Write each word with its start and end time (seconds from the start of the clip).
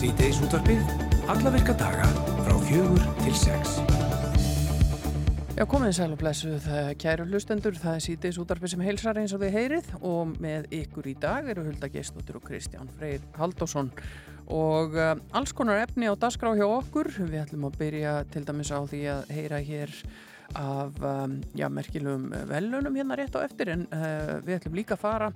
Sýteis 0.00 0.38
útvarpið, 0.40 0.78
alla 1.28 1.50
virka 1.52 1.74
daga 1.76 2.06
frá 2.40 2.54
fjögur 2.64 3.02
til 3.18 3.34
sex. 3.36 3.74
Já, 5.58 5.66
komið 5.68 5.90
sæl 5.98 6.14
og 6.14 6.20
blessuð 6.22 6.68
kæru 7.02 7.26
hlustendur, 7.28 7.76
það 7.76 7.98
er 7.98 8.04
sítiðs 8.06 8.38
útarpið 8.40 8.72
sem 8.72 8.84
heilsar 8.86 9.20
eins 9.20 9.34
og 9.36 9.42
þið 9.42 9.58
heyrið 9.58 9.90
og 10.00 10.30
með 10.40 10.70
ykkur 10.78 11.10
í 11.10 11.14
dag 11.20 11.50
eru 11.52 11.66
Hulda 11.66 11.90
Geistóttur 11.92 12.38
og 12.40 12.46
Kristján 12.48 12.88
Freyr 12.96 13.26
Haldásson 13.36 13.92
og 14.48 14.96
uh, 14.96 15.20
alls 15.36 15.52
konar 15.52 15.82
efni 15.82 16.08
á 16.08 16.16
dasgrá 16.16 16.54
hjá 16.56 16.64
okkur, 16.64 17.12
við 17.20 17.42
ætlum 17.42 17.68
að 17.68 17.76
byrja 17.82 18.14
til 18.32 18.46
dæmis 18.48 18.72
á 18.72 18.80
því 18.80 19.02
að 19.18 19.34
heyra 19.36 19.60
hér 19.68 19.92
af 20.56 20.96
um, 21.04 21.36
já, 21.52 21.68
merkilum 21.68 22.30
velunum 22.48 22.96
hérna 22.96 23.20
rétt 23.20 23.36
á 23.36 23.44
eftir 23.44 23.76
en 23.76 23.84
uh, 23.92 24.40
við 24.48 24.62
ætlum 24.62 24.80
líka 24.80 24.96
að 24.96 25.04
fara 25.04 25.28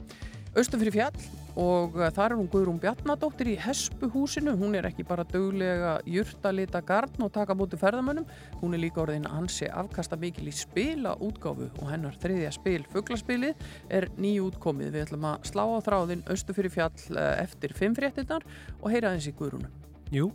austum 0.54 0.80
fyrir 0.82 0.94
fjall 0.94 1.24
og 1.58 1.96
uh, 1.98 2.08
þar 2.14 2.32
er 2.32 2.38
hún 2.38 2.48
Guðrún 2.50 2.80
Bjarnadóttir 2.82 3.52
í 3.52 3.54
Hespuhúsinu. 3.62 4.54
Hún 4.58 4.74
er 4.78 4.88
ekki 4.88 5.06
bara 5.06 5.26
döglega 5.26 5.96
jurtalita 6.10 6.82
garn 6.86 7.26
og 7.26 7.32
taka 7.34 7.56
mútið 7.58 7.82
ferðamönnum. 7.82 8.26
Hún 8.60 8.74
er 8.74 8.82
líka 8.82 9.02
orðin 9.04 9.28
ansi 9.30 9.68
afkasta 9.70 10.18
mikil 10.20 10.48
í 10.50 10.54
spila 10.54 11.14
útgáfu 11.22 11.70
og 11.78 11.90
hennar 11.90 12.18
þriðja 12.22 12.52
spil 12.54 12.82
fugglaspilið 12.92 13.66
er 13.90 14.08
nýjútkomið 14.18 14.94
við 14.94 15.06
ætlum 15.08 15.30
að 15.30 15.50
slá 15.50 15.64
á 15.66 15.78
þráðin 15.86 16.26
austum 16.30 16.58
fyrir 16.58 16.74
fjall 16.74 16.94
uh, 17.14 17.32
eftir 17.42 17.74
fimm 17.74 17.98
fréttinnar 17.98 18.46
og 18.80 18.90
heyra 18.94 19.14
eins 19.14 19.30
í 19.30 19.34
Guðrúnu. 19.34 19.70
Jú, 20.14 20.28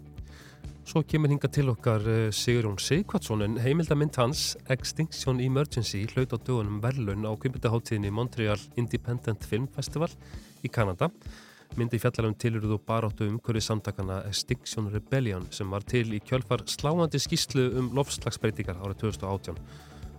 svo 0.89 1.03
kemur 1.05 1.29
hinga 1.29 1.49
til 1.53 1.70
okkar 1.70 2.02
uh, 2.02 2.31
Sigurjón 2.34 2.79
Sigvartsson 2.81 3.43
en 3.45 3.57
heimildamind 3.61 4.16
hans 4.17 4.55
Extinction 4.73 5.38
Emergency 5.43 6.02
hlaut 6.09 6.34
á 6.34 6.38
dögunum 6.41 6.79
verðlun 6.81 7.27
á 7.29 7.32
kvimpundaháttíðinni 7.37 8.09
Montreal 8.09 8.57
Independent 8.79 9.45
Film 9.45 9.67
Festival 9.76 10.10
í 10.65 10.71
Kanada. 10.73 11.12
Myndi 11.77 11.99
fjallalum 12.01 12.34
tilurðu 12.41 12.79
og 12.79 12.85
baráttu 12.90 13.27
umhverfið 13.29 13.67
samtakana 13.67 14.23
Extinction 14.32 14.90
Rebellion 14.90 15.45
sem 15.54 15.70
var 15.70 15.85
til 15.85 16.07
í 16.17 16.23
kjölfar 16.26 16.65
sláandi 16.65 17.21
skýslu 17.21 17.67
um 17.77 17.91
lofslagsbreytingar 17.99 18.82
árið 18.82 19.04
2018 19.05 19.62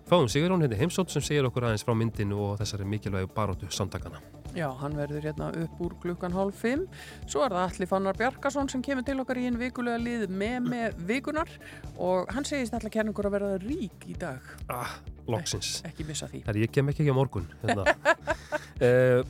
Fáum 0.07 0.31
Sigurjón 0.31 0.63
hérna 0.63 0.79
heimsótt 0.79 1.11
sem 1.11 1.25
segir 1.25 1.51
okkur 1.51 1.67
aðeins 1.67 1.87
frá 1.87 1.99
myndinu 1.99 2.39
og 2.47 2.61
þessari 2.63 2.87
mikilvægu 2.87 3.35
baráttu 3.35 3.73
samtakana 3.75 4.23
Já, 4.57 4.67
hann 4.81 4.97
verður 4.99 5.27
hérna 5.29 5.51
upp 5.63 5.83
úr 5.85 5.95
klukkan 6.03 6.35
hálf 6.35 6.59
fimm. 6.65 6.87
Svo 7.31 7.45
er 7.45 7.55
það 7.55 7.67
Alli 7.69 7.89
Fannar 7.91 8.19
Bjarkason 8.19 8.71
sem 8.73 8.83
kemur 8.83 9.07
til 9.07 9.19
okkar 9.23 9.39
í 9.39 9.47
einn 9.47 9.59
vikulega 9.61 10.01
lið 10.03 10.25
með 10.31 10.71
með 10.73 11.03
vikunar 11.11 11.53
og 11.97 12.31
hann 12.35 12.47
segist 12.49 12.75
alltaf 12.75 12.93
kenningur 12.95 13.29
að 13.31 13.37
verða 13.39 13.61
rík 13.63 14.09
í 14.11 14.17
dag. 14.19 14.43
Ah, 14.73 14.97
loksins. 15.31 15.77
Ek, 15.85 15.93
ekki 15.93 16.09
missa 16.09 16.31
því. 16.31 16.43
Herri, 16.49 16.65
ég 16.67 16.75
kem 16.75 16.91
ekki 16.91 17.05
ekki 17.05 17.15
á 17.15 17.21
morgun. 17.21 17.51
Hérna. 17.65 17.87
Eh, 18.81 19.21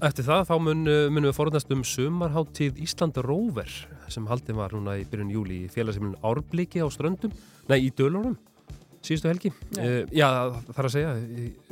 Eftir 0.00 0.24
það 0.24 0.46
þá 0.48 0.54
mun, 0.64 0.80
munum 1.12 1.28
við 1.28 1.34
forðast 1.36 1.70
um 1.72 1.82
sumarháttíð 1.84 2.78
Ísland 2.82 3.18
Róver 3.20 3.68
sem 4.08 4.24
haldið 4.28 4.56
var 4.56 4.72
núna 4.72 4.96
í 4.96 5.04
byrjun 5.08 5.30
júli 5.34 5.58
í 5.66 5.68
félagsefnun 5.72 6.16
Árbliki 6.24 6.80
á 6.80 6.88
ströndum, 6.88 7.32
nei 7.68 7.84
í 7.84 7.92
Dölunum 7.92 8.34
síðustu 9.04 9.30
helgi, 9.30 9.52
Já. 9.76 9.80
uh, 9.84 10.12
já 10.14 10.28
þar 10.70 10.88
að 10.88 10.94
segja 10.94 11.14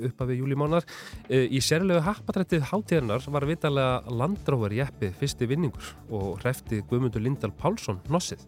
upp 0.08 0.22
af 0.25 0.30
við 0.30 0.42
júlimánar 0.42 0.86
uh, 0.86 1.47
í 1.47 1.62
sérlegu 1.64 2.05
happatrættið 2.06 2.66
hátíðarnar 2.70 3.28
var 3.34 3.48
vitalega 3.48 4.16
landróver 4.22 4.77
jeppið 4.77 5.16
fyrsti 5.20 5.48
vinningur 5.50 5.92
og 6.12 6.42
hrefti 6.42 6.83
Guðmundur 6.91 7.25
Lindal 7.25 7.53
Pálsson 7.58 8.03
nossið. 8.12 8.44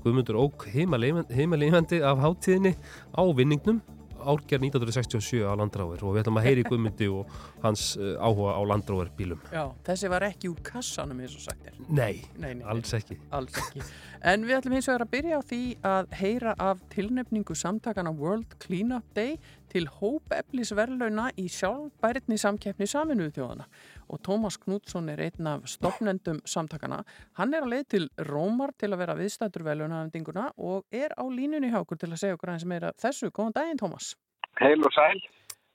Guðmundur 0.00 0.38
ók 0.40 0.68
heimalífandi 0.72 2.00
af 2.06 2.22
hátíðinni 2.22 2.76
á 3.12 3.22
vinningnum 3.36 3.82
árgerð 4.20 4.66
1967 4.68 5.44
á 5.44 5.52
landróver 5.56 6.02
og 6.04 6.14
við 6.14 6.24
ætlum 6.24 6.40
að 6.40 6.46
heyri 6.48 6.64
Guðmundi 6.66 7.08
og 7.12 7.30
hans 7.64 7.96
uh, 7.98 8.14
áhuga 8.20 8.56
á 8.56 8.62
landróver 8.68 9.10
bílum. 9.16 9.40
Já, 9.52 9.68
þessi 9.86 10.10
var 10.12 10.26
ekki 10.28 10.50
úr 10.52 10.60
kassanum 10.66 11.20
eins 11.20 11.36
og 11.38 11.44
sagt 11.44 11.70
er. 11.70 11.78
Nei, 11.88 12.22
Nei, 12.40 12.54
nei, 12.54 12.66
alls 12.68 12.94
ekki. 12.96 13.18
Alls 13.36 13.56
ekki. 13.60 13.82
En 14.30 14.44
við 14.44 14.58
ætlum 14.58 14.74
hins 14.76 14.88
vegar 14.90 15.06
að 15.06 15.12
byrja 15.14 15.38
á 15.40 15.42
því 15.48 15.62
að 15.90 16.10
heyra 16.20 16.52
af 16.60 16.82
tilnefningu 16.92 17.56
samtakana 17.56 18.12
World 18.12 18.58
Cleanup 18.60 19.06
Day 19.16 19.38
til 19.70 19.86
hópeflisverlauna 19.86 21.30
í 21.38 21.46
sjálfbæritni 21.52 22.38
samkeppni 22.40 22.88
saminuðu 22.90 23.32
þjóðana. 23.38 23.66
Og 24.10 24.20
Tómas 24.26 24.58
Knútsson 24.60 25.08
er 25.12 25.22
einn 25.28 25.46
af 25.46 25.68
stopnendum 25.70 26.40
samtakana. 26.44 27.02
Hann 27.38 27.54
er 27.54 27.64
að 27.64 27.74
leið 27.74 27.86
til 27.94 28.08
Rómar 28.28 28.74
til 28.76 28.90
að 28.90 29.04
vera 29.04 29.18
viðstættur 29.18 29.64
verlaunafendinguna 29.68 30.50
og 30.58 30.84
er 30.90 31.14
á 31.14 31.24
línunni 31.30 31.70
hjá 31.70 31.80
okkur 31.84 32.02
til 32.02 32.10
að 32.10 32.22
segja 32.24 32.38
okkur 32.38 32.54
aðeins 32.54 32.68
meira 32.72 32.94
þessu. 33.00 33.30
Góðan 33.30 33.56
daginn, 33.60 33.80
Tómas. 33.80 34.14
Heil 34.60 34.82
og 34.82 34.92
sæl. 34.96 35.22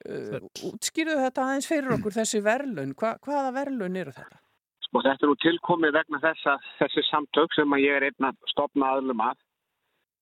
Uh, 0.06 0.38
útskýrðu 0.70 1.18
þetta 1.24 1.46
aðeins 1.48 1.68
fyrir 1.70 1.96
okkur 1.96 2.14
þessi 2.14 2.42
verlaun. 2.46 2.94
Hva, 3.00 3.16
hvaða 3.26 3.54
verlaun 3.56 3.96
eru 3.98 4.14
þetta? 4.14 4.38
Sko 4.86 5.02
þetta 5.02 5.26
er 5.26 5.32
nú 5.32 5.38
tilkomið 5.42 5.96
vegna 5.96 6.20
þess 6.22 6.50
að 6.52 6.68
þessi 6.82 7.04
samtök 7.08 7.56
sem 7.58 7.74
að 7.74 7.86
ég 7.86 7.98
er 7.98 8.06
einn 8.10 8.28
að 8.30 8.38
stopna 8.52 8.92
aðlum 8.94 9.24
að. 9.26 9.42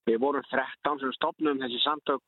Við 0.08 0.22
vorum 0.24 0.46
13 0.52 1.02
sem 1.02 1.12
stopnum 1.18 1.60
þessi 1.60 1.82
samtök 1.84 2.24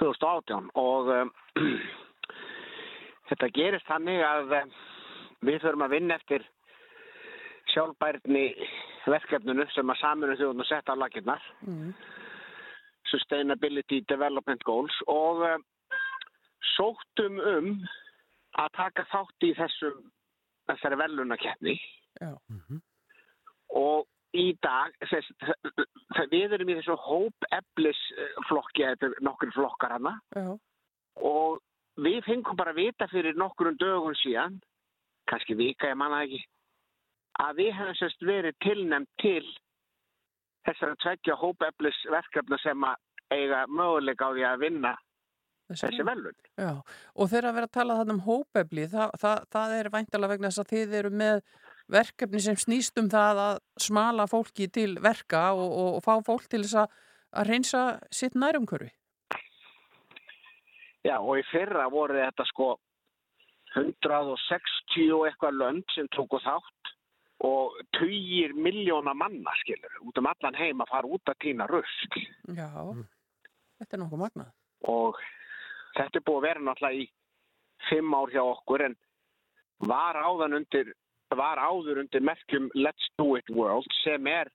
2018 0.00 0.70
og 0.80 1.10
um, 1.12 1.30
þetta 3.28 3.50
gerist 3.58 3.88
þannig 3.88 4.24
að 4.26 4.56
um, 4.62 4.74
við 5.44 5.60
þurfum 5.62 5.86
að 5.86 5.94
vinna 5.98 6.18
eftir 6.18 6.48
sjálfbærni 7.74 8.46
verkefninu 9.04 9.68
sem 9.74 9.92
að 9.92 10.00
saminu 10.00 10.38
þjóðun 10.40 10.64
að 10.64 10.70
setja 10.70 10.96
á 10.96 11.00
lakirnar. 11.02 11.46
Mm. 11.68 11.92
Sustainability 13.12 14.00
Development 14.08 14.64
Goals 14.64 14.96
og 15.12 15.44
um, 15.52 15.68
sóttum 16.72 17.38
um 17.38 17.70
að 18.60 18.74
taka 18.78 19.04
þátt 19.10 19.46
í 19.48 19.52
þessum 19.58 20.02
þessari 20.70 20.98
velunakeppni 21.00 21.74
Já. 22.20 22.32
og 23.74 24.06
í 24.34 24.46
dag 24.64 24.94
þess, 25.10 25.30
þess, 25.42 26.30
við 26.32 26.56
erum 26.56 26.70
í 26.72 26.78
þessu 26.78 26.96
hópeflis 27.04 28.00
flokki, 28.48 28.86
þetta 28.86 29.10
er 29.10 29.26
nokkur 29.26 29.52
flokkar 29.54 29.96
hana 29.98 30.16
Já. 30.36 30.54
og 31.20 31.60
við 32.00 32.22
fengum 32.26 32.58
bara 32.58 32.74
að 32.74 32.82
vita 32.82 33.08
fyrir 33.12 33.38
nokkurum 33.38 33.78
dögun 33.78 34.18
síðan 34.22 34.58
kannski 35.30 35.56
vika, 35.58 35.90
ég 35.90 35.98
manna 35.98 36.24
ekki 36.24 36.42
að 37.42 37.60
við 37.62 37.72
hefum 37.78 37.96
sérst 37.98 38.26
verið 38.26 38.58
tilnæmt 38.62 39.10
til 39.22 39.44
þessara 40.66 40.98
tveggja 41.02 41.36
hópeflis 41.38 41.98
verkefna 42.12 42.58
sem 42.62 42.86
að 42.86 43.00
eiga 43.34 43.64
möguleika 43.66 44.30
á 44.30 44.34
því 44.34 44.44
að 44.48 44.62
vinna 44.62 44.92
þessi 45.72 46.06
velun. 46.06 46.38
Já, 46.60 46.72
og 47.14 47.30
þegar 47.30 47.48
að 47.50 47.58
vera 47.58 47.68
að 47.70 47.76
tala 47.76 47.98
þannig 48.00 48.16
um 48.16 48.24
hópefli, 48.28 48.88
það, 48.92 49.14
það, 49.22 49.44
það 49.56 49.76
er 49.78 49.90
væntalega 49.94 50.34
vegna 50.34 50.50
þess 50.50 50.64
að 50.64 50.72
þið 50.74 50.96
eru 51.00 51.12
með 51.22 51.40
verkefni 51.94 52.40
sem 52.40 52.58
snýst 52.60 53.00
um 53.00 53.08
það 53.12 53.40
að 53.44 53.62
smala 53.86 54.26
fólki 54.30 54.68
til 54.72 54.90
verka 55.04 55.46
og, 55.52 55.68
og, 55.68 55.90
og 55.98 56.04
fá 56.04 56.14
fólk 56.26 56.48
til 56.48 56.62
þess 56.64 56.84
að, 56.84 57.00
að 57.40 57.50
reynsa 57.52 57.84
sitt 58.12 58.38
nærumkörfi. 58.38 58.92
Já, 61.04 61.18
og 61.18 61.36
í 61.36 61.44
fyrra 61.50 61.84
voru 61.92 62.16
þetta 62.16 62.46
sko 62.48 62.70
160 63.74 65.10
og 65.16 65.26
eitthvað 65.28 65.58
lönd 65.60 65.84
sem 65.92 66.08
tóku 66.14 66.40
þátt 66.40 66.92
og 67.44 67.74
20 67.98 68.54
miljóna 68.56 69.12
manna, 69.16 69.52
skilur, 69.60 69.98
út 70.06 70.18
um 70.20 70.28
allan 70.30 70.56
heim 70.56 70.80
að 70.80 70.92
fara 70.94 71.10
út 71.16 71.32
að 71.32 71.40
týna 71.44 71.66
rösk. 71.68 72.20
Já, 72.56 72.70
þetta 73.82 73.96
er 73.96 74.00
nokkuð 74.00 74.22
magnað. 74.22 74.52
Og 74.88 75.18
þetta 75.96 76.20
er 76.20 76.26
búið 76.26 76.40
að 76.40 76.46
vera 76.48 76.66
náttúrulega 76.66 77.02
í 77.02 77.08
fimm 77.88 78.14
ár 78.16 78.32
hjá 78.32 78.42
okkur 78.42 78.86
en 78.88 78.98
var 79.84 80.20
undir 80.24 80.92
var 81.34 81.58
áður 81.58 82.04
undir 82.04 82.22
merkjum 82.22 82.68
Let's 82.78 83.10
Do 83.18 83.34
It 83.38 83.50
World 83.50 83.90
sem 84.02 84.26
er 84.30 84.50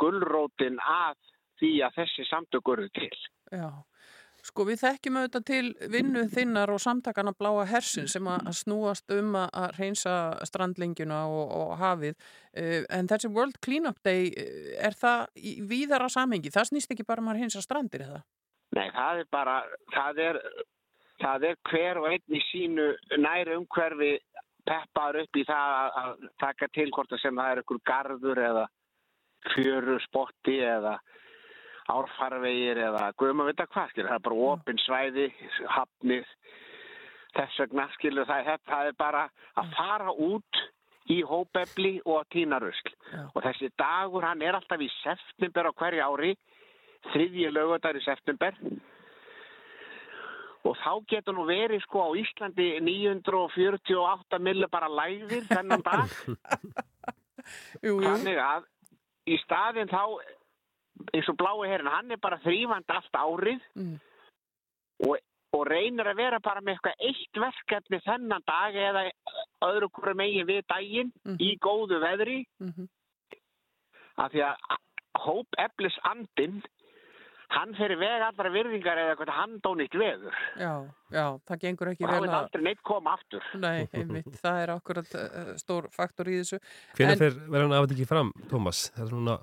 gullrótin 0.00 0.78
að 0.82 1.18
því 1.58 1.74
að 1.86 2.00
þessi 2.00 2.26
samtökur 2.28 2.82
eru 2.82 2.90
til. 2.94 3.18
Já, 3.50 3.70
sko 4.46 4.66
við 4.68 4.82
þekkjum 4.82 5.18
auðvitað 5.20 5.46
til 5.50 5.90
vinnu 5.94 6.24
þinnar 6.32 6.72
og 6.74 6.82
samtakana 6.82 7.34
bláa 7.38 7.66
hersin 7.70 8.08
sem 8.10 8.28
að 8.30 8.50
snúast 8.60 9.14
um 9.14 9.34
að 9.40 9.68
reynsa 9.78 10.14
strandlingjuna 10.46 11.24
og, 11.26 11.54
og 11.60 11.76
hafið 11.82 12.14
uh, 12.14 12.82
en 12.94 13.10
þessi 13.10 13.32
World 13.34 13.58
Cleanup 13.64 13.98
Day 14.06 14.30
uh, 14.30 14.74
er 14.88 14.98
það 14.98 15.26
í 15.42 15.58
víðara 15.70 16.10
samengi, 16.12 16.54
það 16.54 16.72
snýst 16.72 16.94
ekki 16.94 17.08
bara 17.08 17.24
um 17.24 17.32
að 17.32 17.42
reynsa 17.42 17.64
strandir 17.64 18.06
eða? 18.06 18.22
Nei, 18.76 18.88
það 18.92 19.22
er 19.22 19.30
bara, 19.32 19.54
það 19.94 20.20
er, 20.24 20.40
það 21.22 21.46
er 21.50 21.60
hver 21.70 22.00
og 22.02 22.08
einn 22.10 22.36
í 22.36 22.42
sínu 22.50 22.88
næri 23.22 23.56
umhverfi 23.56 24.12
peppar 24.68 25.16
upp 25.22 25.38
í 25.40 25.44
það 25.48 25.76
að, 25.78 26.00
að 26.02 26.26
taka 26.42 26.68
til 26.76 26.90
hvort 26.92 27.14
að 27.14 27.22
sem 27.22 27.40
það 27.40 27.52
er 27.52 27.62
einhver 27.62 27.80
garður 27.88 28.42
eða 28.44 28.66
fjöru 29.54 29.96
spotti 30.04 30.58
eða 30.66 30.98
árfarvegir 31.88 32.80
eða 32.88 33.04
guðum 33.16 33.44
að 33.44 33.52
vita 33.52 33.68
hvað, 33.72 33.92
skilur, 33.92 34.10
það 34.10 34.18
er 34.18 34.24
bara 34.26 34.48
opin 34.48 34.82
svæði, 34.84 35.28
hafnir, 35.72 36.32
þess 37.36 37.62
vegna, 37.62 37.86
skilur, 37.94 38.28
það 38.28 38.50
er, 38.52 38.60
það 38.68 38.90
er 38.90 38.98
bara 38.98 39.22
að 39.62 39.72
fara 39.78 40.12
út 40.12 40.60
í 41.08 41.22
hópefli 41.24 41.94
og 42.04 42.18
að 42.20 42.30
týna 42.34 42.58
rusl. 42.60 42.92
Já. 43.08 43.22
Og 43.32 43.40
þessi 43.46 43.70
dagur, 43.80 44.26
hann 44.28 44.44
er 44.44 44.58
alltaf 44.58 44.84
í 44.84 44.90
september 44.98 45.70
á 45.70 45.72
hverju 45.80 46.04
ári, 46.04 46.34
þriðji 47.12 47.50
lögadar 47.54 47.96
í 47.98 48.02
september. 48.04 48.54
Og 50.66 50.74
þá 50.82 50.90
getur 51.08 51.36
nú 51.36 51.44
verið 51.48 51.80
sko 51.84 52.02
á 52.02 52.10
Íslandi 52.18 52.66
948 52.84 54.40
millir 54.42 54.68
bara 54.72 54.88
læðir 54.90 55.46
þennan 55.48 55.84
dag. 55.86 56.10
Þannig 57.84 58.40
að 58.42 58.66
í 59.30 59.38
staðin 59.44 59.88
þá 59.88 60.02
eins 61.14 61.28
og 61.30 61.36
blái 61.38 61.68
herrin, 61.70 61.88
hann 61.92 62.10
er 62.12 62.20
bara 62.20 62.40
þrýfand 62.42 62.90
allt 62.90 63.14
árið 63.16 63.60
mm, 63.78 63.92
og, 65.06 65.14
og 65.54 65.62
reynir 65.70 66.10
að 66.10 66.18
vera 66.18 66.40
bara 66.42 66.60
með 66.64 66.74
eitthvað 66.74 67.04
eitt 67.06 67.40
verkefni 67.44 68.00
þennan 68.04 68.44
dag 68.48 68.74
eða 68.82 69.04
öðru 69.68 69.88
hverju 69.94 70.18
megin 70.18 70.48
við 70.50 70.64
daginn 70.72 71.12
Mhm. 71.24 71.38
í 71.38 71.52
góðu 71.62 72.00
veðri. 72.02 72.38
Mhm, 72.60 72.88
af 74.18 74.32
því 74.34 74.42
að 74.48 74.76
hóp 75.22 75.58
eflis 75.62 75.96
andin 76.10 76.58
hann 77.54 77.72
fyrir 77.78 77.96
veg 78.00 78.22
allra 78.26 78.50
virðingar 78.52 78.98
eða 79.00 79.12
eitthvað 79.14 79.30
hann 79.36 79.54
dónitt 79.64 79.94
veður. 79.96 80.34
Já, 80.60 80.72
já, 81.14 81.24
það 81.48 81.60
gengur 81.64 81.90
ekki 81.92 82.06
vel 82.08 82.18
að 82.26 82.34
aldrei 82.38 82.64
neitt 82.66 82.82
koma 82.86 83.14
aftur. 83.16 83.44
Nei, 83.62 83.86
einmitt, 83.96 84.28
það 84.42 84.58
er 84.64 84.72
akkurat 84.74 85.14
uh, 85.16 85.52
stór 85.60 85.88
faktor 85.94 86.28
í 86.28 86.40
þessu. 86.42 86.58
Hvenær 86.98 87.14
En- 87.16 87.22
fer 87.22 87.38
verður 87.48 87.64
hann 87.68 87.76
af 87.78 87.86
þetta 87.86 87.96
ekki 87.98 88.08
fram, 88.10 88.32
Tómas? 88.52 88.82
Það 88.96 89.04
er 89.06 89.14
núna, 89.16 89.36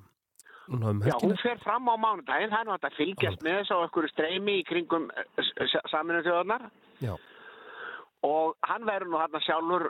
núna 0.69 0.91
um 0.93 1.01
Já, 1.09 1.15
hún 1.23 1.37
fer 1.41 1.61
fram 1.65 1.89
á 1.89 1.95
mánudaginn, 2.05 2.53
það 2.53 2.59
er 2.61 2.69
nú 2.69 2.75
hægt 2.75 2.89
að 2.91 2.99
fylgjast 3.01 3.45
með 3.47 3.57
þessu 3.61 3.79
á 3.79 3.83
einhverju 3.87 4.13
streymi 4.13 4.57
í 4.61 4.67
kringum 4.69 5.09
saminu 5.93 6.21
þjóðarnar 6.25 6.67
Já. 7.05 7.15
og 8.29 8.55
hann 8.69 8.85
verður 8.87 9.11
nú 9.15 9.21
hann 9.23 9.41
sjálfur 9.45 9.89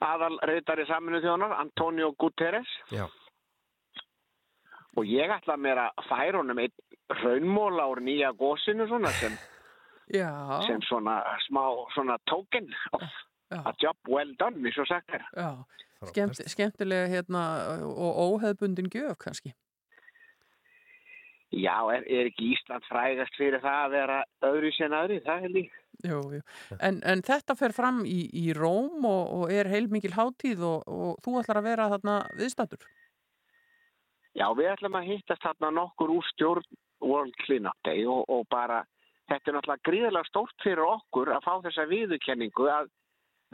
aðal 0.00 0.36
reytari 0.48 0.86
saminu 0.88 1.22
þjóðarnar, 1.22 1.54
Antonio 1.60 2.12
Guterres. 2.18 2.68
Já. 2.90 3.06
Og 4.96 5.06
ég 5.06 5.30
ætla 5.30 5.56
mér 5.60 5.84
að 5.86 6.06
færa 6.08 6.40
honum 6.40 6.60
einn 6.62 6.74
raunmóla 7.22 7.88
úr 7.90 8.02
nýja 8.04 8.32
gósinu 8.38 8.86
svona 8.88 9.10
sem, 9.18 9.34
sem 10.10 10.82
svona 10.86 11.20
smá 11.46 11.64
svona 11.94 12.18
token 12.30 12.70
of 12.92 13.02
já, 13.50 13.62
a 13.64 13.72
job 13.82 13.96
well 14.08 14.34
done, 14.38 14.62
eins 14.66 14.78
og 14.78 14.86
sagt 14.86 15.10
er. 15.14 15.26
Skemmt, 16.10 16.40
skemmtilega 16.48 17.10
hérna 17.10 17.42
og 17.84 18.22
óheðbundin 18.26 18.88
gjöf 18.92 19.18
kannski. 19.20 19.52
Já, 21.50 21.82
er, 21.90 22.06
er 22.06 22.30
ekki 22.30 22.52
Ísland 22.54 22.86
frægast 22.86 23.34
fyrir 23.36 23.58
það 23.60 23.84
að 23.84 23.94
vera 23.96 24.18
öðru 24.46 24.70
sem 24.76 24.92
öðru, 24.94 25.18
það 25.26 25.46
er 25.46 25.54
líka. 25.56 25.80
Jú, 26.06 26.20
jú. 26.36 26.40
En, 26.78 27.00
en 27.04 27.20
þetta 27.26 27.56
fer 27.58 27.74
fram 27.76 28.04
í, 28.08 28.20
í 28.32 28.54
Róm 28.56 29.04
og, 29.04 29.32
og 29.34 29.52
er 29.52 29.68
heilmikil 29.68 30.14
hátíð 30.14 30.62
og, 30.64 30.86
og 30.86 31.18
þú 31.24 31.34
ætlar 31.42 31.60
að 31.60 31.66
vera 31.66 31.88
þarna 31.92 32.14
viðstættur 32.38 32.86
Já, 34.38 34.46
við 34.54 34.70
ætlum 34.70 34.96
að 34.98 35.08
hittast 35.10 35.42
þarna 35.42 35.70
nokkur 35.74 36.12
úr 36.14 36.26
stjórn 36.34 36.66
World 37.02 37.34
Cleanup 37.44 37.78
Day 37.86 38.04
og, 38.06 38.22
og 38.30 38.44
bara, 38.52 38.82
þetta 39.30 39.50
er 39.50 39.56
náttúrulega 39.56 39.86
gríðilega 39.88 40.28
stórt 40.28 40.62
fyrir 40.62 40.84
okkur 40.86 41.32
að 41.34 41.46
fá 41.46 41.52
þessa 41.64 41.86
viðurkenningu 41.90 42.68
að 42.70 42.92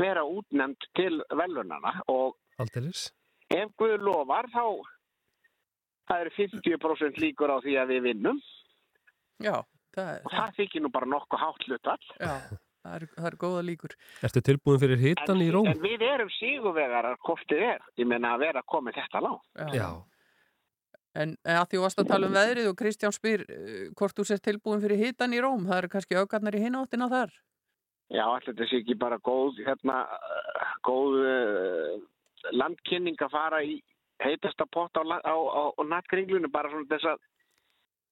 vera 0.00 0.24
útnefnd 0.28 0.88
til 0.98 1.22
velunana 1.32 1.94
og 2.12 2.36
Aldeilis? 2.60 3.06
Eh. 3.48 3.62
ef 3.62 3.72
Guð 3.80 4.04
lofar 4.04 4.50
þá 4.52 4.64
það 6.10 6.26
eru 6.26 6.34
50% 6.36 7.22
líkur 7.22 7.54
á 7.54 7.56
því 7.64 7.78
að 7.80 7.94
við 7.94 8.04
vinnum 8.10 8.42
Já, 9.40 9.56
það 9.96 10.10
er, 10.12 10.20
og 10.24 10.34
það 10.36 10.54
þykir 10.60 10.84
nú 10.84 10.90
bara 10.92 11.08
nokkuð 11.12 11.42
hátt 11.42 11.66
hlutall. 11.68 12.10
já, 12.20 12.34
það 12.84 12.98
er, 12.98 13.06
það 13.16 13.30
er 13.30 13.38
góða 13.40 13.62
líkur 13.70 13.96
Ertu 14.28 14.42
tilbúin 14.50 14.82
fyrir 14.82 15.00
hitan 15.00 15.40
í 15.44 15.48
Róm? 15.54 15.70
En 15.72 15.80
við 15.80 16.04
erum 16.08 16.32
síguvegar 16.36 17.08
að 17.12 17.16
kortið 17.24 17.64
er, 17.70 17.88
ég 18.00 18.08
menna 18.08 18.34
að 18.36 18.44
vera 18.46 18.64
komið 18.68 19.00
þetta 19.00 19.24
lág. 19.24 19.40
Já. 19.76 19.88
En 19.88 20.04
en 21.22 21.34
að 21.56 21.64
því 21.72 21.82
varst 21.82 22.02
að 22.02 22.10
tala 22.12 22.28
um 22.28 22.36
veðrið 22.36 22.70
og 22.70 22.78
Kristján 22.80 23.14
spyr 23.14 23.44
uh, 23.46 23.74
hvort 23.98 24.16
þú 24.16 24.26
sért 24.28 24.44
tilbúin 24.46 24.82
fyrir 24.84 25.02
hitan 25.02 25.34
í 25.36 25.42
Róm, 25.44 25.66
það 25.68 25.82
eru 25.82 25.92
kannski 25.94 26.18
aukarnar 26.20 26.56
í 26.58 26.62
hináttina 26.64 27.08
þar. 27.12 27.34
Já, 28.12 28.22
allir 28.22 28.52
þetta 28.52 28.68
sé 28.70 28.80
ekki 28.82 28.94
bara 29.00 29.18
góð, 29.18 29.62
hérna, 29.66 30.02
góð 30.86 31.16
uh, 31.26 31.96
landkynning 32.54 33.18
að 33.26 33.32
fara 33.34 33.62
í 33.66 33.80
heitasta 34.22 34.66
pott 34.72 34.96
á, 34.96 35.02
á, 35.02 35.34
á, 35.34 35.62
á 35.76 35.82
nattkringlunum, 35.84 36.52
bara 36.52 36.70
svona 36.70 36.88
þess 36.92 37.08
að 37.10 37.24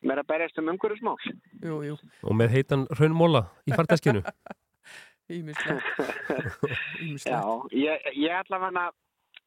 vera 0.05 0.25
að 0.25 0.31
berjast 0.33 0.59
um 0.61 0.73
umhverjusmál. 0.75 1.17
Jú, 1.65 1.79
jú, 1.87 1.95
Og 2.27 2.37
með 2.37 2.53
heitan 2.59 2.85
raunmóla 2.99 3.47
í 3.65 3.73
farteskinu? 3.77 4.25
ímislegt. 5.37 5.87
Já, 5.95 6.51
Ímislegt. 7.01 7.73
ég, 7.73 8.11
ég 8.21 8.51
að 8.51 8.67
hana, 8.67 8.89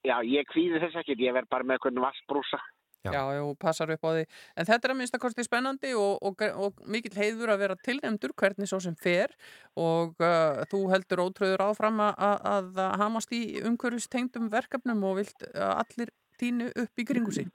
já, 0.08 0.16
ég 0.26 0.48
kvíði 0.50 0.82
þess 0.82 0.98
ekkert, 1.04 1.22
ég 1.22 1.36
verð 1.38 1.52
bara 1.52 1.68
með 1.68 1.78
einhvern 1.78 2.04
vassbrúsa. 2.08 2.62
Já. 3.14 3.24
Já, 3.38 3.44
passar 3.62 3.94
upp 3.94 4.06
á 4.06 4.10
því. 4.16 4.26
En 4.58 4.70
þetta 4.70 4.88
er 4.88 4.94
að 4.94 5.00
minnsta 5.02 5.22
kosti 5.22 5.46
spennandi 5.48 5.94
og, 5.98 6.22
og, 6.22 6.44
og 6.68 6.84
mikill 6.90 7.16
heiður 7.18 7.54
að 7.54 7.64
vera 7.66 7.80
tilnefndur 7.88 8.36
hvernig 8.38 8.70
svo 8.70 8.80
sem 8.84 8.96
fer 9.00 9.34
og 9.78 10.16
uh, 10.24 10.64
þú 10.72 10.84
heldur 10.94 11.26
ótröður 11.28 11.66
áfram 11.70 12.02
að, 12.04 12.14
að, 12.20 12.72
að 12.86 12.96
hamast 13.04 13.34
í 13.36 13.42
umhverfistengdum 13.64 14.52
verkefnum 14.54 15.04
og 15.08 15.22
vilt 15.22 15.50
að 15.54 15.74
allir 15.84 16.14
tínu 16.38 16.70
upp 16.76 17.02
í 17.02 17.08
kringu 17.08 17.34
sig. 17.34 17.50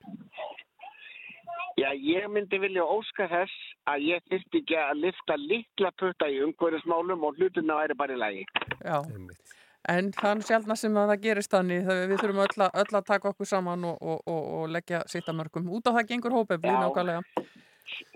Já, 1.81 1.89
ég 1.97 2.27
myndi 2.29 2.59
vilja 2.61 2.85
óska 2.85 3.27
þess 3.31 3.53
að 3.89 4.05
ég 4.11 4.27
þyrst 4.29 4.59
ekki 4.61 4.77
að 4.77 5.01
lifta 5.07 5.39
litla 5.41 5.91
putta 5.97 6.29
í 6.29 6.43
umhverjusmálum 6.45 7.25
og 7.25 7.39
hlutina 7.41 7.79
væri 7.81 7.97
bara 7.99 8.17
í 8.17 8.21
lagi. 8.21 8.45
Já, 8.83 8.99
Einmitt. 9.01 9.62
En 9.91 10.13
þann 10.15 10.43
sjálfna 10.47 10.77
sem 10.79 10.97
að 10.97 11.13
það 11.13 11.25
gerist 11.27 11.53
þannig 11.55 11.87
þegar 11.89 12.11
við 12.11 12.23
þurfum 12.23 12.45
öll 12.45 12.65
að, 12.67 12.81
öll 12.83 12.99
að 13.01 13.09
taka 13.09 13.33
okkur 13.33 13.49
saman 13.51 13.85
og, 13.91 13.99
og, 14.01 14.23
og, 14.31 14.49
og 14.59 14.73
leggja 14.77 15.03
sitt 15.11 15.29
að 15.29 15.39
mörgum. 15.41 15.71
Út 15.75 15.91
á 15.91 15.97
það 15.97 16.09
gengur 16.13 16.37
hópefli 16.39 16.71
Já. 16.71 16.79
nákvæmlega, 16.85 17.47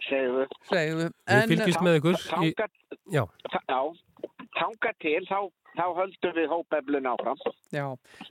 Segðu, 0.06 0.46
segðu. 0.70 1.06
Við 1.26 1.36
En, 1.36 1.50
fylgjumst 1.50 1.84
með 1.84 1.98
ykkur 2.00 2.16
í... 2.16 2.20
þanga, 2.30 2.68
Já, 3.12 3.22
já, 3.66 3.80
þanga 4.56 4.92
til, 5.02 5.18
þá, 5.28 5.40
þá 5.76 5.84
höldum 5.98 6.36
við 6.36 6.48
hópeflun 6.52 7.08
áfram. 7.10 7.42
Já, 7.74 7.86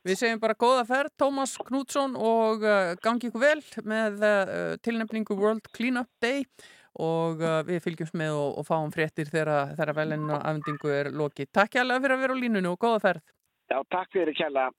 við 0.07 0.19
segjum 0.21 0.41
bara 0.43 0.57
góða 0.65 0.85
ferð, 0.89 1.13
Tómas 1.21 1.57
Knútsson 1.67 2.15
og 2.19 2.65
uh, 2.65 2.95
gangi 3.03 3.29
ykkur 3.29 3.43
vel 3.43 3.59
með 3.85 4.25
uh, 4.25 4.73
tilnefningu 4.85 5.37
World 5.39 5.69
Cleanup 5.75 6.09
Day 6.23 6.45
og 7.01 7.43
uh, 7.43 7.59
við 7.67 7.81
fylgjumst 7.83 8.15
með 8.17 8.37
og, 8.37 8.59
og 8.61 8.67
fáum 8.67 8.93
fréttir 8.93 9.29
þegar, 9.31 9.93
velinu 9.97 10.37
afhendingu 10.37 10.93
er 10.93 11.11
lokið. 11.11 11.51
Takk 11.55 11.79
hjálpa 11.79 11.99
fyrir 11.99 12.15
að 12.15 12.25
vera 12.25 12.37
á 12.37 12.41
línunni 12.41 12.71
og 12.71 12.79
góða 12.81 13.01
ferð. 13.03 13.25
Já, 13.71 13.79
takk 13.91 14.11
fyrir 14.13 14.37
kjalla. 14.37 14.69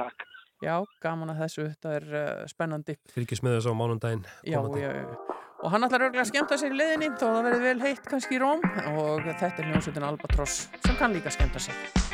Takk. 0.00 0.26
Já, 0.60 0.74
gaman 1.00 1.32
að 1.32 1.44
þessu, 1.44 1.68
þetta 1.70 1.94
er 1.96 2.08
uh, 2.10 2.46
spennandi. 2.50 2.96
fylgjumst 3.14 3.46
með 3.46 3.58
þessu 3.58 3.72
á 3.72 3.80
mánundaginn. 3.80 4.26
Já, 4.44 4.58
komandi. 4.60 4.84
já, 4.84 4.90
já. 5.00 5.38
Og 5.60 5.74
hann 5.74 5.84
ætlar 5.84 6.06
örgulega 6.06 6.24
að 6.24 6.30
skemmta 6.30 6.56
sér 6.60 6.72
í 6.72 6.78
leiðinni 6.80 7.10
þó 7.20 7.26
það 7.26 7.42
verði 7.48 7.66
vel 7.66 7.82
heitt 7.84 8.06
kannski 8.08 8.38
í 8.38 8.40
Róm 8.40 8.64
og 8.94 9.26
þetta 9.28 9.50
er 9.60 9.68
hljómsveitin 9.68 10.08
Albatross 10.08 10.62
sem 10.86 10.96
kann 10.96 11.12
líka 11.12 11.32
skemmta 11.34 11.60
sér. 11.60 12.09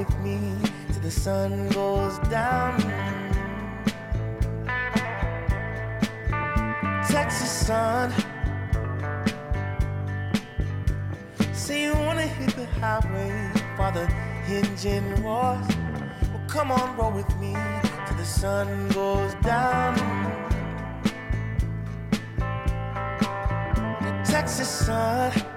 With 0.00 0.18
me 0.20 0.56
till 0.92 1.02
the 1.02 1.10
sun 1.10 1.68
goes 1.68 2.18
down. 2.30 2.80
Texas 7.06 7.50
sun. 7.50 8.10
Say 11.52 11.82
you 11.82 11.92
wanna 12.06 12.22
hit 12.22 12.56
the 12.56 12.64
highway 12.80 13.30
while 13.76 13.92
the 13.92 14.06
engine 14.48 15.22
roars. 15.22 15.68
Well, 16.30 16.44
come 16.48 16.72
on, 16.72 16.96
roll 16.96 17.12
with 17.12 17.32
me 17.38 17.54
till 18.06 18.16
the 18.16 18.24
sun 18.24 18.88
goes 18.88 19.34
down. 19.42 19.96
The 24.00 24.12
Texas 24.24 24.70
sun. 24.86 25.49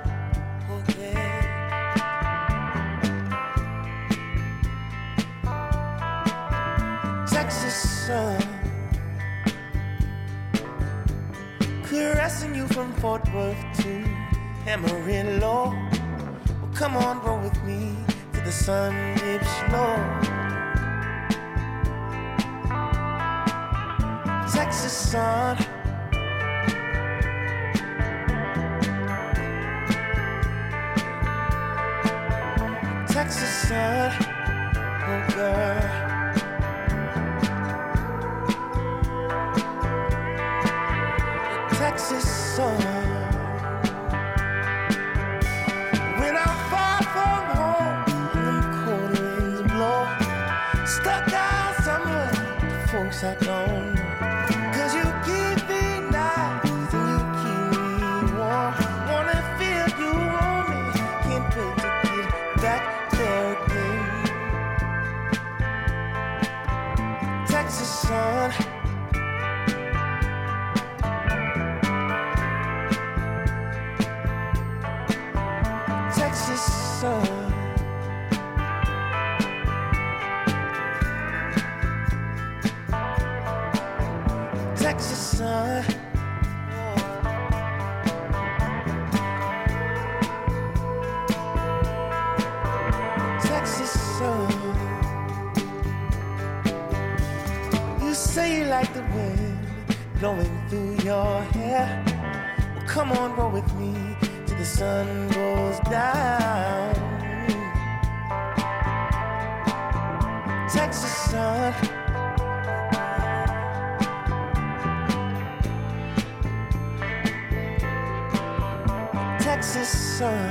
Texas 119.53 119.89
sun. 120.17 120.49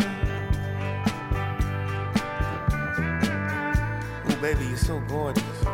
Oh, 4.28 4.36
baby, 4.40 4.64
you're 4.66 4.76
so 4.76 5.00
gorgeous. 5.08 5.64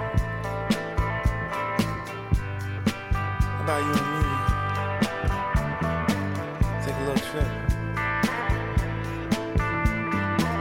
How 3.12 3.60
about 3.64 3.82
you 3.84 3.92
and 4.00 4.10
me? 4.14 4.24
Take 6.82 6.96
a 6.96 7.04
little 7.04 7.22
trip. 7.28 7.50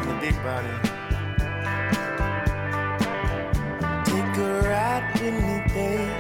In 0.02 0.08
the 0.10 0.18
big 0.20 0.36
body. 0.44 0.76
Take 4.04 4.38
a 4.44 4.48
ride 4.68 5.06
with 5.14 5.36
me, 5.42 5.56
babe. 5.74 6.20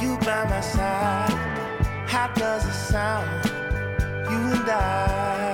You 0.00 0.10
by 0.24 0.40
my 0.48 0.62
side. 0.62 1.38
How 2.08 2.28
does 2.34 2.64
it 2.64 2.72
sound? 2.72 3.28
You 4.30 4.40
and 4.56 4.70
I. 4.70 5.49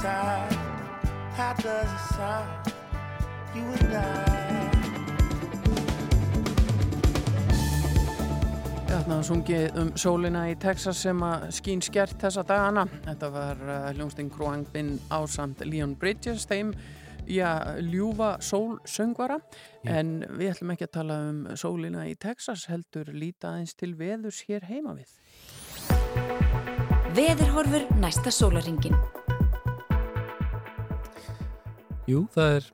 side. 0.00 0.56
How 1.36 1.52
does 1.54 1.90
it 1.92 2.04
sound? 2.16 2.72
You 3.54 3.64
and 3.80 3.94
I. 3.96 4.70
Þarna 8.90 9.18
sungið 9.22 9.76
um 9.78 9.90
sólina 10.00 10.46
í 10.50 10.56
Texas 10.60 11.02
sem 11.04 11.20
að 11.22 11.50
skín 11.54 11.84
skert 11.84 12.16
þessa 12.22 12.46
dagana. 12.48 12.86
Þetta 13.04 13.30
var 13.34 13.60
uh, 13.66 13.76
hljómsdinn 13.92 14.32
Kroang 14.32 14.64
Bin 14.72 14.96
ásamt 15.12 15.62
Leon 15.68 15.94
Bridges, 16.00 16.48
þeim 16.48 16.72
já, 17.28 17.76
ljúfa 17.84 18.38
sólsöngvara. 18.42 19.38
En 19.84 20.24
við 20.32 20.54
ætlum 20.54 20.74
ekki 20.74 20.88
að 20.88 20.94
tala 20.96 21.22
um 21.28 21.44
sólina 21.60 22.08
í 22.08 22.16
Texas, 22.16 22.66
heldur 22.72 23.12
líta 23.12 23.52
aðeins 23.52 23.76
til 23.76 23.94
veðurs 24.00 24.42
hér 24.48 24.66
heima 24.72 24.96
við. 24.96 25.12
Veðurhorfur 27.14 27.90
næsta 28.00 28.32
sólaringin. 28.34 28.96
Jú, 32.08 32.24
það 32.34 32.56
er 32.58 32.68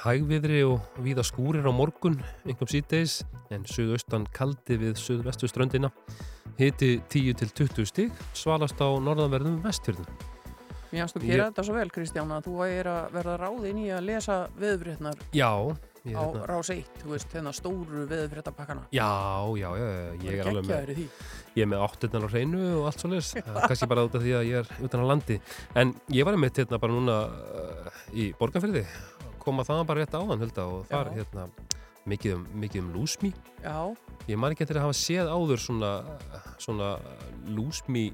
hægviðri 0.00 0.60
og 0.66 1.00
víða 1.04 1.24
skúrir 1.26 1.66
á 1.68 1.72
morgun, 1.74 2.16
einhverjum 2.46 2.70
síðdeis, 2.72 3.18
en 3.52 3.66
suðaustan 3.68 4.24
kaldi 4.34 4.78
við 4.80 4.96
suðvestu 5.00 5.50
ströndina. 5.50 5.90
Hiti 6.60 6.98
10-20 7.12 7.86
stig, 7.88 8.10
svalast 8.36 8.80
á 8.80 8.88
norðanverðum 9.00 9.60
vestfjörðum. 9.64 10.08
Mér 10.90 11.04
finnst 11.04 11.14
þú 11.16 11.20
Ég- 11.22 11.30
gera 11.30 11.50
þetta 11.50 11.64
svo 11.64 11.74
vel, 11.76 11.90
Kristján, 11.94 12.32
að 12.34 12.46
þú 12.48 12.54
er 12.66 12.88
að 12.90 13.12
verða 13.14 13.36
ráðinn 13.38 13.78
í 13.78 13.88
að 13.94 14.06
lesa 14.08 14.38
veðurfrétnar 14.58 15.20
Já, 15.32 15.50
ég, 16.04 16.16
á 16.16 16.22
hérna, 16.22 16.44
rás 16.48 16.70
1, 16.72 16.90
þú 17.02 17.12
veist, 17.14 17.30
þennan 17.32 17.56
stóru 17.56 18.04
veðurfréttapakkana. 18.10 18.86
já, 18.94 19.10
já, 19.60 19.68
já, 19.80 19.88
ég 20.24 20.38
er 20.40 20.50
alveg 20.50 20.68
með, 20.70 21.02
ég 21.56 21.64
er 21.64 21.70
með 21.70 21.84
áttirnar 21.86 22.26
á 22.26 22.28
hreinu 22.32 22.62
og 22.80 22.86
allt 22.90 23.04
svo 23.04 23.10
leis, 23.12 23.32
kannski 23.68 23.90
bara 23.90 24.06
út 24.08 24.16
af 24.16 24.24
því 24.24 24.36
að 24.38 24.46
ég 24.50 24.62
er 24.62 24.86
utan 24.86 25.04
á 25.04 25.06
landi. 25.12 25.40
En 25.74 25.94
ég 26.14 26.28
var 26.28 26.38
með 26.40 26.62
hérna 26.62 26.80
bara 26.82 26.96
núna 26.96 27.18
uh, 27.28 28.00
í 28.14 28.30
borgarfyrði, 28.38 28.86
koma 29.42 29.66
þaðan 29.68 29.90
bara 29.90 30.04
rétt 30.04 30.16
áðan, 30.16 30.44
hölda, 30.44 30.66
og 30.66 30.88
þar 30.90 31.12
Já. 31.12 31.20
hérna, 31.20 31.48
mikið 32.08 32.36
um, 32.38 32.46
mikið 32.60 32.84
um 32.84 32.90
lúsmi 32.94 33.30
Já, 33.60 33.92
ég 34.28 34.40
man 34.40 34.54
ekki 34.54 34.64
eftir 34.64 34.80
að 34.80 34.88
hafa 34.88 34.96
séð 34.96 35.30
áður 35.30 35.60
svona, 35.62 35.90
svona 36.60 36.90
lúsmi 37.50 38.10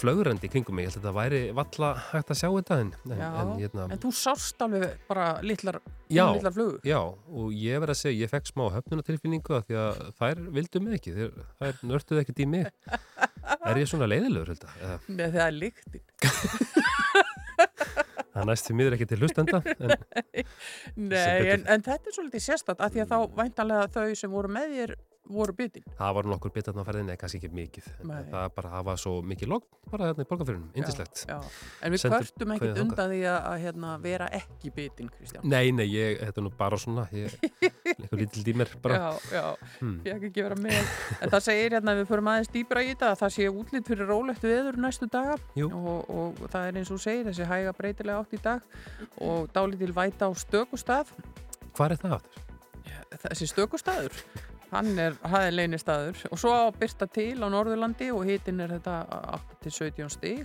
flögrandi 0.00 0.48
kringum 0.52 0.76
mig, 0.76 0.86
ég 0.86 0.92
held 0.94 0.98
að 1.00 1.06
þetta 1.06 1.14
væri 1.16 1.40
valla 1.56 1.90
hægt 2.10 2.32
að 2.34 2.38
sjá 2.40 2.48
þetta 2.56 2.78
en, 2.84 2.90
en, 3.10 3.22
en 3.26 3.52
hérna, 3.60 3.86
En 3.94 4.02
þú 4.02 4.12
sást 4.18 4.60
alveg 4.66 4.84
bara 5.08 5.26
litlar, 5.46 5.78
Já. 6.12 6.24
litlar 6.36 6.54
flugur. 6.56 6.78
já, 6.86 6.98
og 7.02 7.54
ég 7.56 7.80
verð 7.82 7.94
að 7.96 8.00
segja 8.02 8.24
ég 8.26 8.32
fekk 8.34 8.50
smá 8.52 8.64
höfnunatilfinningu 8.76 9.60
því 9.68 9.78
að 9.82 10.02
þær 10.20 10.42
vildu 10.58 10.82
mig 10.84 10.98
ekki, 11.00 11.14
þær, 11.16 11.40
þær 11.62 11.80
nörtuðu 11.92 12.22
ekkert 12.24 12.42
í 12.44 12.48
mig 12.56 12.70
er 13.70 13.80
ég 13.82 13.90
svona 13.90 14.08
leiðilegur 14.10 14.52
held 14.54 14.68
að 14.68 15.10
Nei, 15.16 15.26
það 15.30 15.42
er 15.46 15.56
líktin. 15.60 16.04
það 18.36 18.48
næst 18.50 18.66
því 18.68 18.74
miður 18.76 18.94
ekki 18.98 19.06
til 19.10 19.18
hlustenda 19.22 19.60
en 19.80 19.94
Nei, 21.10 21.52
en, 21.54 21.62
en 21.72 21.84
þetta 21.86 22.10
er 22.10 22.16
svolítið 22.16 22.44
sérstætt 22.44 22.82
að 22.84 22.96
því 22.96 23.04
að 23.06 23.12
þá 23.14 23.36
væntanlega 23.40 23.86
þau 23.96 24.16
sem 24.20 24.32
voru 24.34 24.50
með 24.52 24.74
þér 24.76 24.92
voru 25.26 25.52
byttin. 25.58 25.82
það 25.98 26.12
var 26.18 26.28
nokkur 26.30 26.52
bitarn 26.54 26.78
á 26.78 26.84
ferðinni, 26.86 27.16
kannski 27.18 27.38
ekki 27.40 27.50
mikið 27.56 27.86
það 28.30 28.46
bara 28.56 28.70
hafa 28.76 28.96
svo 29.00 29.16
mikið 29.26 29.50
logg 29.52 29.64
bara 29.90 30.08
hérna 30.10 30.24
í 30.26 30.28
borgarfyrirnum, 30.30 30.70
indislegt 30.78 31.24
en 31.30 31.92
við 31.94 32.04
kvörtum 32.06 32.52
ekkit 32.56 32.80
undan 32.84 33.10
því 33.12 33.20
að, 33.30 33.38
að 33.50 33.56
hérna, 33.64 33.90
vera 34.02 34.28
ekki 34.38 34.70
byttin, 34.76 35.10
Kristján. 35.16 35.46
Nei, 35.46 35.70
nei, 35.74 35.84
ég, 35.90 36.20
þetta 36.22 36.42
er 36.42 36.46
nú 36.46 36.52
bara 36.58 36.78
svona 36.80 37.04
ég, 37.14 37.34
eitthvað 37.42 38.22
lítil 38.22 38.44
dýmer 38.46 38.72
bara 38.82 38.98
Já, 39.06 39.10
já, 39.36 39.44
Hmm. 39.76 39.98
ég 40.06 40.22
ekki 40.30 40.42
vera 40.46 40.56
með. 40.56 40.78
En 41.20 41.30
það 41.32 41.42
segir 41.44 41.74
hérna 41.76 41.92
við 41.98 42.06
förum 42.08 42.28
aðeins 42.32 42.48
dýbra 42.54 42.80
í 42.82 42.88
þetta 42.94 43.10
að 43.12 43.18
það 43.20 43.32
sé 43.34 43.46
útlýtt 43.50 43.90
fyrir 43.90 44.08
rólegt 44.08 44.44
veður 44.46 44.78
næstu 44.80 45.08
daga 45.12 45.34
og, 45.66 46.08
og 46.10 46.40
það 46.52 46.68
er 46.70 46.78
eins 46.80 46.90
og 46.94 47.00
segir 47.02 47.26
þessi 47.28 47.46
hæga 47.50 47.74
breytilega 47.76 48.22
átt 48.22 48.32
í 48.36 48.40
dag 48.42 49.20
og 49.26 49.50
dálítil 49.54 49.92
væta 49.96 50.28
á 50.28 50.32
stökustaf. 50.38 51.12
Hvað 51.76 51.96
er 51.96 52.02
það? 52.06 52.30
Þessi 53.26 53.48
stökustaður, 53.52 54.16
hann 54.72 54.98
er 54.98 55.18
hæðilegni 55.22 55.78
staður 55.80 56.24
og 56.30 56.40
svo 56.40 56.54
byrta 56.78 57.08
til 57.10 57.36
á 57.42 57.46
Norðurlandi 57.52 58.10
og 58.14 58.26
hitin 58.28 58.64
er 58.64 58.76
þetta 58.76 58.96
8-17 59.62 60.12
stig 60.16 60.44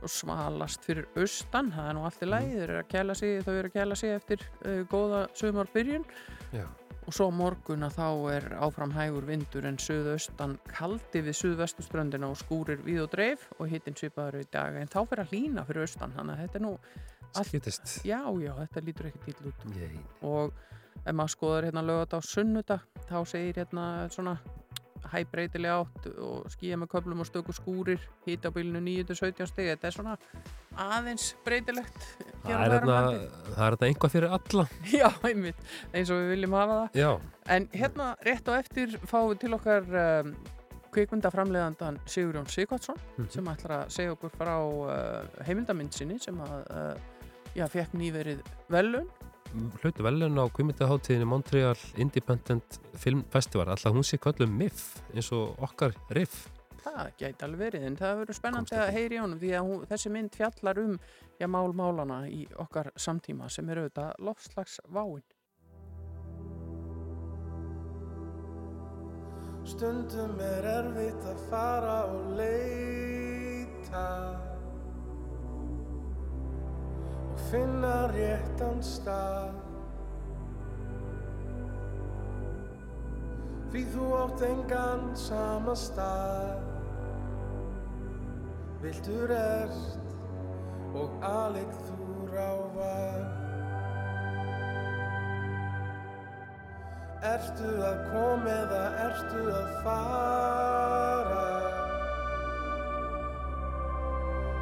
og 0.00 0.08
smalast 0.08 0.84
fyrir 0.86 1.08
austan, 1.20 1.70
það 1.74 1.88
er 1.88 1.96
nú 1.96 2.04
allt 2.08 2.22
í 2.24 2.28
lagi, 2.28 2.52
þau 2.54 2.62
eru 2.64 2.76
að 2.80 2.86
kæla 2.88 3.16
sig, 3.20 3.40
þau 3.44 3.54
eru 3.54 3.70
að 3.70 3.74
kæla 3.74 3.98
sig 4.00 4.14
eftir 4.16 4.44
uh, 4.64 4.78
góða 4.88 5.26
sumarbyrjun. 5.36 6.06
Já, 6.56 6.64
og 7.10 7.16
svo 7.16 7.26
morgun 7.34 7.82
að 7.86 7.96
þá 7.96 8.08
er 8.30 8.44
áfram 8.62 8.92
hægur 8.94 9.24
vindur 9.26 9.66
en 9.66 9.78
suðaustan 9.82 10.56
kaldi 10.70 11.24
við 11.26 11.38
suðvestuströndina 11.40 12.28
og 12.30 12.38
skúrir 12.38 12.82
við 12.86 13.04
og 13.04 13.14
dreif 13.14 13.48
og 13.58 13.70
hittin 13.72 13.96
svipaður 13.98 14.44
í 14.44 14.48
dag. 14.52 14.76
En 14.78 14.90
þá 14.90 15.00
fyrir 15.02 15.24
að 15.24 15.32
hlína 15.34 15.64
fyrir 15.68 15.86
austan 15.86 16.14
þannig 16.16 16.36
að 16.36 16.44
þetta 16.44 16.60
er 16.60 16.64
nú, 16.66 16.74
skiptist 17.40 17.96
já 18.06 18.20
já, 18.42 18.52
þetta 18.60 18.84
lítur 18.86 19.10
ekki 19.10 19.24
til 19.26 19.50
út. 19.50 19.66
Ég, 19.80 19.96
og 20.28 20.54
ef 21.06 21.12
maður 21.16 21.34
skoðar 21.36 21.68
hérna 21.70 21.82
lögat 21.86 22.16
á 22.16 22.20
sunnudag 22.24 22.80
þá 23.08 23.16
segir 23.26 23.60
hérna 23.62 23.84
svona 24.12 24.36
hæbreytilega 25.10 25.78
átt 25.80 26.06
og 26.20 26.50
skýja 26.52 26.76
með 26.76 26.90
köflum 26.92 27.22
og 27.24 27.26
stöku 27.26 27.54
skúrir 27.56 28.02
hita 28.26 28.50
á 28.52 28.54
bílinu 28.54 28.82
9-17 28.84 29.48
steg 29.48 29.70
þetta 29.72 29.88
er 29.88 29.94
svona 29.96 30.16
aðeins 30.76 31.30
breytilegt 31.46 32.04
hér 32.44 32.52
það 32.52 32.64
er 32.66 32.74
er 32.76 32.84
þarna 33.56 33.88
einhvað 33.88 34.12
fyrir 34.12 34.34
alla. 34.36 34.66
Já, 35.00 35.08
einmitt, 35.26 35.64
eins 35.96 36.12
og 36.12 36.20
við 36.20 36.28
viljum 36.34 36.54
hafa 36.60 36.76
það. 36.82 37.00
Já, 37.00 37.10
En 37.50 37.66
hérna 37.74 38.10
rétt 38.28 38.46
á 38.46 38.52
eftir 38.60 38.92
fáum 39.10 39.32
við 39.32 39.40
til 39.42 39.54
okkar 39.56 39.88
um, 40.04 40.34
kvikmyndaframleðandan 40.94 41.98
Sigurjón 42.06 42.46
Sigvartsson 42.52 43.00
Mhm. 43.16 43.28
sem 43.32 43.48
ætlar 43.50 43.74
að 43.80 43.90
segja 43.96 44.12
okkur 44.14 44.30
frá 44.36 44.54
uh, 44.60 45.44
heimildamind 45.46 45.92
sinni 45.96 46.18
sem 46.22 46.36
að 46.44 46.70
uh, 46.70 46.94
já, 47.56 47.66
fekk 47.72 47.96
nýverið 47.98 48.44
velun. 48.68 49.08
Hlutu 49.80 50.04
velun 50.04 50.38
á 50.38 50.44
kvimindaháttíðinni 50.54 51.26
Montreal 51.26 51.78
Independent 51.98 52.78
Film 52.94 53.24
Festival. 53.32 53.68
Alltaf 53.72 53.94
hún 53.94 54.06
sé 54.06 54.18
kallum 54.22 54.52
MIF 54.58 55.00
eins 55.14 55.30
og 55.34 55.58
okkar 55.62 55.96
riff? 56.16 56.46
Það 56.80 57.10
gæti 57.20 57.44
alveg 57.44 57.60
verið 57.60 57.82
en 57.88 57.98
það 57.98 58.20
verður 58.22 58.38
spennandi 58.38 58.78
að 58.78 58.92
heyri 58.96 59.18
í 59.18 59.20
honum 59.20 59.40
því 59.40 59.50
að 59.56 59.66
hún, 59.68 59.82
þessi 59.90 60.12
mynd 60.14 60.38
fjallar 60.38 60.80
um 60.80 60.94
já, 61.40 61.46
mál 61.50 61.74
málana 61.76 62.22
í 62.30 62.46
okkar 62.62 62.92
samtíma 62.96 63.50
sem 63.52 63.68
eru 63.68 63.84
auðvitað 63.84 64.24
lofslagsváin. 64.28 65.26
Stundum 69.70 70.40
er 70.40 70.70
erfitt 70.78 71.28
að 71.28 71.44
fara 71.50 71.98
og 72.08 72.32
leita. 72.38 74.06
og 74.54 74.59
finna 77.48 77.96
réttan 78.12 78.82
stað. 78.84 79.56
Því 83.70 83.84
þú 83.94 84.06
átt 84.18 84.46
engan 84.50 85.10
sama 85.18 85.76
stað. 85.78 86.64
Viltur 88.80 89.34
ert 89.36 90.96
og 90.96 91.12
aðleik 91.22 91.74
þú 91.84 92.06
ráfar 92.32 93.40
Ertu 97.20 97.70
að 97.84 97.98
koma 98.08 98.48
eða 98.48 98.84
ertu 99.04 99.42
að 99.52 99.72
fara? 99.84 101.42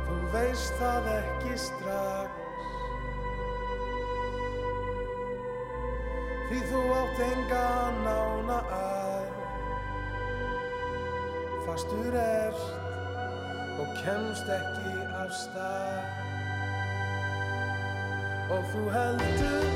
Þú 0.09 0.17
veist 0.33 0.75
það 0.81 1.07
ekki 1.13 1.55
strax 1.69 2.38
Því 6.49 6.59
þú 6.65 6.79
átt 6.97 7.19
enga 7.21 7.65
nána 8.05 8.59
að. 8.73 9.33
Fastur 11.67 12.15
ert 12.17 13.83
og 13.83 13.91
kemst 13.99 14.49
ekki 14.55 14.95
af 15.21 15.35
stað. 15.37 16.07
Og 18.57 18.65
þú 18.73 18.87
heldur 18.95 19.67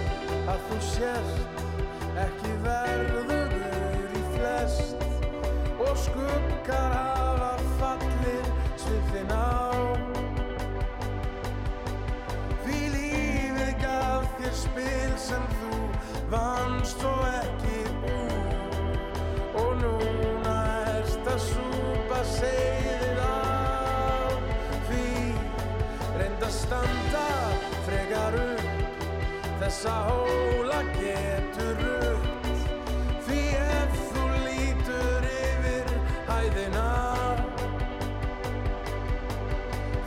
að 0.48 0.64
þú 0.70 0.78
sért 0.86 1.60
ekki 2.24 2.54
verður 2.64 4.16
í 4.16 4.24
flest. 4.30 5.06
Og 5.76 5.92
skuggar 6.06 6.96
hafa 6.96 7.52
fallir 7.82 8.48
svifin 8.80 9.36
á. 9.36 9.60
Því 12.64 12.82
lífið 12.96 13.76
gaf 13.84 14.40
þér 14.40 14.58
spil 14.64 15.14
sem 15.28 15.48
þú 15.60 15.81
vannst 16.32 17.02
og 17.04 17.24
ekki 17.28 17.80
úr 18.08 19.58
og 19.60 19.72
núna 19.82 20.54
erst 20.96 21.26
að 21.28 21.42
súpa 21.44 22.20
seiðið 22.30 23.20
af 23.26 24.38
Því. 24.88 25.08
Reynd 26.20 26.46
að 26.48 26.54
standa 26.56 27.26
frekar 27.88 28.38
upp. 28.40 28.64
Þessa 29.60 29.92
hóla 30.08 30.80
getur 30.96 31.84
upp 31.98 32.48
því 33.28 33.42
ef 33.60 34.00
þú 34.14 34.24
lítur 34.46 35.28
yfir 35.36 35.94
hæðina 36.30 36.88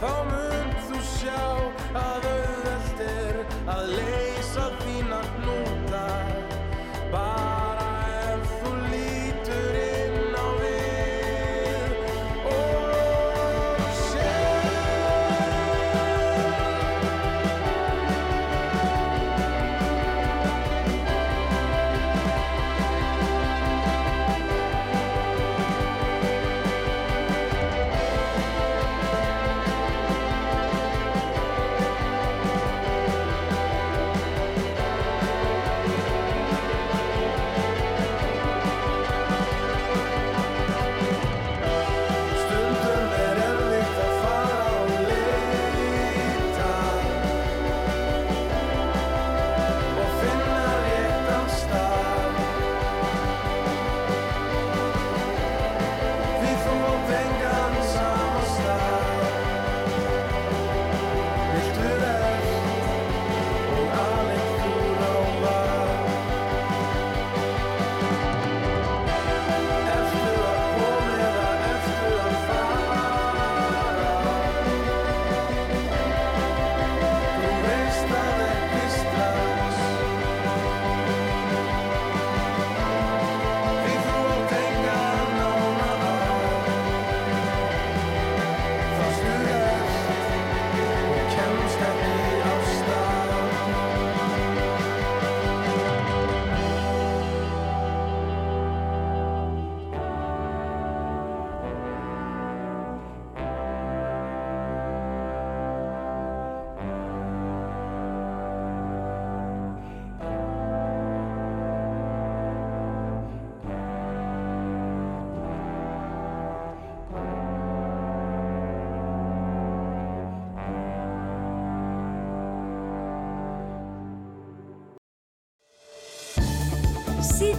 þá 0.02 0.12
mun 0.34 0.76
þú 0.90 1.06
sjá 1.14 1.40
að 1.94 2.30
auðvelt 2.34 2.55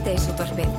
Síðdeisútvarfið 0.06 0.70
á 0.70 0.75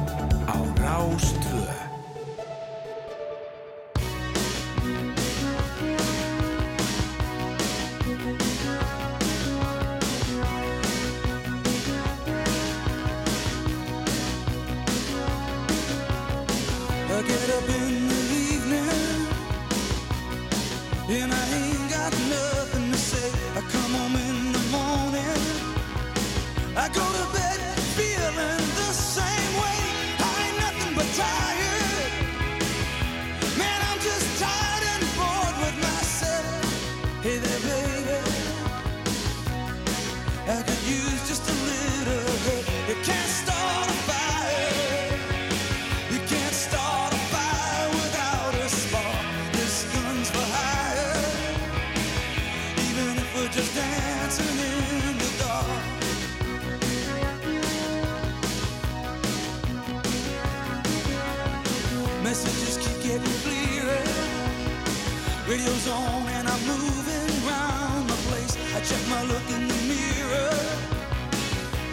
Radio's 65.48 65.88
on 65.88 66.28
and 66.28 66.46
I'm 66.46 66.60
moving 66.68 67.48
around 67.48 68.10
the 68.10 68.20
place. 68.28 68.58
I 68.76 68.82
check 68.82 69.00
my 69.08 69.24
look 69.24 69.50
in 69.50 69.70
the 69.70 69.80
mirror. 69.88 70.52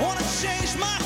Wanna 0.01 0.25
change 0.43 0.77
my 0.77 1.04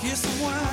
kiss 0.00 0.24
of 0.24 0.42
wine. 0.42 0.69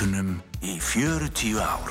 Nótunum 0.00 0.38
í 0.64 0.78
40 0.80 1.58
ár. 1.60 1.90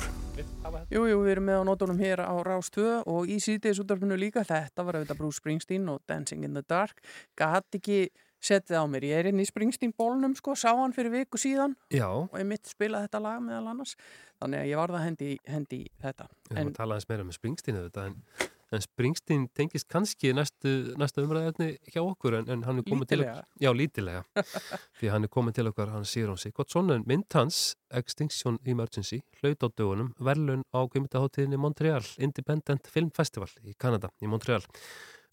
Jú, 0.90 1.04
jú, 1.06 1.18
við 1.22 1.36
erum 1.36 1.46
með 1.46 1.60
á 1.62 1.64
nótunum 1.68 2.00
hér 2.02 2.24
á 2.26 2.34
Rás 2.42 2.72
2 2.74 3.04
og 3.06 3.30
í 3.30 3.36
síðdegisútdarpinu 3.38 4.18
líka. 4.18 4.42
Þetta 4.42 4.82
var 4.88 4.98
auðvitað 4.98 5.20
Bruce 5.20 5.38
Springsteen 5.38 5.86
og 5.94 6.02
Dancing 6.10 6.42
in 6.48 6.58
the 6.58 6.64
Dark. 6.66 7.04
Gat 7.38 7.78
ekki 7.78 8.08
setið 8.42 8.82
á 8.82 8.86
mér. 8.90 9.06
Ég 9.12 9.22
er 9.22 9.30
inn 9.30 9.44
í 9.44 9.46
Springsteen 9.46 9.94
bólnum, 9.94 10.34
sko, 10.34 10.56
sá 10.58 10.72
hann 10.72 10.96
fyrir 10.96 11.14
viku 11.20 11.38
síðan 11.38 11.76
Já, 11.94 12.08
og 12.10 12.34
ég 12.34 12.50
mitt 12.50 12.66
spila 12.72 13.04
þetta 13.06 13.22
lag 13.28 13.44
meðal 13.46 13.76
annars. 13.76 13.94
Þannig 14.42 14.64
að 14.64 14.72
ég 14.72 14.82
varða 14.82 15.04
hendi, 15.06 15.32
hendi 15.46 15.84
í 15.84 15.92
þetta. 16.02 16.32
við 16.50 16.56
höfum 16.56 16.64
En 16.64 16.74
að 16.74 16.80
tala 16.80 16.98
aðeins 16.98 17.12
meira 17.14 17.28
með 17.30 17.38
Springsteen 17.38 17.78
auðvitað, 17.84 18.10
en, 18.10 18.49
en 18.76 18.84
Springsteen 18.84 19.48
tengist 19.58 19.88
kannski 19.90 20.32
næstu, 20.38 20.72
næstu 21.00 21.24
umræðefni 21.26 21.70
hjá 21.90 22.02
okkur 22.04 22.38
en, 22.40 22.50
en 22.54 22.66
hann 22.68 22.82
er 22.82 22.86
komið 22.88 23.12
til 23.12 23.22
Lítillega. 23.22 23.46
Já, 23.64 23.70
lítilega. 23.74 24.24
Því 25.00 25.12
hann 25.14 25.26
er 25.26 25.32
komið 25.34 25.60
til 25.60 25.72
okkar, 25.72 25.94
hann 25.96 26.06
sýr 26.08 26.30
hún 26.30 26.38
sig. 26.38 26.54
Gott 26.58 26.74
svona, 26.74 27.00
mynd 27.10 27.28
hans, 27.34 27.62
Extinction 28.00 28.60
Emergency, 28.66 29.22
hlaut 29.42 29.66
á 29.66 29.68
dögunum, 29.70 30.12
verðlun 30.22 30.66
á 30.70 30.86
kvimtaháttíðinni 30.86 31.58
Montreal 31.62 32.06
Independent 32.22 32.92
Film 32.94 33.10
Festival 33.16 33.50
í 33.66 33.74
Kanada, 33.80 34.14
í 34.22 34.30
Montreal. 34.30 34.62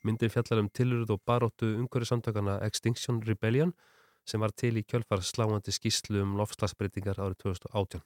Myndin 0.06 0.32
fjallar 0.32 0.62
um 0.62 0.72
tilurð 0.72 1.12
og 1.16 1.22
baróttu 1.28 1.74
umhverju 1.76 2.08
samtökana 2.08 2.60
Extinction 2.66 3.20
Rebellion 3.26 3.74
sem 4.26 4.42
var 4.42 4.54
til 4.56 4.76
í 4.80 4.84
kjölfar 4.86 5.22
sláandi 5.24 5.74
skýslu 5.74 6.24
um 6.24 6.36
lofslagsbreytingar 6.40 7.20
árið 7.20 7.40
2018. 7.44 8.02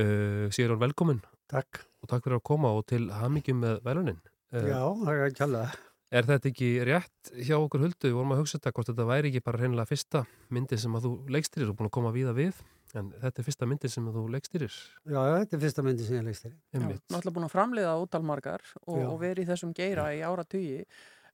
Uh, 0.00 0.46
Sigur 0.54 0.78
velkomin 0.80 1.20
Takk. 1.52 1.82
og 2.02 2.10
takk 2.10 2.26
fyrir 2.26 2.40
að 2.40 2.46
koma 2.48 2.74
og 2.74 2.84
til 2.90 3.06
hamingjum 3.12 3.62
með 3.62 3.80
velunin. 3.86 4.20
Uh, 4.52 4.68
Já, 4.68 4.82
það 5.04 5.12
er 5.12 5.24
ekki 5.28 5.44
alveg. 5.46 5.80
Er 6.12 6.26
þetta 6.28 6.50
ekki 6.50 6.68
rétt 6.84 7.30
hjá 7.40 7.54
okkur 7.56 7.86
huldu? 7.86 8.08
Við 8.10 8.16
vorum 8.18 8.34
að 8.34 8.42
hugsa 8.42 8.58
þetta 8.58 8.72
hvort 8.76 8.88
þetta 8.90 9.06
væri 9.08 9.30
ekki 9.30 9.44
bara 9.46 9.60
reynilega 9.62 9.88
fyrsta 9.88 10.24
myndi 10.52 10.76
sem 10.80 10.96
að 10.98 11.06
þú 11.06 11.12
leikstyrir 11.32 11.70
og 11.72 11.78
búin 11.78 11.88
að 11.88 11.94
koma 11.96 12.12
víða 12.12 12.34
við 12.36 12.58
en 13.00 13.08
þetta 13.22 13.40
er 13.40 13.46
fyrsta 13.46 13.68
myndi 13.70 13.88
sem 13.88 14.08
að 14.10 14.18
þú 14.18 14.24
leikstyrir 14.34 14.74
Já, 15.08 15.16
já, 15.16 15.36
þetta 15.38 15.56
er 15.56 15.62
fyrsta 15.62 15.84
myndi 15.86 16.08
sem 16.08 16.18
ég 16.18 16.26
leikst 16.26 16.44
þér. 16.44 16.52
Já, 16.52 16.82
náttúrulega 16.82 17.36
búin 17.38 17.46
að 17.46 17.54
framleiða 17.54 17.94
ótalmargar 18.02 18.66
og, 18.82 18.98
Já. 18.98 19.06
og 19.08 19.16
verið 19.22 19.46
í 19.46 19.48
þessum 19.48 19.72
geira 19.78 20.10
í 20.12 20.20
ára 20.20 20.44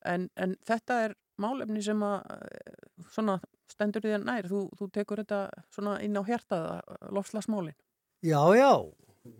en, 0.06 0.28
en 0.38 0.54
þetta 0.66 1.00
er 1.08 1.16
málefni 1.42 1.82
sem 1.82 2.02
að 2.06 2.30
eh, 2.36 2.78
svona 3.14 3.38
stendur 3.70 4.04
því 4.04 4.14
að 4.16 4.26
nær, 4.26 4.48
þú, 4.50 4.62
þú 4.78 4.88
tekur 4.94 5.22
þetta 5.22 5.40
svona 5.74 5.98
inn 6.04 6.18
á 6.18 6.22
hjartaða 6.26 6.78
lofslagsmálin. 7.14 7.76
Já, 8.24 8.40
já, 8.58 8.70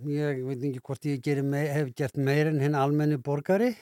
ég 0.08 0.42
veit 0.46 0.62
ekki 0.68 0.80
hvort 0.84 1.04
ég 1.08 1.42
mei, 1.44 1.66
hef 1.72 1.92
gert 1.94 2.16
meir 2.16 2.46
en 2.50 2.60
hinn 2.60 2.74
almenni 2.74 3.16
borgari, 3.18 3.74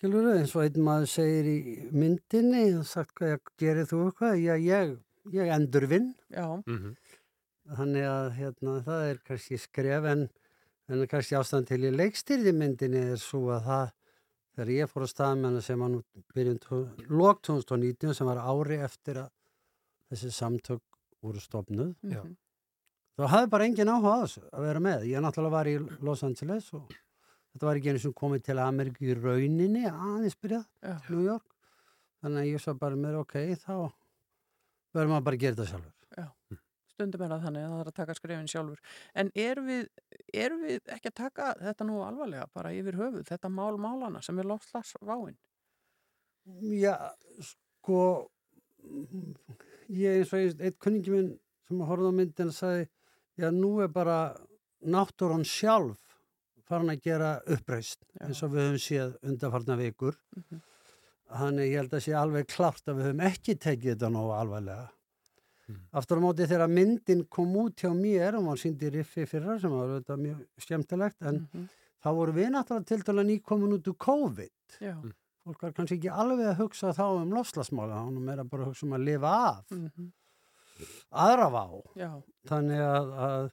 kilur 0.00 0.30
eins 0.36 0.54
og 0.56 0.62
einn 0.64 0.82
maður 0.84 1.08
segir 1.12 1.44
í 1.50 1.90
myndinni, 1.92 2.76
og 2.78 2.86
sagt 2.88 3.14
hvað 3.18 3.34
ég 3.34 3.52
gerir 3.60 3.86
þú 3.90 4.02
eitthvað, 4.08 4.36
já, 4.40 4.54
ég, 4.64 4.98
ég 5.32 5.52
endur 5.56 5.86
vinn, 5.90 6.14
Já, 6.30 6.62
Mhm. 6.66 6.96
þannig 7.76 8.04
að 8.08 8.28
hérna, 8.38 8.82
það 8.84 9.10
er 9.10 9.18
kannski 9.26 9.58
skref 9.58 10.04
en, 10.04 10.28
en 10.88 11.06
kannski 11.06 11.36
ástæðan 11.38 11.66
til 11.66 11.80
ég 11.84 11.94
leikstyrði 11.96 12.52
myndinni 12.56 13.02
er 13.12 13.16
svo 13.20 13.50
að 13.54 13.64
það, 13.66 13.90
þegar 14.56 14.70
ég 14.74 14.90
fór 14.90 15.02
að 15.06 15.12
staða 15.14 15.36
með 15.36 15.44
hana 15.50 15.60
sem 15.62 15.78
var 15.78 15.88
nú 15.92 16.02
byrjun 16.34 16.58
lók 17.10 17.42
2019 17.42 18.14
sem 18.14 18.26
var 18.26 18.40
ári 18.42 18.80
eftir 18.82 19.20
að 19.22 19.30
þessi 20.10 20.30
samtök 20.34 20.80
voru 21.22 21.38
stopnuð, 21.40 21.94
Já. 22.02 22.22
mhm, 22.24 22.36
þá 23.18 23.24
hafði 23.34 23.52
bara 23.54 23.68
engin 23.68 23.92
áhuga 23.92 24.16
á 24.16 24.22
þessu 24.24 24.42
að 24.48 24.66
vera 24.66 24.82
með. 24.86 25.06
Ég 25.10 25.24
náttúrulega 25.24 25.56
var 25.56 25.70
í 25.70 25.76
Los 26.06 26.24
Angeles 26.26 26.68
og 26.76 26.90
þetta 26.90 27.68
var 27.68 27.80
ekki 27.80 27.94
einu 27.94 28.02
sem 28.04 28.16
komið 28.22 28.44
til 28.48 28.58
Ameríku 28.62 29.08
í 29.08 29.16
rauninni 29.18 29.86
aðeins 29.90 30.38
byrjað, 30.40 30.66
já, 30.84 30.96
New 31.10 31.24
York. 31.26 31.46
Þannig 32.20 32.42
að 32.42 32.50
ég 32.50 32.64
svo 32.64 32.76
bara 32.76 33.00
með, 33.00 33.22
ok, 33.22 33.38
þá 33.62 33.74
verður 34.92 35.14
maður 35.14 35.26
bara 35.28 35.38
að 35.38 35.46
gera 35.46 35.56
þetta 35.56 35.70
sjálfur. 35.70 35.96
stundum 37.00 37.24
er 37.24 37.32
það 37.32 37.44
þannig 37.46 37.64
að 37.64 37.70
það 37.72 37.82
er 37.82 37.90
að 37.90 37.98
taka 37.98 38.16
skrefin 38.18 38.50
sjálfur. 38.50 38.80
En 39.16 39.30
erum 39.46 39.68
við, 39.70 39.86
erum 40.36 40.64
við 40.66 40.92
ekki 40.96 41.10
að 41.10 41.16
taka 41.22 41.52
þetta 41.60 41.86
nú 41.88 42.00
alvarlega 42.04 42.48
bara 42.56 42.74
yfir 42.76 42.98
höfuð, 43.00 43.24
þetta 43.30 43.52
mál 43.52 43.78
málana 43.80 44.22
sem 44.24 44.38
er 44.40 44.48
lofslagsváin? 44.50 45.38
Já, 46.80 46.94
sko, 47.44 48.00
ég 49.92 50.20
eins 50.20 50.34
og 50.34 50.60
einn 50.60 50.78
kunningi 50.82 51.14
minn 51.14 51.30
sem 51.68 51.84
horfði 51.86 52.10
á 52.10 52.18
myndin 52.20 52.54
sagði, 52.54 52.88
já, 53.38 53.50
nú 53.50 53.80
er 53.82 53.88
bara 53.88 54.34
náttúran 54.80 55.44
sjálf 55.44 55.98
farin 56.70 56.90
að 56.92 57.02
gera 57.02 57.30
uppreist 57.50 57.98
Já. 58.14 58.26
eins 58.28 58.42
og 58.46 58.52
við 58.54 58.66
höfum 58.68 58.82
séð 58.84 59.16
undarfarna 59.26 59.76
vikur. 59.80 60.16
Mhm. 60.36 60.60
Þannig 61.30 61.68
ég 61.70 61.76
held 61.78 61.92
að 61.94 62.02
sé 62.04 62.14
alveg 62.18 62.46
klart 62.50 62.82
að 62.90 62.96
við 62.98 63.06
höfum 63.10 63.20
ekki 63.28 63.54
tekið 63.58 63.92
þetta 63.94 64.10
nógu 64.10 64.32
alvarlega. 64.34 64.88
Mm. 65.70 65.76
Aftur 65.94 66.18
á 66.18 66.22
móti 66.24 66.46
þegar 66.50 66.70
myndin 66.70 67.20
kom 67.30 67.52
út 67.56 67.76
hjá 67.78 67.92
mér 67.94 68.34
og 68.34 68.42
maður 68.48 68.62
síndi 68.64 68.90
riffi 68.90 69.26
fyrra 69.30 69.54
sem 69.62 69.70
var 69.70 69.86
auðvitað 69.86 70.18
mjög 70.24 70.40
skemmtilegt 70.58 71.22
en 71.22 71.46
Mhm, 71.46 71.68
þá 72.02 72.08
voru 72.16 72.32
við 72.34 72.48
náttúrulega 72.50 72.86
til 72.86 73.02
dæla 73.06 73.22
nýkomin 73.28 73.74
út 73.78 73.86
úr 73.86 73.96
COVID. 73.98 74.78
Já, 74.80 74.96
Fólk 75.44 75.62
var 75.62 75.72
kannski 75.72 75.96
ekki 76.00 76.10
alveg 76.10 76.46
að 76.50 76.58
hugsa 76.58 76.90
þá 76.92 77.22
um 77.22 77.30
lofslagsmála, 77.30 77.94
hann 78.04 78.16
er 78.16 78.20
meira 78.20 78.44
bara 78.44 78.64
að 78.64 78.72
hugsa 78.74 78.84
um 78.86 78.92
að 78.92 79.04
lifa 79.06 79.30
af 79.30 79.64
mhm, 79.70 80.10
aðra 81.10 81.48
vá. 81.54 81.64
já, 81.98 82.10
Þannig 82.50 82.80
að, 82.84 83.10
að 83.28 83.50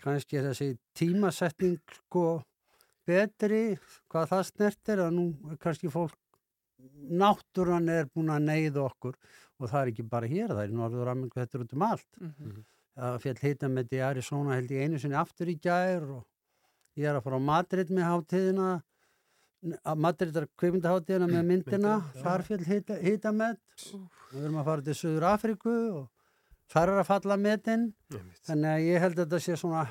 kannski 0.00 0.38
er 0.40 0.48
þessi 0.50 0.70
tímasetning 0.96 1.78
sko 1.98 2.24
betri, 3.08 3.76
hvað 4.10 4.28
það 4.32 4.44
snertir 4.48 5.02
að 5.04 5.14
nú 5.16 5.24
er 5.50 5.58
kannski 5.60 5.90
fólk 5.92 6.16
náttúran 7.10 7.88
er 7.92 8.06
búin 8.14 8.30
að 8.32 8.46
neyða 8.48 8.84
okkur 8.86 9.16
og 9.60 9.68
það 9.68 9.80
er 9.82 9.90
ekki 9.92 10.04
bara 10.08 10.28
hér, 10.30 10.52
það 10.54 10.62
er 10.64 10.70
í 10.72 10.76
norður 10.78 11.10
Ameríku, 11.12 11.40
þetta 11.40 11.58
er 11.58 11.64
út 11.66 11.74
um 11.76 11.82
allt. 11.90 12.08
mhm, 12.20 12.60
Það 13.00 13.18
fjall 13.22 13.38
hita 13.40 13.68
með 13.70 13.92
í 13.96 14.00
Arizona 14.04 14.56
held 14.58 14.72
ég 14.74 14.82
einu 14.84 14.98
sinni 15.00 15.16
aftur 15.16 15.48
í 15.48 15.54
gær 15.62 16.02
og 16.18 16.24
ég 16.98 17.06
er 17.08 17.16
að 17.16 17.22
fara 17.24 17.38
á 17.40 17.48
Madrid 17.50 17.92
með 17.94 18.08
hátíðina 18.10 18.70
að 19.84 20.00
Madrid 20.00 20.36
er 20.40 20.46
kveimindaháttíðina 20.58 21.28
með 21.30 21.44
myndina, 21.50 21.94
Myndina, 22.00 22.24
þar 22.24 22.44
fjall 22.48 22.64
hita, 22.66 22.96
hita 23.00 23.32
með 23.36 23.58
við 24.32 24.42
erum 24.44 24.58
að 24.60 24.68
fara 24.70 24.84
til 24.88 24.96
Suður 24.98 25.26
Afríku 25.30 25.74
og 26.00 26.08
þar 26.70 26.92
er 26.94 27.00
að 27.02 27.08
falla 27.10 27.36
metin 27.36 27.88
þannig 28.46 28.70
að 28.74 28.84
ég 28.86 29.00
held 29.04 29.18
að 29.18 29.24
þetta 29.26 29.40
sé 29.46 29.56
svona 29.60 29.86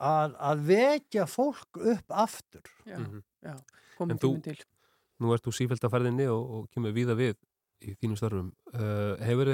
að, 0.00 0.34
að 0.50 0.64
vekja 0.70 1.26
fólk 1.28 1.80
upp 1.94 2.14
aftur 2.26 2.62
já, 2.86 2.98
Mhm. 2.98 3.22
já, 3.44 3.54
En 4.00 4.18
þú-. 4.18 4.64
Nú 5.20 5.34
ert 5.34 5.44
þú 5.44 5.52
sífælt 5.52 5.82
að 5.84 5.92
ferðinni 5.92 6.26
og, 6.32 6.44
og 6.50 6.68
kemur 6.72 6.92
víða 6.96 7.12
við 7.18 7.34
í 7.84 7.92
þínum 8.00 8.16
starfum. 8.16 8.52
Uh, 8.72 9.16
hefur 9.20 9.50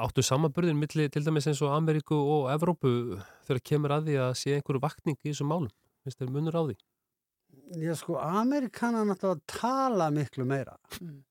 áttu 0.00 0.22
samanburðin 0.24 0.78
milli 0.80 1.08
til 1.12 1.24
dæmis 1.24 1.46
eins 1.50 1.60
og 1.64 1.72
Ameríku 1.76 2.16
og 2.16 2.48
Evrópu 2.54 2.92
þegar 3.48 3.60
kemur 3.68 3.94
að 3.96 4.06
því 4.08 4.16
að 4.24 4.32
sé 4.40 4.54
einhverju 4.56 4.80
vakning 4.84 5.16
í 5.20 5.30
þessum 5.32 5.48
málum? 5.52 5.70
Finnst 6.04 6.20
þér 6.22 6.32
munur 6.32 6.56
á 6.56 6.62
því? 6.68 6.76
ég 7.82 7.96
sko, 7.96 8.16
Amerikanar 8.20 9.04
náttúrulega 9.08 9.40
tala 9.48 10.10
miklu 10.12 10.44
meira 10.48 10.76
Mm. 11.00 11.22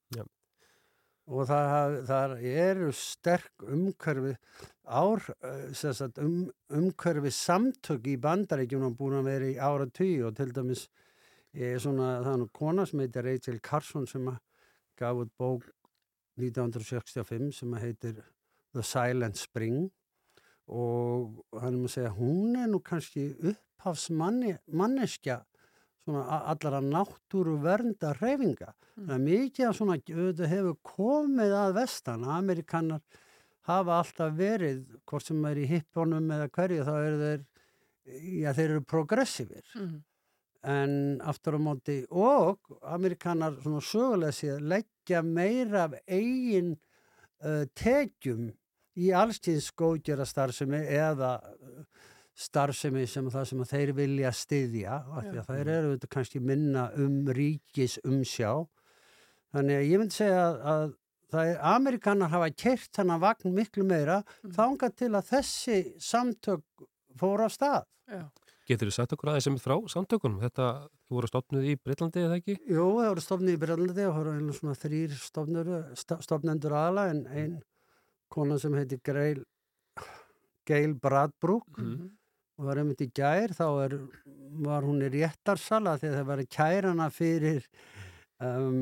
Og 1.30 1.46
það, 1.48 2.00
það 2.10 2.32
eru 2.50 2.90
sterk 2.98 3.66
umhverfi 3.68 4.34
ár, 4.86 5.22
eh, 5.46 5.74
sagt, 5.74 6.18
um, 6.18 6.50
umhverfi 6.74 7.32
samtök 7.32 8.08
í 8.10 8.18
bandaríkjunum 8.22 8.98
búin 8.98 9.20
að 9.20 9.30
vera 9.30 9.52
í 9.52 9.60
ára 9.62 9.86
tíu 9.88 10.28
og 10.28 10.36
til 10.36 10.52
dæmis 10.52 10.88
er 11.54 11.78
svona, 11.80 12.24
það 12.24 12.34
er 12.34 12.42
nú 12.42 12.50
kona 12.56 12.86
sem 12.88 13.00
heitir 13.04 13.28
Rachel 13.28 13.60
Carson 13.60 14.08
sem 14.08 14.28
gaf 14.98 15.22
út 15.22 15.32
bók 15.40 15.70
1965 16.40 17.52
sem 17.60 17.74
heitir 17.74 18.24
The 18.74 18.84
Silent 18.84 19.38
Spring. 19.38 19.92
Og 20.72 21.44
hann 21.60 21.76
er 21.76 21.88
að 21.88 21.94
segja 21.96 22.14
hún 22.16 22.56
er 22.56 22.70
nú 22.72 22.80
kannski 22.80 23.36
upphafsmanneskja 23.52 25.42
allara 26.08 26.82
náttúru 26.82 27.58
vernda 27.62 28.14
reyfinga. 28.18 28.74
Það 28.98 29.16
er 29.16 29.24
mikið 29.26 29.68
af 29.68 29.76
svona, 29.78 29.98
auðvitað 30.02 30.52
hefur 30.52 30.78
komið 30.84 31.56
að 31.58 31.76
vestan, 31.78 32.24
Amerikanar 32.26 33.02
hafa 33.70 33.98
alltaf 34.02 34.34
verið, 34.38 34.84
hvort 35.06 35.26
sem 35.26 35.44
er 35.46 35.62
í 35.62 35.68
hippunum 35.70 36.32
eða 36.34 36.50
hverju, 36.50 36.86
þá 36.88 36.94
eru 36.98 37.20
þeir, 37.22 37.44
já 38.42 38.54
þeir 38.58 38.70
eru 38.70 38.88
progressífir. 38.94 39.68
Mhm, 39.76 40.00
En 40.62 40.92
aftur 41.26 41.56
á 41.58 41.60
móti, 41.60 42.04
og 42.14 42.60
Amerikanar 42.86 43.56
svona 43.64 43.80
sögulega 43.82 44.30
séð 44.30 44.60
leggja 44.62 45.24
meira 45.26 45.88
af 45.88 45.96
eigin 46.06 46.76
uh, 47.42 47.66
tekjum 47.74 48.52
í 48.94 49.10
allstíðs 49.10 49.72
góðgjara 49.74 50.28
starfsemi 50.30 50.84
eða 50.86 51.32
uh, 51.42 51.82
starfsemi 52.38 53.06
sem 53.08 53.28
það 53.30 53.46
sem 53.50 53.64
þeir 53.68 53.92
vilja 53.98 54.32
styðja 54.32 54.98
af 55.02 55.26
því 55.28 55.38
að 55.42 55.50
þeir 55.52 55.68
eru 55.76 55.92
þetta 55.96 56.08
kannski 56.16 56.40
minna 56.40 56.88
um 56.96 57.28
ríkis 57.36 58.00
umsjá 58.08 58.54
þannig 59.52 59.78
að 59.82 59.88
ég 59.92 60.00
myndi 60.00 60.16
segja 60.16 60.42
að, 60.48 60.60
að 60.74 60.94
það 61.32 61.50
er 61.52 61.60
Amerikanar 61.76 62.32
hafa 62.32 62.50
kert 62.56 62.92
þannig 62.96 63.22
vagn 63.24 63.54
miklu 63.56 63.84
meira 63.88 64.22
Mhm. 64.44 64.54
þangað 64.56 64.96
til 64.96 65.12
að 65.16 65.28
þessi 65.34 65.78
samtök 66.00 66.64
fór 67.20 67.44
á 67.44 67.50
stað 67.52 67.84
já, 68.08 68.24
Getur 68.68 68.88
þú 68.88 68.94
sagt 68.94 69.14
okkur 69.16 69.30
aðeins 69.32 69.44
sem 69.44 69.56
frá 69.60 69.74
samtökunum? 69.90 70.40
Þetta, 70.40 70.66
þú 71.10 71.16
voru 71.18 71.28
stopnuð 71.28 71.66
í 71.68 71.76
Breitlandi 71.82 72.22
eða 72.24 72.38
ekki? 72.40 72.56
Jú, 72.70 72.86
það 73.02 73.10
voru 73.10 73.24
stofnið 73.26 73.56
í 73.56 73.60
Brellandi 73.60 74.06
og 74.06 74.14
það 74.14 74.20
voru 74.22 74.34
einlega 74.38 74.58
svona 74.60 74.76
þrýr 74.80 75.16
stofnur, 75.20 75.72
stofnendur 75.98 76.76
aðla 76.78 77.06
en 77.12 77.22
ein 77.28 77.56
kona 78.32 78.58
sem 78.62 78.74
heiti 78.78 79.00
Gail, 79.04 79.42
Gail 80.70 80.94
Bradbrook 80.94 81.68
mhm, 81.78 82.12
og 82.62 82.64
það 82.64 82.70
var 82.70 82.80
einmitt 82.84 83.02
í 83.02 83.10
gær 83.18 83.54
þá 83.58 83.66
er, 83.88 83.96
var 84.70 84.86
hún 84.86 85.02
í 85.02 85.10
réttarsala 85.18 85.96
því 85.98 86.12
að 86.12 86.18
það 86.20 86.28
var 86.32 86.42
kærana 86.58 87.08
fyrir 87.16 87.64
um, 88.46 88.82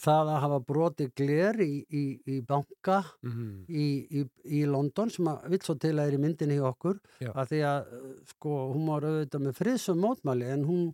það 0.00 0.28
að 0.30 0.40
hafa 0.44 0.58
brotið 0.66 1.12
gler 1.18 1.56
í, 1.64 1.70
í, 1.90 2.02
í 2.30 2.40
banka 2.46 2.98
Mm. 3.22 3.64
í, 3.68 3.86
í, 4.20 4.24
í 4.58 4.64
London 4.66 5.10
sem 5.10 5.26
að 5.30 5.46
vill 5.54 5.60
svo 5.66 5.74
til 5.82 5.92
að 5.98 6.08
er 6.10 6.16
í 6.18 6.20
myndinni 6.22 6.58
hjá 6.58 6.66
okkur 6.72 6.98
Já. 7.22 7.30
að 7.34 7.50
því 7.52 7.60
að 7.70 7.94
sko 8.34 8.52
hún 8.74 8.86
var 8.90 9.06
auðvitað 9.08 9.44
með 9.46 9.56
friðsum 9.58 10.00
mótmæli 10.02 10.50
en 10.54 10.62
hún 10.68 10.84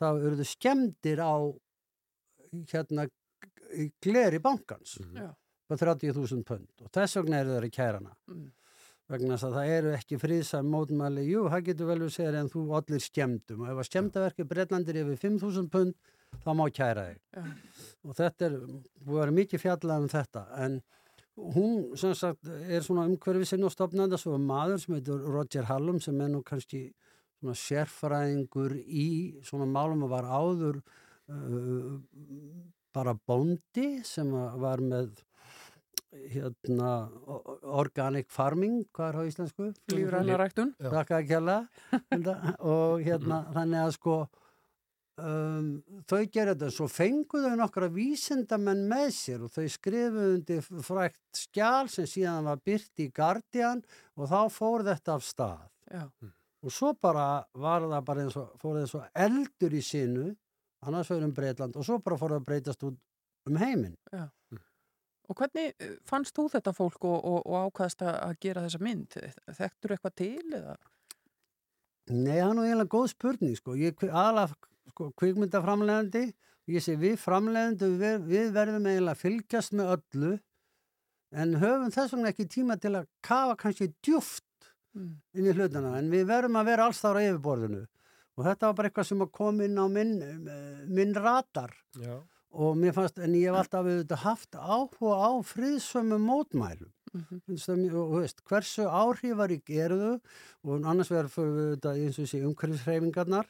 þá 0.00 0.06
eruðu 0.16 0.46
skemmdir 0.48 1.20
á 1.24 1.32
hérna 2.72 3.04
í 3.76 3.88
gleri 4.02 4.40
bankans 4.40 4.96
já, 5.14 5.28
på 5.68 5.76
30.000 5.76 6.44
pund 6.48 6.84
og 6.86 6.92
þess 6.96 7.18
vegna 7.20 7.42
eru 7.42 7.56
þeirri 7.58 7.70
kærana 7.76 8.14
mm, 8.32 8.46
vegna 9.08 9.36
þess 9.36 9.48
að 9.48 9.56
það 9.56 9.72
eru 9.78 9.94
ekki 9.96 10.20
friðsam 10.20 10.68
mótmæli. 10.72 11.24
Jú, 11.28 11.46
það 11.48 11.64
getur 11.70 11.90
vel 11.90 11.98
við 12.04 12.14
segja 12.14 12.42
en 12.42 12.52
þú 12.52 12.64
allir 12.78 13.02
skemmdum. 13.04 13.64
Og 13.64 13.72
ef 13.72 13.82
að 13.82 13.88
skemmdaverki 13.88 14.46
Breitlandir 14.48 15.00
yfir 15.02 15.20
5.000 15.24 15.72
pund 15.72 16.14
þá 16.44 16.50
má 16.58 16.64
kæra 16.74 17.08
þig. 17.08 17.20
Já, 17.34 17.44
og 18.04 18.18
þetta 18.18 18.48
er, 18.48 18.56
við 19.06 19.20
varum 19.20 19.38
mikið 19.40 19.64
fjallað 19.64 20.04
um 20.04 20.08
þetta. 20.12 20.44
En 20.64 20.80
hún 21.56 21.76
sem 21.98 22.14
sagt 22.18 22.48
er 22.68 22.84
svona 22.84 23.06
umhverfið 23.08 23.52
sinn 23.52 23.66
og 23.66 23.72
stopnanda 23.74 24.18
svo 24.20 24.38
maður 24.42 24.82
sem 24.82 24.98
heitir 24.98 25.28
Roger 25.28 25.68
Hallum 25.70 26.00
sem 26.02 26.18
er 26.20 26.32
nú 26.32 26.42
kannski 26.46 26.88
svona 27.38 27.54
sérfræðingur 27.58 28.74
í 28.82 29.08
svona 29.46 29.68
málum 29.70 30.04
og 30.06 30.12
var 30.12 30.26
áður 30.26 30.80
uh, 31.30 31.96
bara 32.94 33.14
bóndi 33.14 34.02
sem 34.06 34.30
var 34.32 34.82
með 34.82 35.22
hérna 36.32 36.92
organic 37.62 38.30
farming, 38.32 38.82
hvað 38.96 39.08
er 39.08 39.16
það 39.18 39.24
á 39.24 39.30
íslensku? 39.30 39.70
Lífræna 39.92 40.36
ræktun. 40.40 40.74
Já. 40.80 40.90
Þakka 40.94 41.16
að 41.18 41.30
kjalla 41.32 41.56
og 42.58 43.02
hérna 43.04 43.40
þannig 43.56 43.82
að 43.84 43.94
sko 43.98 44.18
um, 45.22 45.68
þau 46.08 46.22
gerðu 46.32 46.54
þetta 46.54 46.70
svo 46.74 46.88
fengu 46.90 47.42
þau 47.42 47.54
nokkra 47.58 47.90
vísindamenn 47.92 48.84
með 48.90 49.10
sér 49.16 49.44
og 49.46 49.52
þau 49.54 49.68
skrifuðu 49.74 50.34
undir 50.36 50.64
frækt 50.86 51.42
skjál 51.42 51.90
sem 51.92 52.08
síðan 52.08 52.48
var 52.48 52.62
byrt 52.64 53.04
í 53.04 53.08
Guardian 53.14 53.82
og 54.16 54.30
þá 54.30 54.40
fór 54.54 54.86
þetta 54.88 55.16
af 55.18 55.26
stað 55.26 55.66
Já. 55.88 56.04
og 56.62 56.74
svo 56.74 56.94
bara 57.00 57.28
var 57.52 57.86
það 57.88 58.08
bara 58.10 58.26
eins 58.26 58.38
og 58.38 58.54
fór 58.60 58.76
það 58.78 58.84
eins 58.84 58.96
og 58.98 59.22
eldur 59.26 59.76
í 59.76 59.84
sinu 59.84 60.26
annars 60.86 61.10
vegar 61.10 61.28
um 61.28 61.36
Breitland 61.36 61.78
og 61.78 61.86
svo 61.86 62.00
bara 62.02 62.20
fór 62.20 62.36
það 62.36 62.42
að 62.42 62.50
breytast 62.50 62.88
út 62.88 62.98
um 63.48 63.58
heiminn 63.58 63.96
Og 65.28 65.36
hvernig 65.36 65.74
eh, 65.76 65.94
fannst 66.08 66.36
þú 66.36 66.46
þetta 66.54 66.72
fólk 66.76 67.04
og, 67.04 67.18
og, 67.18 67.38
og 67.44 67.68
ákvaðast 67.68 68.04
að 68.06 68.14
að 68.24 68.34
gera 68.44 68.64
þessa 68.64 68.80
mynd? 68.86 69.18
Þekktur 69.58 69.94
eitthvað 69.96 70.16
til 70.22 70.58
eða? 70.60 70.76
Nei, 72.08 72.38
það 72.38 72.44
er 72.48 72.56
nú 72.56 72.64
eiginlega 72.64 72.92
góð 72.96 73.08
spurning 73.12 73.56
sko. 73.58 73.76
Ég 73.76 74.04
er 74.06 74.12
aðalega 74.16 74.54
sko, 74.94 75.10
kvikmyndaframlegandi 75.20 76.24
og 76.32 76.74
ég 76.78 76.84
sé 76.84 76.96
við 77.00 77.18
framlegandi 77.20 77.90
við, 78.00 78.20
við 78.30 78.52
verðum 78.56 78.88
eiginlega 78.88 79.16
að 79.16 79.24
fylgjast 79.26 79.76
með 79.76 79.94
öllu 79.98 80.34
en 81.36 81.58
höfum 81.60 81.92
þess 81.92 82.14
vegna 82.16 82.32
ekki 82.32 82.48
tíma 82.48 82.78
til 82.80 82.94
að 82.96 83.10
kafa 83.20 83.58
kannski 83.60 83.92
djúft 84.00 84.44
Mm. 84.96 85.18
inn 85.36 85.46
í 85.46 85.52
hlutana 85.52 85.98
en 85.98 86.08
við 86.10 86.24
verðum 86.30 86.56
að 86.58 86.68
vera 86.70 86.86
alls 86.88 87.00
þar 87.02 87.18
á 87.20 87.26
yfirborðinu 87.26 87.82
og 87.84 88.44
þetta 88.46 88.68
var 88.70 88.76
bara 88.78 88.88
eitthvað 88.88 89.06
sem 89.10 89.24
kom 89.36 89.60
inn 89.60 89.76
á 89.76 89.86
minn, 89.92 90.14
minn 90.88 91.12
radar 91.14 91.74
Já. 92.00 92.16
Og 92.52 92.76
mér 92.80 92.94
fannst, 92.96 93.18
en 93.20 93.34
ég 93.36 93.50
hef 93.50 93.58
alltaf 93.60 93.84
auðvitað 93.86 94.24
haft 94.24 94.56
áhuga 94.56 95.16
á 95.20 95.30
friðsömu 95.44 96.18
mótmælum. 96.22 96.92
Það 97.48 97.76
mjög- 97.82 98.00
og 98.00 98.20
veist, 98.20 98.42
hversu 98.44 98.84
áhrifarík 98.84 99.70
eru 99.70 99.98
þau? 99.98 100.20
Og 100.64 100.84
annars 100.84 101.10
verður 101.10 101.32
fyrir 101.32 101.52
við 101.56 101.66
auðvitað 101.68 102.00
eins 102.04 102.18
og 102.18 102.24
þessi 102.24 102.44
umhverfishreyfingarnar. 102.48 103.46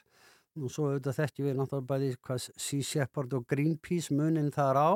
Og 0.58 0.70
svo 0.70 0.84
auðvitað 0.90 1.18
þekkjum 1.18 1.46
við 1.46 1.56
náttúrulega 1.58 1.90
bæði 1.92 2.16
hvað 2.26 2.38
Sea 2.56 2.82
Shepherd 2.82 3.34
og 3.34 3.46
Greenpeace 3.46 4.14
munin 4.14 4.50
þar 4.54 4.76
á. 4.78 4.90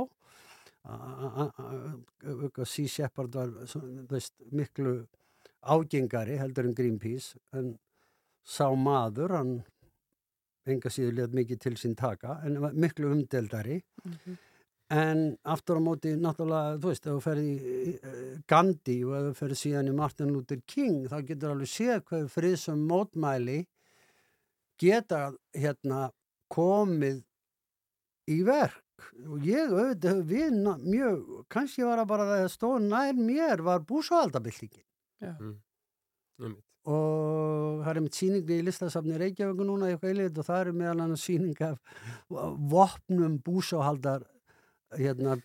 Sea 2.67 2.89
Shepherd 2.89 3.35
var 3.35 3.51
veist, 4.11 4.35
miklu 4.51 5.07
ágengari 5.63 6.39
heldur 6.39 6.67
en 6.67 6.75
Greenpeace. 6.75 7.39
En 7.53 7.79
sá 8.43 8.67
maður 8.75 9.37
hann 9.39 9.65
enga 10.67 10.91
síður 10.91 11.17
létt 11.19 11.33
mikið 11.35 11.59
til 11.59 11.75
sín 11.81 11.97
taka 11.97 12.41
en 12.47 12.61
var 12.61 12.73
miklu 12.73 13.11
umdeldari 13.13 13.83
Mhm. 14.05 14.39
En 14.93 15.39
aftur 15.49 15.79
á 15.79 15.81
móti, 15.81 16.11
náttúrulega, 16.21 16.77
þú 16.77 16.89
veist, 16.91 17.07
ef 17.07 17.13
þú 17.15 17.21
ferði 17.25 17.53
í 17.57 17.93
eh, 18.05 18.39
Gandhi 18.47 18.97
og 19.07 19.15
ef 19.17 19.23
þú 19.25 19.37
ferði 19.39 19.57
síðan 19.57 19.89
í 19.89 19.95
Martin 19.97 20.33
Luther 20.35 20.59
King, 20.67 21.07
þá 21.09 21.23
getur 21.31 21.53
alveg 21.55 21.71
séð 21.73 22.03
hvað 22.11 22.27
friðsum 22.29 22.83
mótmæli 22.91 23.63
geta 24.79 25.33
hérna 25.57 26.11
komið 26.53 27.23
í 28.29 28.43
verk. 28.45 28.83
Og 29.33 29.41
ég 29.49 29.73
auðvitað 29.73 30.19
hef 30.21 30.27
við 30.29 30.53
na- 30.61 30.77
mjög, 30.77 31.25
kannski 31.49 31.85
var 31.89 32.03
það 32.03 32.09
bara 32.13 32.23
að 32.29 32.35
það 32.43 32.53
stóð 32.59 32.83
nær 32.91 33.15
mér 33.17 33.63
var 33.65 33.81
búsáhaldabildingin. 33.81 34.85
Já. 35.23 35.33
Einmitt. 36.39 36.65
Og 36.91 37.83
það 37.85 37.91
er 37.93 38.01
með 38.03 38.17
síningu 38.19 38.55
í 38.57 38.63
listasafni 38.67 39.19
Reykjavíku 39.21 39.67
núna 39.69 39.87
í 39.91 39.95
eitthvað 39.95 40.15
eilið 40.17 40.39
og 40.43 40.47
það 40.49 40.61
er 40.65 40.71
meðal 40.81 41.03
annars 41.05 41.27
síning 41.29 41.61
af 41.63 41.77
vopnum 42.73 43.37
búsáhaldar 43.47 44.25
hérna 44.99 45.37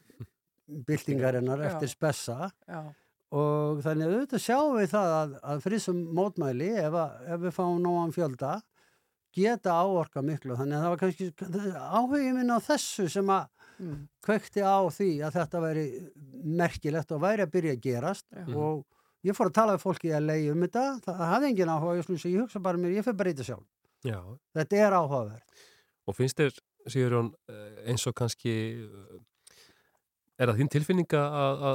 byltingarinnar 0.88 1.61
Já. 1.61 1.67
eftir 1.71 1.91
spessa 1.91 2.49
Já. 2.67 2.81
og 3.38 3.83
þannig 3.85 4.07
að 4.09 4.15
auðvitað 4.17 4.43
sjáum 4.43 4.73
við 4.79 4.89
það 4.95 5.13
að, 5.19 5.35
að 5.53 5.61
frísum 5.67 6.01
mótmæli 6.17 6.71
ef, 6.81 6.97
að, 7.03 7.13
ef 7.35 7.45
við 7.45 7.55
fáum 7.59 7.77
nógan 7.85 8.15
fjölda 8.15 8.55
geta 9.38 9.77
áorka 9.77 10.23
miklu 10.25 10.57
þannig 10.57 10.79
að 10.79 10.83
það 10.83 10.93
var 10.95 11.01
kannski 11.03 11.29
áhugin 12.01 12.39
minn 12.41 12.55
á 12.55 12.59
þessu 12.71 13.09
sem 13.13 13.29
að 13.38 13.53
Mm. 13.77 14.07
kveikti 14.25 14.63
á 14.65 14.81
því 14.89 15.07
að 15.21 15.35
þetta 15.35 15.59
væri 15.61 15.81
merkilegt 16.57 17.11
og 17.13 17.19
væri 17.21 17.43
að 17.45 17.51
byrja 17.53 17.73
að 17.75 17.81
gerast 17.83 18.25
Já. 18.33 18.45
og 18.57 18.79
ég 19.28 19.38
fór 19.38 19.51
að 19.51 19.57
tala 19.59 19.78
við 19.78 19.86
fólki 19.86 20.13
að 20.15 20.30
leiði 20.32 20.51
um 20.53 20.65
þetta 20.65 20.86
það 21.07 21.23
hafði 21.34 21.49
engin 21.51 21.73
áhuga, 21.73 21.95
ég, 21.99 22.11
ég 22.25 22.43
hugsa 22.43 22.63
bara 22.63 22.82
mér 22.82 22.97
ég 22.97 23.07
fyrir 23.07 23.19
bara 23.19 23.34
eitthvað 23.34 23.49
sjálf, 23.51 23.65
Já. 24.07 24.19
þetta 24.57 24.84
er 24.86 24.97
áhugaverð 24.97 25.65
Og 26.07 26.15
finnst 26.15 26.39
þér, 26.39 26.59
Sigurjón, 26.88 27.34
eh, 27.51 27.80
eins 27.91 28.05
og 28.07 28.13
kannski 28.15 28.53
eh, 28.80 29.17
er 30.38 30.47
það 30.51 30.59
þín 30.61 30.69
tilfinninga 30.71 31.23
að, 31.41 31.65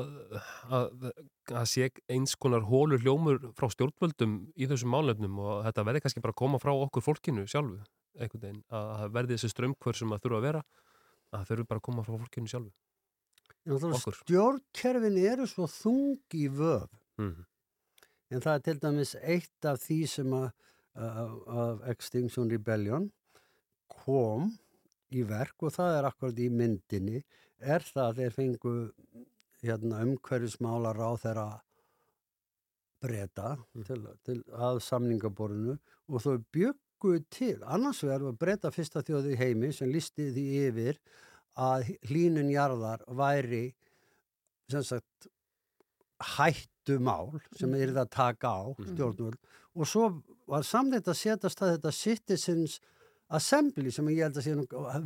að, 0.73 1.67
sé 1.69 1.91
eins 2.13 2.37
konar 2.41 2.65
hólur 2.69 3.03
hljómur 3.03 3.41
frá 3.59 3.69
stjórnvöldum 3.75 4.39
í 4.57 4.69
þessum 4.71 4.95
málefnum 4.95 5.41
og 5.43 5.67
þetta 5.67 5.85
verði 5.89 6.05
kannski 6.05 6.23
bara 6.25 6.33
að 6.37 6.41
koma 6.45 6.63
frá 6.63 6.73
okkur 6.73 7.05
fólkinu 7.05 7.45
sjálfu, 7.51 7.83
einhvern 8.17 8.45
veginn, 8.47 8.63
að 8.71 8.95
það 9.03 9.15
verði 9.19 9.37
þessi 9.37 9.53
strömmkvör 9.53 9.99
sem 9.99 10.15
að 10.15 10.25
þurfa 10.25 10.41
að 10.41 10.47
vera, 10.49 10.65
að 11.33 11.37
það 11.37 11.53
þurfi 11.53 11.69
bara 11.73 11.83
að 11.83 11.87
koma 11.91 12.07
frá 12.07 12.17
fólkinu 12.17 12.55
sjálfu. 12.55 12.73
Okkur. 13.63 14.17
stjórnkerfin 14.25 15.19
eru 15.23 15.45
svo 15.47 15.69
þung 15.71 16.35
í 16.35 16.49
vöf 16.51 17.02
Mm. 17.21 17.45
en 18.33 18.41
það 18.41 18.55
er 18.55 18.63
til 18.67 18.79
dæmis 18.83 19.15
eitt 19.21 19.69
af 19.69 19.81
því 19.83 19.99
sem 20.09 20.33
að, 20.37 20.47
að, 20.97 21.35
að 21.63 21.83
Extinction 21.93 22.51
Rebellion 22.51 23.11
kom 23.93 24.53
í 25.13 25.25
verk 25.29 25.67
og 25.67 25.75
það 25.75 25.99
er 25.99 26.09
akkurat 26.09 26.41
í 26.41 26.49
myndinni 26.49 27.21
er 27.61 27.85
það 27.85 28.07
að 28.07 28.21
þeir 28.23 28.37
fengu 28.39 28.73
hérna, 29.63 30.01
umhverfismála 30.07 30.95
ráð 30.97 31.21
þeirra 31.27 31.51
breyta 33.03 33.57
Mm. 33.75 33.85
til, 33.85 34.01
til 34.25 34.39
að 34.55 34.81
samningaborðinu 34.87 35.77
og 36.09 36.23
þau 36.23 36.39
byggu 36.55 37.13
til 37.35 37.57
annars 37.65 38.03
vegar 38.05 38.23
var 38.29 38.39
breyta 38.39 38.71
fyrsta 38.71 39.03
þjóði 39.03 39.37
heimi 39.41 39.73
sem 39.75 39.91
listi 39.91 40.31
því 40.35 40.45
yfir 40.69 41.01
að 41.59 41.91
hlínun 42.09 42.51
jarðar 42.53 43.03
væri 43.09 43.75
sem 44.71 44.85
sagt 44.87 45.29
hættumál 46.87 47.41
sem 47.57 47.75
er 47.75 47.93
það 47.93 48.03
að 48.03 48.11
taka 48.11 48.49
á 48.51 48.63
stjórnvöld 48.75 49.39
og 49.77 49.87
svo 49.87 50.09
var 50.51 50.63
samþýtt 50.67 51.09
að 51.09 51.17
setjast 51.19 51.63
að 51.63 51.77
þetta 51.77 51.93
Citizens 51.95 52.81
Assembly 53.33 53.91
sem 53.91 54.09
ég 54.13 54.23
held 54.27 54.37
að 54.37 54.45
sé 54.45 54.55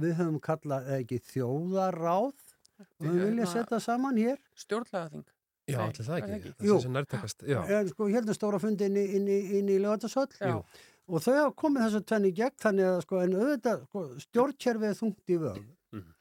við 0.01 0.14
höfum 0.18 0.41
kallað 0.43 0.89
eða 0.89 1.01
ekki 1.05 1.18
þjóðaráð 1.33 2.33
og 2.33 3.07
við 3.07 3.20
vilja 3.20 3.45
Hérna- 3.45 3.53
setja 3.53 3.81
saman 3.81 4.16
hér 4.18 4.39
Stjórnlagaþing. 4.57 5.24
Já, 5.66 5.79
Nei, 5.79 5.87
allir 5.87 6.07
það 6.07 6.16
er 6.16 6.22
ekki. 6.22 6.31
það 6.31 6.37
ekki? 6.37 6.51
Það 6.59 6.66
Jú. 6.66 6.74
er 6.77 6.81
sem 6.81 6.93
nærtakast. 6.93 7.41
Já. 7.47 7.61
en 7.81 7.89
sko 7.89 8.05
hérna 8.09 8.35
stóra 8.35 8.59
fundi 8.61 8.85
inn 8.87 8.97
í, 8.97 9.07
inn 9.16 9.27
í, 9.29 9.39
inn 9.59 9.68
í 9.68 9.79
lögatarsvöll 9.83 10.29
Já. 10.41 10.62
og 11.09 11.20
þau 11.22 11.35
hafa 11.35 11.55
komið 11.55 11.83
þessu 11.87 12.05
tvenni 12.07 12.33
gegn 12.35 12.57
þannig 12.62 12.87
að 12.87 13.01
sko 13.03 13.20
en 13.22 13.33
auðvitað 13.35 13.83
sko, 13.87 14.05
stjórnkerfið 14.27 14.91
er 14.91 14.95
þungt 15.01 15.27
í 15.35 15.39
vög 15.39 15.64
Mhm. 15.93 16.12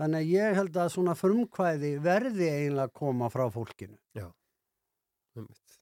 þannig 0.00 0.20
að 0.20 0.30
ég 0.32 0.54
held 0.54 0.72
að 0.76 0.88
svona 0.92 1.14
frumkvæði 1.14 1.90
verði 2.00 2.48
eiginlega 2.48 2.88
að 2.88 2.92
koma 2.92 3.28
frá 3.30 3.48
fólkinu 3.52 3.98
Einmitt. 5.38 5.78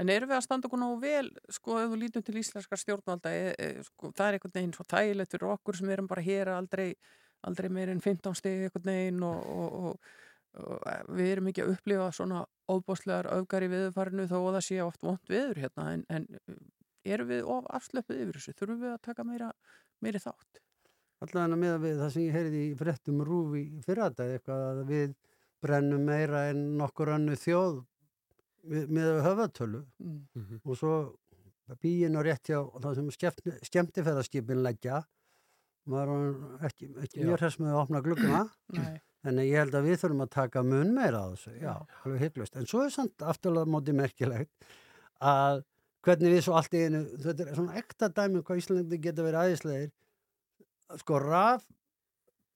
En 0.00 0.08
erum 0.08 0.30
við 0.30 0.38
að 0.38 0.46
standa 0.46 0.68
okkur 0.68 0.80
nógu 0.80 1.00
vel, 1.02 1.26
sko, 1.52 1.76
ef 1.76 1.90
þú 1.92 1.98
lítum 2.00 2.24
til 2.24 2.38
íslenskar 2.40 2.80
stjórnvalda, 2.80 3.32
e, 3.36 3.50
e, 3.52 3.84
sko, 3.84 4.12
það 4.16 4.26
er 4.26 4.38
einhvern 4.38 4.54
veginn 4.54 4.72
svo 4.76 4.86
þægilegt 4.88 5.34
fyrir 5.34 5.50
okkur 5.52 5.76
sem 5.76 5.92
erum 5.92 6.08
bara 6.08 6.24
hér 6.24 6.52
aldrei, 6.54 6.86
aldrei 7.44 7.68
meir 7.68 7.92
en 7.92 8.00
15 8.00 8.38
stig 8.38 8.64
einhvern 8.64 8.88
veginn 8.88 9.26
og, 9.28 9.50
og, 9.52 9.76
og, 9.90 10.14
og 10.64 10.88
e, 10.88 10.96
við 11.18 11.34
erum 11.34 11.52
ekki 11.52 11.66
að 11.66 11.74
upplifa 11.74 12.08
svona 12.16 12.46
óbáslegar 12.72 13.28
öfgar 13.34 13.66
í 13.66 13.70
viðfarinu 13.74 14.26
þó 14.30 14.38
að 14.38 14.56
það 14.56 14.66
sé 14.70 14.80
oft 14.86 15.04
vond 15.04 15.34
viður 15.34 15.62
hérna, 15.66 15.90
en, 15.98 16.06
en 16.08 16.26
erum 17.04 17.30
við 17.34 17.52
of 17.58 17.68
afslöpuð 17.76 18.24
yfir 18.24 18.40
þessu? 18.40 18.56
Þurfum 18.56 18.82
við 18.86 18.96
að 18.96 19.06
taka 19.10 19.28
meira, 19.28 19.52
meiri 20.00 20.24
þátt? 20.24 20.64
allavega 21.20 21.56
með 21.60 21.78
við 21.84 21.98
það 22.00 22.12
sem 22.14 22.24
ég 22.24 22.36
heyrði 22.36 22.60
í 22.64 22.76
fréttum 22.78 23.22
rúfi 23.26 23.64
í 23.76 23.82
fyrradag 23.84 24.34
eitthvað 24.34 24.62
að 24.70 24.82
við 24.88 25.10
brennum 25.60 26.06
meira 26.08 26.46
en 26.48 26.62
nokkur 26.80 27.12
önnu 27.16 27.36
þjóð 27.36 27.82
með, 28.64 29.22
höfatölu 29.26 29.84
Mm. 30.00 30.20
Mhm. 30.34 30.60
og 30.64 30.76
svo 30.76 30.94
bíin 31.80 32.16
og 32.18 32.24
rétt 32.26 32.48
hjá 32.50 32.58
það 32.82 32.94
sem 32.98 33.10
skemmtifæðaskipin 33.62 34.62
leggja 34.64 35.04
maður 35.86 36.60
ekki, 36.66 36.88
ekki 37.04 37.24
mjög 37.24 37.38
hress 37.40 37.58
með 37.60 37.70
að 37.74 37.80
opna 37.84 38.00
glugguna 38.04 38.40
Nei, 38.76 39.00
en 39.24 39.38
ég 39.44 39.56
held 39.60 39.74
að 39.78 39.86
við 39.88 40.00
þurfum 40.02 40.24
að 40.26 40.30
taka 40.34 40.62
mun 40.66 40.94
meira 40.94 41.22
á 41.22 41.26
þessu, 41.32 41.52
já, 41.62 41.74
alveg 42.04 42.20
hygglust 42.26 42.56
en 42.56 42.66
svo 42.66 42.82
er 42.84 42.90
samt 42.94 43.22
afturlega 43.22 43.70
móti 43.70 43.94
merkilegt 43.96 44.50
að 45.20 45.62
hvernig 46.02 46.32
við 46.34 46.42
svo 46.46 46.54
allt 46.56 46.74
í 46.74 46.84
einu, 46.88 47.04
þetta 47.20 47.46
er 47.46 47.54
svona 47.58 47.76
ekta 47.80 48.08
dæmi 48.08 48.40
um 48.40 48.44
hvað 48.48 48.60
Íslandi 48.62 48.98
geta 49.04 49.22
verið 49.26 49.50
æðislegir. 49.50 49.90
Sko 50.96 51.18
raf 51.20 51.66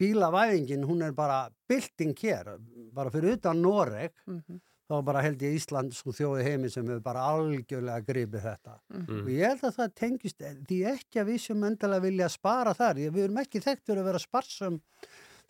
bílavæðingin, 0.01 0.87
hún 0.89 1.03
er 1.05 1.13
bara 1.15 1.43
bylting 1.69 2.15
hér, 2.19 2.55
bara 2.97 3.13
fyrir 3.15 3.37
utan 3.39 3.61
Noreg. 3.63 4.15
Mm 4.27 4.61
þá 4.91 4.95
bara 5.07 5.23
held 5.25 5.43
ég 5.45 5.57
Ísland 5.59 5.95
svo 5.97 6.13
þjóði 6.15 6.45
heimi 6.49 6.71
sem 6.73 6.87
hefur 6.87 7.03
bara 7.05 7.25
algjörlega 7.33 8.05
gripið 8.05 8.45
þetta. 8.49 8.79
Mm. 8.93 9.21
Og 9.23 9.31
ég 9.33 9.53
held 9.53 9.65
að 9.69 9.79
það 9.79 9.95
tengist 10.01 10.45
því 10.69 10.81
ekki 10.93 11.23
að 11.23 11.31
við 11.33 11.41
sem 11.47 11.69
endilega 11.71 12.05
vilja 12.05 12.31
spara 12.33 12.75
þar. 12.77 13.01
Við 13.07 13.23
erum 13.25 13.41
ekki 13.45 13.65
þekkt 13.65 13.87
fyrir 13.89 14.03
að 14.03 14.11
vera 14.11 14.23
sparsum 14.23 14.81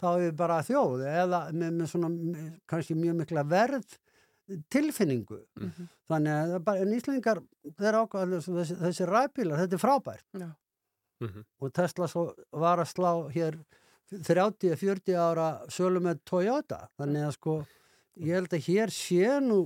þá 0.00 0.08
er 0.12 0.22
við 0.24 0.34
bara 0.38 0.62
þjóð 0.66 1.04
eða 1.10 1.40
með, 1.52 1.76
með 1.78 1.92
svona 1.92 2.10
með, 2.14 2.50
kannski 2.70 2.96
mjög 2.98 3.20
mikla 3.22 3.44
verð 3.50 3.96
tilfinningu. 4.72 5.40
Þannig 6.10 6.34
að 6.34 6.50
það 6.50 6.58
er 6.58 6.64
bara, 6.66 6.82
en 6.84 6.96
Íslandingar, 6.98 7.40
þeir 7.78 7.98
ákvæða 8.02 8.40
þessi, 8.46 8.76
þessi 8.82 9.06
ræpilar, 9.08 9.62
þetta 9.62 9.78
er 9.78 9.82
frábært. 9.82 10.26
Já. 10.36 10.50
Mhm. 11.24 11.46
Og 11.60 11.72
Tesla 11.72 12.08
svo 12.10 12.26
var 12.52 12.82
að 12.82 12.90
slá 12.90 13.10
hér 13.32 13.56
30-40 14.12 15.16
ára 15.16 15.48
sölu 15.72 16.02
með 16.04 16.20
Toyota. 16.28 16.88
Þannig 17.00 17.28
að 17.28 17.32
sko, 17.38 17.54
ég 18.20 18.38
held 18.38 18.54
að 18.54 18.66
hér 18.68 18.92
sé 18.94 19.40
nú 19.42 19.60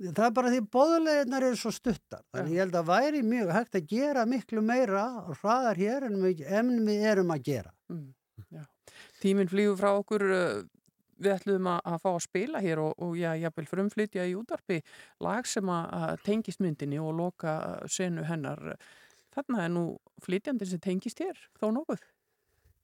það 0.00 0.24
er 0.26 0.34
bara 0.36 0.50
því 0.52 0.60
bóðuleginar 0.72 1.46
eru 1.50 1.58
svo 1.60 1.72
stuttar. 1.74 2.22
Þannig 2.32 2.56
ég 2.56 2.64
held 2.64 2.76
að 2.78 2.90
væri 2.90 3.22
mjög 3.26 3.52
hægt 3.54 3.76
að 3.76 3.88
gera 3.90 4.26
miklu 4.28 4.62
meira 4.64 5.06
og 5.26 5.38
hraðar 5.42 5.80
hér 5.80 6.06
en 6.08 6.20
við, 6.24 6.44
við 6.86 7.06
erum 7.12 7.32
að 7.34 7.42
gera. 7.50 7.72
Mm. 7.92 8.12
Tíminn 9.20 9.50
flýgur 9.50 9.76
frá 9.76 9.90
okkur 9.92 10.24
uh, 10.24 10.62
við 11.20 11.34
ætlum 11.34 11.68
að, 11.68 11.82
að 11.92 11.98
fá 12.04 12.08
að 12.12 12.22
spila 12.24 12.62
hér 12.64 12.80
og, 12.80 12.94
og 13.04 13.18
já, 13.20 13.34
jafnvel 13.42 13.66
frumflytja 13.68 14.24
í 14.28 14.32
útvarpi 14.38 14.80
lag 15.24 15.48
sem 15.48 15.68
að, 15.74 16.14
tengist 16.24 16.64
myndinni 16.64 17.00
og 17.02 17.12
loka 17.18 17.58
uh, 17.74 17.90
senu 17.90 18.24
hennar. 18.28 18.72
Þarna 19.34 19.66
er 19.66 19.74
nú 19.74 19.84
flytjandi 20.24 20.70
sem 20.70 20.80
tengist 20.82 21.20
hér 21.22 21.36
þó 21.60 21.68
nokkuð. 21.76 22.00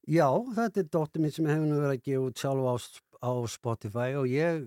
Já, 0.06 0.28
þetta 0.54 0.82
er 0.82 0.90
dóttir 0.94 1.22
mín 1.24 1.32
sem 1.34 1.48
hefur 1.50 1.66
nú 1.66 1.80
verið 1.80 1.96
að 1.96 2.04
gefa 2.04 2.26
út 2.28 2.42
sjálf 2.42 2.68
á, 2.70 2.74
á 3.22 3.32
Spotify 3.50 4.14
og 4.18 4.28
ég 4.30 4.66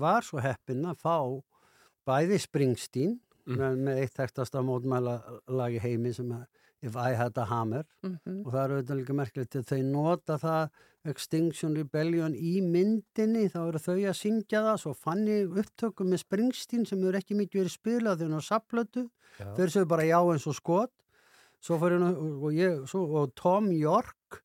var 0.00 0.26
svo 0.26 0.42
heppinn 0.42 0.86
að 0.90 1.00
fá 1.02 1.16
bæði 2.08 2.38
Springsteen 2.42 3.18
með, 3.48 3.76
með 3.80 4.00
eitt 4.02 4.16
þekktasta 4.18 4.62
mótmæla 4.64 5.18
lagi 5.48 5.80
heimi 5.82 6.12
sem 6.16 6.30
að 6.34 6.46
If 6.80 6.94
I 6.94 7.16
Had 7.18 7.34
a 7.38 7.44
Hammer. 7.50 7.82
Mhm. 8.06 8.44
og 8.46 8.52
það 8.52 8.60
er 8.62 8.72
auðvitað 8.74 8.98
líka 9.00 9.14
merkilegt 9.18 9.56
að 9.58 9.64
þau 9.66 9.82
nota 9.82 10.36
það 10.38 10.70
Extinction 11.10 11.74
Rebellion 11.74 12.34
í 12.34 12.60
myndinni 12.62 13.48
þá 13.50 13.58
eru 13.64 13.80
þau 13.82 13.96
að 13.96 14.18
syngja 14.18 14.62
það 14.62 14.78
svo 14.82 14.92
fann 14.94 15.24
ég 15.26 15.56
upptökum 15.58 16.10
með 16.12 16.22
Springsteen 16.22 16.86
sem 16.86 17.02
eru 17.02 17.18
ekki 17.18 17.34
mikið 17.38 17.62
verið 17.64 17.74
spilað 17.74 18.18
þegar 18.20 18.30
hún 18.30 18.38
á 18.38 18.50
saplötu 18.50 19.04
þau 19.38 19.62
eru 19.66 19.86
bara 19.90 20.06
já 20.06 20.18
eins 20.22 20.46
og 20.46 20.54
skot. 20.58 20.92
Nú 21.68 21.74
og, 22.46 22.52
ég, 22.54 22.86
svo, 22.86 23.02
og 23.18 23.34
Tom 23.34 23.72
York 23.74 24.42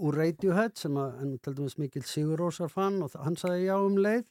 úr 0.00 0.16
Radiohead 0.16 0.78
sem 0.80 0.96
að, 0.96 1.20
en 1.22 1.36
til 1.42 1.54
dæmis 1.58 1.78
mikil 1.80 2.04
Sigur 2.08 2.40
Rósar 2.40 2.72
fann 2.72 3.02
og 3.04 3.12
hann 3.20 3.36
sagði 3.40 3.68
já 3.68 3.76
um 3.76 3.98
leið 4.00 4.24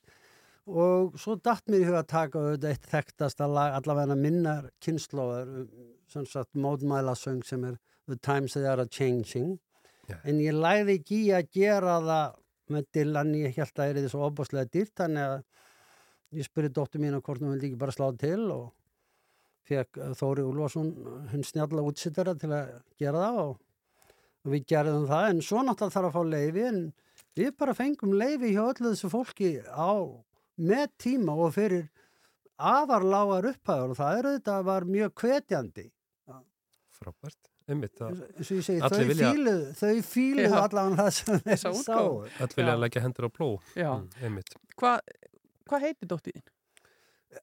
og 0.71 1.17
svo 1.19 1.35
datt 1.41 1.65
mér 1.69 1.83
í 1.83 1.87
huga 1.89 2.03
að 2.03 2.11
taka 2.11 2.41
auðvitað 2.41 2.73
eitt 2.73 2.89
þekktasta 2.91 3.47
lag 3.49 3.77
allavega 3.77 4.17
minnar 4.17 4.69
kynnslóðar 4.83 5.49
sem 6.11 6.27
sagt 6.29 6.57
mótmælasöng 6.57 7.41
sem 7.47 7.65
er 7.69 7.79
The 8.07 8.17
Times 8.17 8.53
They 8.53 8.67
Are 8.69 8.85
Changing 8.85 9.57
Já. 10.09 10.17
en 10.25 10.41
ég 10.43 10.57
læði 10.57 10.99
ekki 10.99 11.23
í 11.27 11.31
að 11.35 11.49
gera 11.55 11.97
það 12.01 12.37
með 12.71 12.85
Dylan, 12.95 13.33
ég 13.35 13.57
held 13.57 13.71
að 13.71 13.79
það 13.81 13.89
er 13.89 13.97
því 13.99 14.11
svo 14.11 14.27
óbúslega 14.29 14.71
dýrt 14.71 14.93
þannig 15.01 15.25
að 15.27 15.41
ég 16.39 16.47
spurði 16.47 16.71
dóttur 16.75 17.03
mín 17.03 17.17
að 17.17 17.25
hvort 17.25 17.43
hún 17.43 17.53
vildi 17.55 17.71
ekki 17.71 17.81
bara 17.81 17.95
slá 17.95 18.07
til 18.19 18.45
og 18.53 18.69
fekk 19.67 19.99
eh, 19.99 20.13
Þóri 20.17 20.45
Úlfarsson 20.47 20.91
hún 21.33 21.45
snjalla 21.47 21.83
útsittara 21.85 22.35
til 22.39 22.51
að 22.55 22.71
gera 23.01 23.25
það 23.25 23.41
og, 23.43 23.57
og 24.45 24.51
við 24.55 24.65
gerðum 24.71 25.07
það 25.09 25.29
en 25.29 25.41
svo 25.45 25.61
náttúrulega 25.63 25.95
þarf 25.95 26.09
að 26.09 26.15
fá 26.17 26.23
leifi 26.33 26.65
en 26.71 26.81
við 27.37 27.51
bara 27.61 27.73
fengum 27.77 28.13
leifi 28.17 28.53
hjá 28.55 28.63
öllu 28.71 28.91
þessu 28.93 29.09
fólki 29.13 29.51
á 29.69 29.93
með 30.61 30.87
tíma 31.01 31.35
og 31.45 31.53
fyrir 31.55 31.87
afar 32.61 33.01
lágar 33.05 33.47
upphæður 33.53 33.93
og 33.93 33.97
það 34.01 34.17
er 34.21 34.29
auðvitað 34.31 34.65
var 34.71 34.85
mjög 34.85 35.13
hvetjandi 35.23 35.87
Frábært. 37.01 37.47
Allir 37.71 38.81
þau 38.85 39.05
vilja- 39.09 39.31
fíluð 40.05 40.53
allavega 40.53 40.97
það 40.99 41.11
sem 41.17 41.39
þeir 41.45 41.61
sáu 41.81 42.09
öll 42.45 42.51
vilja 42.57 42.75
leggja 42.77 43.01
hendur 43.01 43.25
á 43.25 43.29
pló. 43.33 43.47
Já. 43.73 43.89
Mm, 43.95 44.09
einmitt. 44.21 44.51
Hvað 44.77 44.99
hva 45.71 45.79
heitir 45.81 46.07
dóttiðin? 46.11 46.43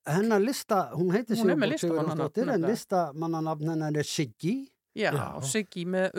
hennar 0.07 0.41
lista, 0.45 0.91
hún 0.93 1.11
heitir 1.15 1.39
Hún 1.41 1.51
er 1.51 1.57
með 1.57 1.79
Sigurborg 1.79 2.07
listamannanafn 2.07 2.29
Sigurjónsdóttir 2.29 2.43
en 2.43 2.49
nefnilega. 2.61 2.71
listamannanafn 2.75 3.71
hennar 3.73 3.97
er 3.97 4.05
Siggi 4.05 4.55
Já, 4.97 5.11
Já. 5.13 5.27
Siggi 5.45 5.85
með 5.87 6.15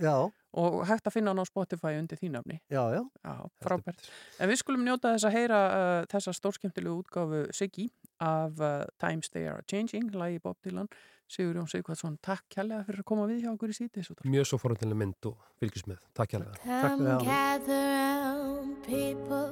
já, 0.00 0.14
og 0.56 0.76
hægt 0.88 1.06
að 1.06 1.12
finna 1.12 1.30
hann 1.34 1.42
á 1.42 1.46
Spotify 1.46 1.98
undir 2.00 2.18
því 2.18 2.30
nafni 2.32 2.56
já, 2.72 2.82
já 2.96 3.02
Já, 3.24 3.34
frábært. 3.62 4.08
En 4.40 4.48
við 4.48 4.62
skulum 4.62 4.84
njóta 4.86 5.12
þess 5.14 5.28
að 5.28 5.36
heyra 5.36 5.60
uh, 5.66 6.06
þessa 6.10 6.32
stórskemmtilegu 6.32 7.02
útgáfu 7.02 7.42
Siggi 7.52 7.90
af 8.20 8.56
uh, 8.60 8.86
Times 8.98 9.28
They 9.30 9.46
Are 9.46 9.62
Changing, 9.68 10.14
lagi 10.14 10.40
Bob 10.42 10.56
Dylan. 10.64 10.88
Sigur 11.28 11.56
Jón 11.58 11.66
Sigvardsson, 11.66 12.18
takk 12.22 12.44
kærlega 12.54 12.84
fyrir 12.86 13.02
að 13.02 13.08
koma 13.10 13.24
við 13.26 13.40
hjá 13.42 13.50
okkur 13.50 13.72
í 13.72 13.74
sítis. 13.74 14.12
Mjög 14.30 14.46
svo 14.46 14.60
forhundilega 14.62 15.00
mynd 15.02 15.28
og 15.32 15.40
fylgjast 15.58 15.90
með. 15.90 16.04
Takk 16.14 16.36
fyrir 16.36 16.54
Come 16.62 17.16
gather 17.26 17.82
round 17.98 18.78
people 18.86 19.50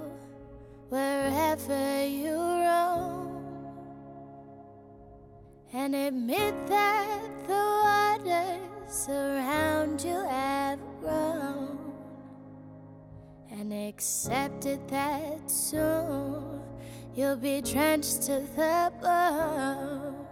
wherever 0.94 2.06
you 2.06 2.38
roam 2.38 3.34
and 5.72 5.94
admit 5.94 6.54
that 6.68 7.20
the 7.46 7.52
waters 7.52 9.08
around 9.08 10.02
you 10.02 10.24
have 10.28 10.78
grown 11.00 11.78
and 13.50 13.72
accept 13.72 14.66
it 14.66 14.86
that 14.88 15.50
soon 15.50 16.60
you'll 17.14 17.36
be 17.36 17.60
drenched 17.60 18.22
to 18.22 18.40
the 18.56 18.92
bone. 19.00 20.26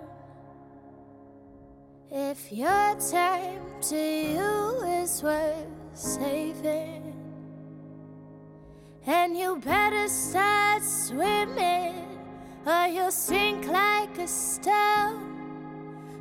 If 2.10 2.52
your 2.52 2.94
time 3.10 3.62
to 3.88 3.96
you 3.96 4.82
is 5.02 5.22
worth 5.22 5.66
saving, 5.94 7.14
and 9.06 9.36
you 9.36 9.56
better 9.56 10.08
start 10.08 10.82
swimming, 10.82 12.11
or 12.64 12.86
you'll 12.86 13.10
sink 13.10 13.66
like 13.66 14.18
a 14.18 14.28
stone. 14.28 15.28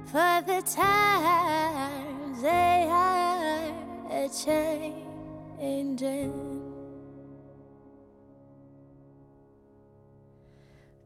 For 0.05 0.41
the 0.45 0.61
times 0.61 2.41
they 2.41 2.87
are 2.89 3.71
a 4.09 4.27
changing. 5.59 6.33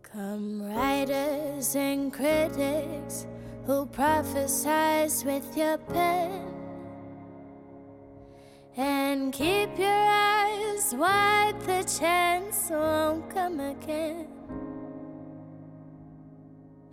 Come 0.01 0.63
writers 0.63 1.75
and 1.75 2.11
critics 2.13 3.27
who 3.65 3.85
prophesize 3.87 5.25
with 5.25 5.57
your 5.57 5.77
pen. 5.77 6.41
And 8.77 9.33
keep 9.33 9.77
your 9.77 9.87
eyes 9.89 10.93
wide, 10.95 11.59
the 11.61 11.83
chance 11.83 12.69
won't 12.69 13.29
come 13.29 13.59
again. 13.59 14.34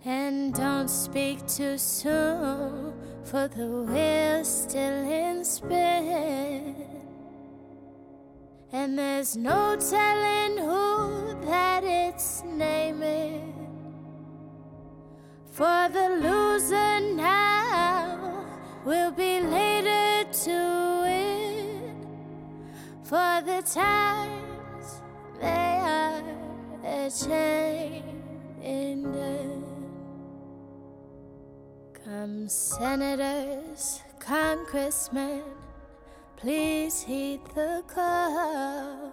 And 0.05 0.53
don't 0.53 0.89
speak 0.89 1.47
too 1.47 1.77
soon, 1.77 2.93
for 3.23 3.47
the 3.47 3.67
wheel's 3.67 4.63
still 4.63 5.09
in 5.09 5.45
spin. 5.45 6.75
And 8.73 8.99
there's 8.99 9.37
no 9.37 9.77
telling 9.77 10.57
who 10.57 11.45
that 11.45 11.85
it's 11.85 12.43
naming. 12.43 13.53
For 15.51 15.87
the 15.87 16.09
loser 16.21 16.99
now 17.15 18.43
will 18.83 19.11
be 19.11 19.39
later 19.39 20.29
to 20.31 21.01
win. 21.03 21.95
For 23.03 23.41
the 23.45 23.61
times 23.61 25.01
they 25.39 25.79
are 25.79 26.23
a 26.83 27.09
changing. 27.09 28.13
Come, 32.13 32.47
senators, 32.47 34.03
congressmen, 34.19 35.41
please 36.37 37.01
heed 37.01 37.39
the 37.55 37.83
call. 37.87 39.11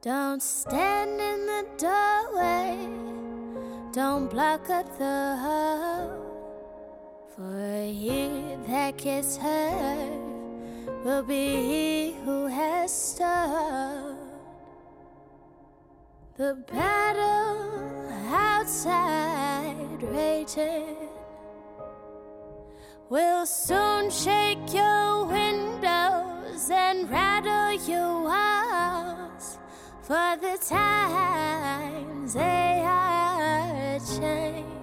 Don't 0.00 0.42
stand 0.42 1.20
in 1.20 1.44
the 1.44 1.66
doorway. 1.76 2.88
Don't 3.92 4.30
block 4.30 4.70
up 4.70 4.96
the 4.96 5.36
hall. 5.44 6.08
For 7.36 7.82
he 7.84 8.56
that 8.66 8.96
gets 8.96 9.36
hurt 9.36 10.22
will 11.04 11.22
be 11.22 11.56
he 11.70 12.12
who 12.24 12.46
has 12.46 12.90
stalled. 12.90 14.16
The 16.38 16.54
battle 16.66 18.08
outside 18.32 19.53
raging 20.12 20.96
will 23.08 23.46
soon 23.46 24.10
shake 24.10 24.72
your 24.72 25.24
windows 25.26 26.70
and 26.70 27.10
rattle 27.10 27.72
your 27.88 28.22
walls. 28.22 29.58
for 30.04 30.36
the 30.36 30.58
times 30.68 32.34
they 32.34 32.82
are 32.84 33.98
changing. 34.18 34.74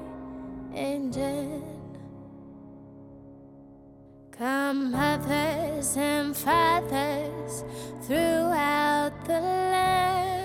Come, 4.31 4.91
mothers 4.91 5.95
and 5.95 6.35
fathers 6.35 7.63
throughout 8.01 9.13
the 9.25 9.39
land, 9.39 10.40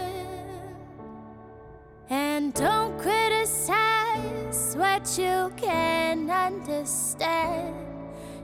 and 2.08 2.54
don't 2.54 2.98
criticize 2.98 4.74
what 4.76 5.18
you 5.18 5.52
can 5.56 6.30
understand. 6.30 7.74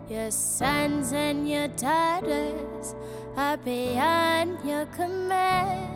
Your 0.08 0.30
sons 0.30 1.12
and 1.12 1.48
your 1.48 1.68
daughters 1.68 2.94
are 3.36 3.56
beyond 3.58 4.58
your 4.64 4.86
command. 4.86 5.88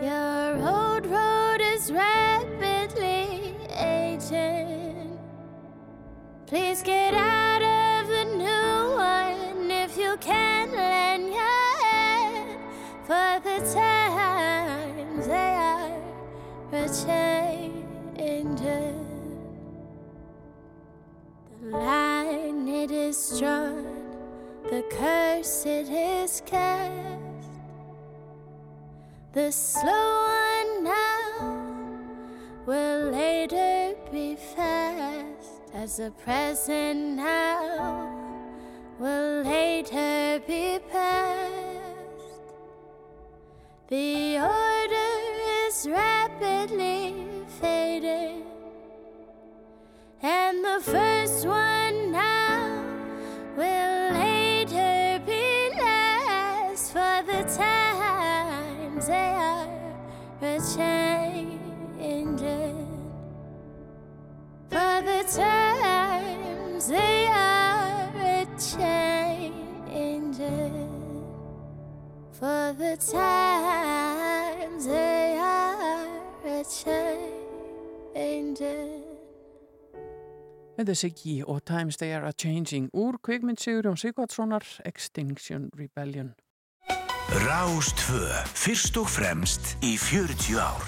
Your 0.00 0.56
old 0.56 1.06
road 1.06 1.60
is 1.60 1.92
rapidly 1.92 3.54
aging. 3.76 5.18
Please 6.46 6.82
get 6.82 7.14
out 7.14 7.62
of 7.62 8.08
the 8.08 8.24
new 8.36 8.96
one 8.96 9.70
if 9.70 9.96
you 9.96 10.16
can 10.20 10.70
lend 10.72 11.28
your 11.28 11.82
hand 11.82 12.58
for 13.04 13.40
the 13.42 13.72
times 13.74 14.61
they 15.32 16.78
are 16.78 16.88
changing. 17.06 18.56
The 21.60 21.68
line 21.76 22.68
it 22.68 22.90
is 22.90 23.38
drawn, 23.38 23.86
the 24.70 24.82
curse 24.90 25.66
it 25.66 25.88
is 25.88 26.42
cast. 26.44 27.50
The 29.32 29.50
slow 29.50 30.26
one 30.28 30.84
now 30.84 31.62
will 32.66 33.10
later 33.10 33.94
be 34.10 34.36
fast, 34.36 35.62
as 35.72 35.96
the 35.96 36.10
present 36.10 37.16
now 37.16 38.10
will 38.98 39.42
later 39.42 40.40
be 40.46 40.78
past. 40.90 41.71
The 43.92 44.38
order 44.38 45.12
is 45.66 45.86
rapidly 45.86 47.44
fading, 47.60 48.46
and 50.22 50.64
the 50.64 50.80
first 50.82 51.46
one 51.46 52.10
now 52.10 52.84
will 53.54 54.12
later 54.14 55.20
be 55.26 55.68
last 55.78 56.92
for 56.94 57.22
the 57.26 57.42
times 57.54 59.08
they 59.08 59.34
are 59.36 59.68
changing. 60.74 62.08
For 64.70 65.02
the 65.02 65.22
times 65.36 66.86
they 66.88 67.26
are 67.26 68.46
changing. 68.56 69.32
For 72.42 72.74
the 72.76 72.96
times 72.96 74.86
they 74.86 75.38
are 75.38 76.08
a 76.44 76.64
changing. 76.66 77.22
Þetta 80.74 80.90
er 80.90 80.98
Siggi 80.98 81.44
og 81.46 81.62
Times 81.62 81.96
They 82.00 82.10
Are 82.16 82.26
A-Changing 82.26 82.88
úr 82.98 83.20
kvikmynd 83.22 83.62
Sigurjón 83.62 83.94
Sigvardssonar 83.94 84.66
Extinction 84.84 85.70
Rebellion. 85.78 86.34
Rástfö, 87.46 88.26
fyrst 88.58 88.98
og 88.98 89.06
fremst 89.06 89.76
í 89.78 89.94
40 89.94 90.58
ár. 90.58 90.82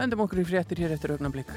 Vendum 0.00 0.24
okkur 0.24 0.40
í 0.40 0.48
fréttir 0.54 0.80
hér 0.80 0.96
eftir 0.96 1.12
augnablik. 1.18 1.52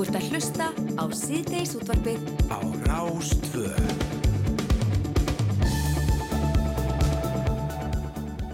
Þú 0.00 0.06
ert 0.08 0.16
að 0.16 0.28
hlusta 0.32 0.66
á 0.96 1.04
síðdeis 1.12 1.72
útvarpið 1.76 2.22
Á 2.48 2.56
Rástfö. 2.88 3.66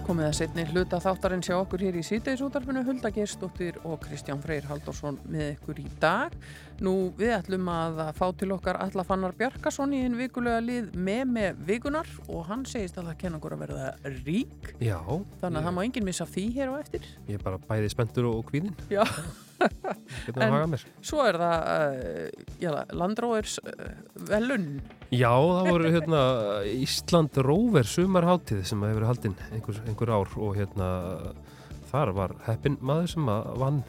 Komið 0.03 0.27
að 0.27 0.35
setni 0.41 0.65
hluta 0.73 0.99
þáttarinn 0.99 1.45
sjá 1.47 1.53
okkur 1.61 1.85
hér 1.87 2.01
í 2.01 2.03
síðdeisútarfinu 2.03 2.83
Hulda 2.83 3.13
Gerstóttir 3.15 3.79
og 3.87 3.95
Kristján 4.03 4.43
Freyr 4.43 4.67
Halldórsson 4.67 5.21
með 5.31 5.53
ykkur 5.53 5.79
í 5.85 5.87
dag. 6.03 6.35
Nú 6.83 7.13
við 7.15 7.37
ætlum 7.37 7.71
að 7.71 8.03
fá 8.19 8.27
til 8.43 8.51
okkar 8.51 8.83
Alla 8.83 9.07
Fannar 9.07 9.39
Bjarkason 9.39 9.95
í 9.95 10.03
hinn 10.03 10.19
vikulega 10.19 10.59
lið 10.67 10.91
með 10.99 11.25
með 11.31 11.65
vikunar 11.71 12.11
og 12.27 12.43
hann 12.51 12.67
segist 12.67 12.99
að 12.99 13.13
það 13.13 13.19
kenna 13.23 13.39
okkur 13.39 13.55
að 13.55 13.63
verða 13.69 13.89
rík. 14.19 14.73
Já, 14.83 14.99
Þannig 15.39 15.63
að 15.63 15.71
það 15.71 15.79
má 15.79 15.83
enginn 15.87 16.11
missa 16.11 16.27
því 16.27 16.49
hér 16.59 16.75
á 16.75 16.83
eftir. 16.83 17.11
ég 17.31 17.39
er 17.39 17.47
bara 17.47 17.67
bæði 17.71 17.95
spenntur 17.95 18.33
og 18.35 18.49
kvíðin. 18.51 18.75
Já. 18.91 19.07
Mér? 20.71 20.83
Svo 21.05 21.23
er 21.25 21.37
það 21.41 21.67
uh, 21.71 22.45
já, 22.61 22.71
Landróðers 22.93 23.57
uh, 23.63 23.91
velun. 24.29 24.67
Já, 25.09 25.31
það 25.31 25.69
voru 25.71 25.93
hérna 25.93 26.23
Ísland 26.71 27.39
Róver 27.47 27.87
sumarháttið 27.87 28.65
sem 28.67 28.83
hefur 28.87 29.07
haldinn 29.07 29.37
einhver, 29.51 29.79
einhver 29.87 30.13
ár 30.13 30.35
og 30.35 30.57
hérna 30.59 30.89
þar 31.91 32.13
var 32.17 32.35
heppin 32.47 32.77
maður 32.83 33.13
sem 33.13 33.31
vann 33.61 33.81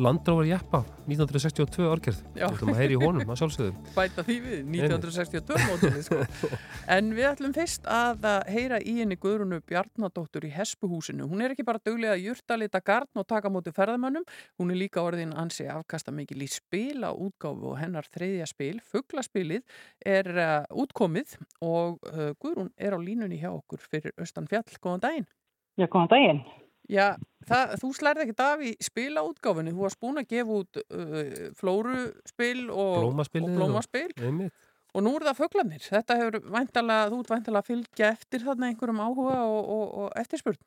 Landróver 0.00 0.46
Jeppa 0.48 0.82
1962 1.04 1.84
orgerð. 1.90 2.20
Já. 2.32 2.46
Þú 2.46 2.56
ætlum 2.56 2.72
að 2.72 2.78
heyri 2.80 2.94
í 2.96 3.00
honum 3.02 3.32
að 3.32 3.40
sjálfsögðu. 3.42 3.72
Bæta 3.96 4.24
því 4.24 4.36
við, 4.46 4.60
1962 4.78 5.66
mótili 5.68 6.04
sko. 6.06 6.50
En 6.96 7.10
við 7.16 7.28
ætlum 7.28 7.52
fyrst 7.56 7.88
að 7.90 8.24
að 8.32 8.48
heyra 8.54 8.78
í 8.80 8.94
henni 9.00 9.18
Guðrunu 9.20 9.60
Bjarnadóttur 9.68 10.46
í 10.48 10.52
Hespuhúsinu. 10.54 11.26
Hún 11.28 11.44
er 11.44 11.54
ekki 11.54 11.66
bara 11.68 11.82
duglega 11.84 12.16
að 12.16 12.24
jurtalita 12.28 12.80
garn 12.84 13.20
og 13.20 13.28
taka 13.28 13.52
móti 13.52 13.74
ferðamönnum, 13.74 14.24
hún 14.60 14.72
er 14.72 14.80
líka 14.80 15.04
orðin 15.04 15.34
ansi 15.36 15.68
afkasta 15.70 16.14
mikil 16.14 16.40
í 16.44 16.48
spila 16.50 17.12
útgáfu 17.12 17.74
og 17.74 17.78
hennar 17.82 18.08
þriðja 18.12 18.48
spil, 18.50 18.78
fugglaspilið, 18.94 19.62
er 20.06 20.32
uh, 20.32 20.56
útkomið 20.72 21.36
og 21.60 22.00
uh, 22.08 22.32
Guðrún 22.40 22.72
er 22.76 22.96
á 22.96 22.98
línunni 23.02 23.40
hjá 23.42 23.50
okkur 23.52 23.84
fyrir 23.92 24.16
Östan 24.20 24.48
Fjall. 24.50 24.66
Góðan 24.80 25.06
daginn. 25.06 25.30
Já, 25.76 25.88
góðan 25.88 26.12
daginn. 26.12 26.44
Já, 26.92 27.06
það, 27.48 27.70
þú 27.80 27.88
slærði 27.96 28.24
ekkert 28.26 28.42
af 28.44 28.64
í 28.68 28.72
spila 28.84 29.22
útgáfunni, 29.24 29.72
þú 29.72 29.84
varst 29.86 30.00
búin 30.02 30.20
að 30.20 30.28
gefa 30.34 30.58
út 30.60 30.80
uh, 30.82 31.46
flóruspil 31.60 32.66
og 32.70 32.92
Blómaspilið 33.06 33.48
og 33.48 33.54
og- 33.54 33.56
blómaspil 33.62 34.10
Einmitt. 34.28 34.52
og 34.94 35.02
nú 35.06 35.14
er 35.16 35.24
það 35.30 35.38
föglanir. 35.40 35.86
Þetta 35.88 36.18
hefur 36.20 36.50
væntalega, 36.52 37.08
þú 37.12 37.20
ert 37.22 37.32
væntalega 37.32 37.62
að 37.64 37.70
fylgja 37.70 38.10
eftir 38.12 38.44
þarna 38.44 38.68
einhverjum 38.68 39.00
áhuga 39.06 39.38
og, 39.46 39.72
og, 39.76 39.84
og 40.02 40.12
eftirspurn. 40.20 40.60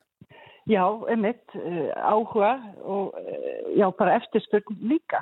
Já, 0.65 0.81
einmitt, 1.13 1.45
uh, 1.53 1.93
áhuga 2.01 2.55
og 2.81 3.13
uh, 3.13 3.71
já, 3.77 3.85
bara 3.99 4.15
eftirspurn 4.17 4.79
líka. 4.81 5.21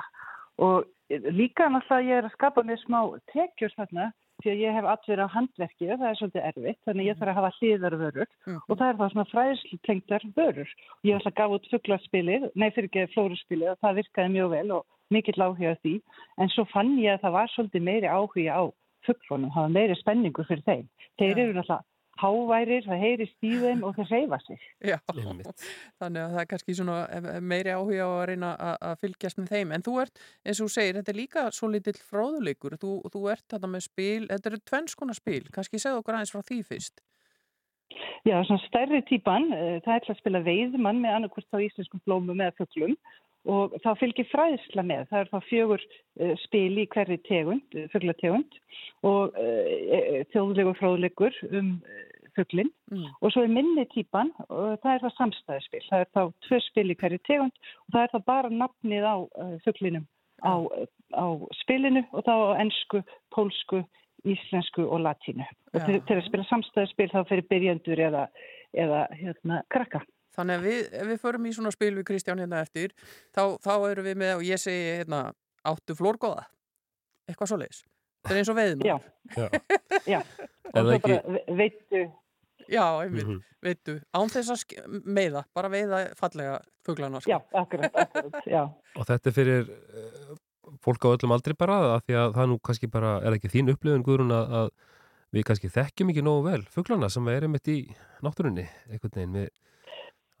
Og 0.56 0.86
uh, 0.88 1.28
líka 1.36 1.68
náttúrulega 1.68 2.08
ég 2.08 2.22
er 2.22 2.30
að 2.30 2.36
skapa 2.38 2.64
mér 2.64 2.80
smá 2.86 3.02
tekjur 3.34 3.74
þarna 3.76 4.08
því 4.44 4.52
að 4.52 4.62
ég 4.62 4.76
hef 4.76 4.88
atverið 4.92 5.24
á 5.24 5.34
handverki 5.34 5.88
og 5.88 6.00
það 6.00 6.08
er 6.10 6.18
svolítið 6.18 6.48
erfitt, 6.50 6.80
þannig 6.84 7.08
ég 7.08 7.18
þarf 7.20 7.32
að 7.32 7.38
hafa 7.38 7.52
hlýðarvörur 7.58 8.28
og 8.54 8.74
það 8.74 8.86
er 8.86 8.98
þá 9.00 9.04
svona 9.14 9.26
fræðslutengdar 9.30 10.26
vörur. 10.36 10.74
Ég 11.08 11.18
ætla 11.18 11.32
að 11.32 11.38
gafa 11.40 11.58
út 11.58 11.70
fugglarspilið, 11.72 12.46
nei 12.54 12.68
fyrir 12.76 12.90
ekki 12.90 13.06
flóruspilið 13.14 13.72
og 13.72 13.80
það 13.80 13.98
virkaði 14.02 14.34
mjög 14.36 14.52
vel 14.54 14.66
og 14.76 14.86
mikill 15.14 15.40
áhuga 15.40 15.74
því. 15.80 15.94
En 16.38 16.52
svo 16.52 16.66
fann 16.72 16.94
ég 17.00 17.16
að 17.16 17.24
það 17.24 17.36
var 17.38 17.54
svolítið 17.54 17.88
meiri 17.88 18.12
áhuga 18.12 18.60
á 18.60 18.62
fugglunum, 19.08 19.52
það 19.54 19.66
var 19.66 19.74
meiri 19.78 19.98
spenningu 20.00 20.46
fyrir 20.48 20.64
þeim. 20.68 20.86
Þeir 21.20 21.34
eru 21.34 21.56
náttúrulega 21.56 21.82
háværir, 22.20 22.84
það 22.86 23.02
heyri 23.02 23.26
stíðum 23.30 23.84
og 23.86 23.96
þeir 23.98 24.10
reyfa 24.12 24.38
sig. 24.44 24.66
Já, 24.84 24.96
þannig 25.08 26.20
að 26.22 26.34
það 26.34 26.42
er 26.42 26.50
kannski 26.52 26.76
svona 26.78 26.98
eh, 27.10 27.30
meiri 27.40 27.74
áhuga 27.74 28.06
á 28.06 28.10
að 28.10 28.26
reyna 28.30 28.52
að, 28.54 28.76
að 28.90 29.00
fylgjast 29.04 29.40
með 29.40 29.54
þeim. 29.54 29.74
En 29.76 29.86
þú 29.86 29.96
ert, 30.04 30.22
eins 30.44 30.60
og 30.60 30.68
þú 30.68 30.76
segir, 30.76 31.00
þetta 31.00 31.14
er 31.14 31.20
líka 31.20 31.46
svo 31.54 31.72
litill 31.72 31.96
fróðuleikur. 32.12 32.78
Þú, 32.82 32.92
þú 33.14 33.24
ert 33.34 33.46
þetta 33.56 33.72
með 33.74 33.86
spil, 33.88 34.22
þetta 34.30 34.52
eru 34.52 34.62
tvennskona 34.70 35.18
spil. 35.18 35.42
Kannski 35.54 35.82
segðu 35.82 36.02
okkur 36.02 36.18
aðeins 36.18 36.34
frá 36.34 36.44
því 36.44 36.60
fyrst. 36.70 37.04
Já, 38.24 38.38
svona 38.48 38.62
stærri 38.64 39.02
típan, 39.06 39.50
uh, 39.52 39.76
það 39.84 39.94
er 39.94 40.04
til 40.04 40.14
að 40.14 40.20
spila 40.22 40.40
veiðmann 40.46 41.02
með 41.02 41.18
annarkvist 41.18 41.54
á 41.54 41.60
íslenskum 41.62 42.00
blómum 42.08 42.40
eða 42.40 42.56
fugglum 42.58 42.94
og 43.44 43.76
þá 43.84 43.90
fylgir 44.00 44.28
fræðsla 44.30 44.86
með. 44.86 45.06
Það 45.10 45.20
er 45.20 45.30
þá 45.32 45.38
fjögur 45.50 45.84
uh, 45.84 46.34
spil 46.44 46.80
í 46.80 46.88
hverri 46.94 47.20
tegund, 47.28 47.76
uh, 47.76 47.86
fugglategund 47.92 48.58
og 49.04 49.36
uh, 49.36 50.18
þjóðlegur 50.32 50.78
fróðleikur 50.80 51.40
um 51.52 51.78
fugglinn 52.34 52.72
Mm. 52.92 53.06
og 53.22 53.32
svo 53.32 53.42
er 53.42 53.48
minni 53.50 53.84
típan 53.90 54.28
og 54.44 54.76
það 54.82 54.90
er 54.92 55.02
það 55.02 55.14
samstæðspil. 55.18 55.80
Það 55.88 56.02
er 56.02 56.08
þá 56.14 56.22
tvö 56.46 56.58
spil 56.66 56.90
í 56.92 56.96
hverri 57.00 57.18
tegund 57.26 57.54
og 57.86 57.94
það 57.94 58.02
er 58.02 58.10
þá 58.12 58.18
bara 58.26 58.50
nafnið 58.52 59.06
á 59.08 59.16
uh, 59.24 59.54
fugglinum 59.64 60.04
á, 60.44 60.54
á 61.16 61.24
spilinu 61.62 62.04
og 62.12 62.24
þá 62.26 62.34
á 62.34 62.60
ennsku, 62.62 63.00
pólsku, 63.34 63.82
íslensku 64.28 64.84
og 64.84 65.00
latínu. 65.04 65.46
Og 65.74 65.80
til, 65.86 66.00
til 66.06 66.18
að 66.18 66.26
spila 66.28 66.46
samstæðspil 66.50 67.10
þá 67.12 67.20
fyrir 67.28 67.48
byrjandur 67.50 68.04
eða, 68.08 68.26
eða 68.72 69.06
hérna, 69.16 69.62
krakka. 69.72 70.04
Þannig 70.34 70.58
að 70.60 70.66
við, 70.68 70.80
ef 71.00 71.06
við 71.12 71.20
förum 71.22 71.46
í 71.46 71.52
svona 71.54 71.70
spil 71.74 71.92
við 71.98 72.06
Kristján 72.08 72.40
hérna 72.42 72.60
eftir, 72.64 72.94
þá, 73.34 73.42
þá 73.62 73.72
erum 73.92 74.08
við 74.08 74.16
með, 74.24 74.32
og 74.40 74.44
ég 74.48 74.58
segi 74.62 74.84
hérna, 74.98 75.20
áttu 75.64 75.94
flórgóða, 75.98 76.44
eitthvað 77.30 77.50
svo 77.52 77.58
leiðis. 77.62 77.84
Það 78.24 78.32
er 78.34 78.40
eins 78.42 78.50
og 78.52 78.56
veiðum. 78.58 78.84
Já. 78.88 78.96
Já. 80.08 80.20
Og 80.74 80.78
það 80.80 80.94
ekki- 80.96 81.14
bara 81.14 81.34
ve- 81.38 81.56
veitu, 81.60 82.04
Já, 82.72 82.84
einmitt, 83.04 83.26
Mhm. 83.28 83.40
veitu, 83.62 83.92
án 84.16 84.30
þess 84.32 84.50
að 84.54 85.02
meiða, 85.04 85.42
bara 85.54 85.68
veiða 85.68 85.98
fallega 86.16 86.54
fuglana, 86.86 87.20
sko. 87.20 87.28
já, 87.30 87.38
akkurat, 87.60 87.92
akkurat, 87.94 88.38
já. 88.48 88.62
Og 88.96 89.04
þetta 89.06 89.28
er 89.28 89.34
fyrir 89.36 89.68
uh, 89.68 90.36
fólk 90.80 91.04
á 91.04 91.12
öllum 91.12 91.34
aldri 91.36 91.52
bara 91.60 91.76
að 91.98 92.06
því 92.08 92.16
að 92.22 92.32
það 92.38 92.48
nú 92.48 92.56
kannski 92.64 92.88
bara 92.90 93.10
er 93.20 93.36
ekki 93.36 93.50
þín 93.52 93.68
upplifun 93.74 94.02
Guðrún 94.06 94.32
að, 94.32 94.54
að 94.62 94.70
við 95.36 95.44
kannski 95.50 95.68
þekkjum 95.76 96.10
ekki 96.14 96.24
nógu 96.24 96.46
vel 96.48 96.62
fuglana 96.72 97.10
sem 97.12 97.28
erum 97.28 97.52
mitt 97.52 97.68
í 97.68 97.76
náttúrunni 98.24 98.64
einhvern 98.88 99.12
veginn 99.18 99.36
við 99.42 99.48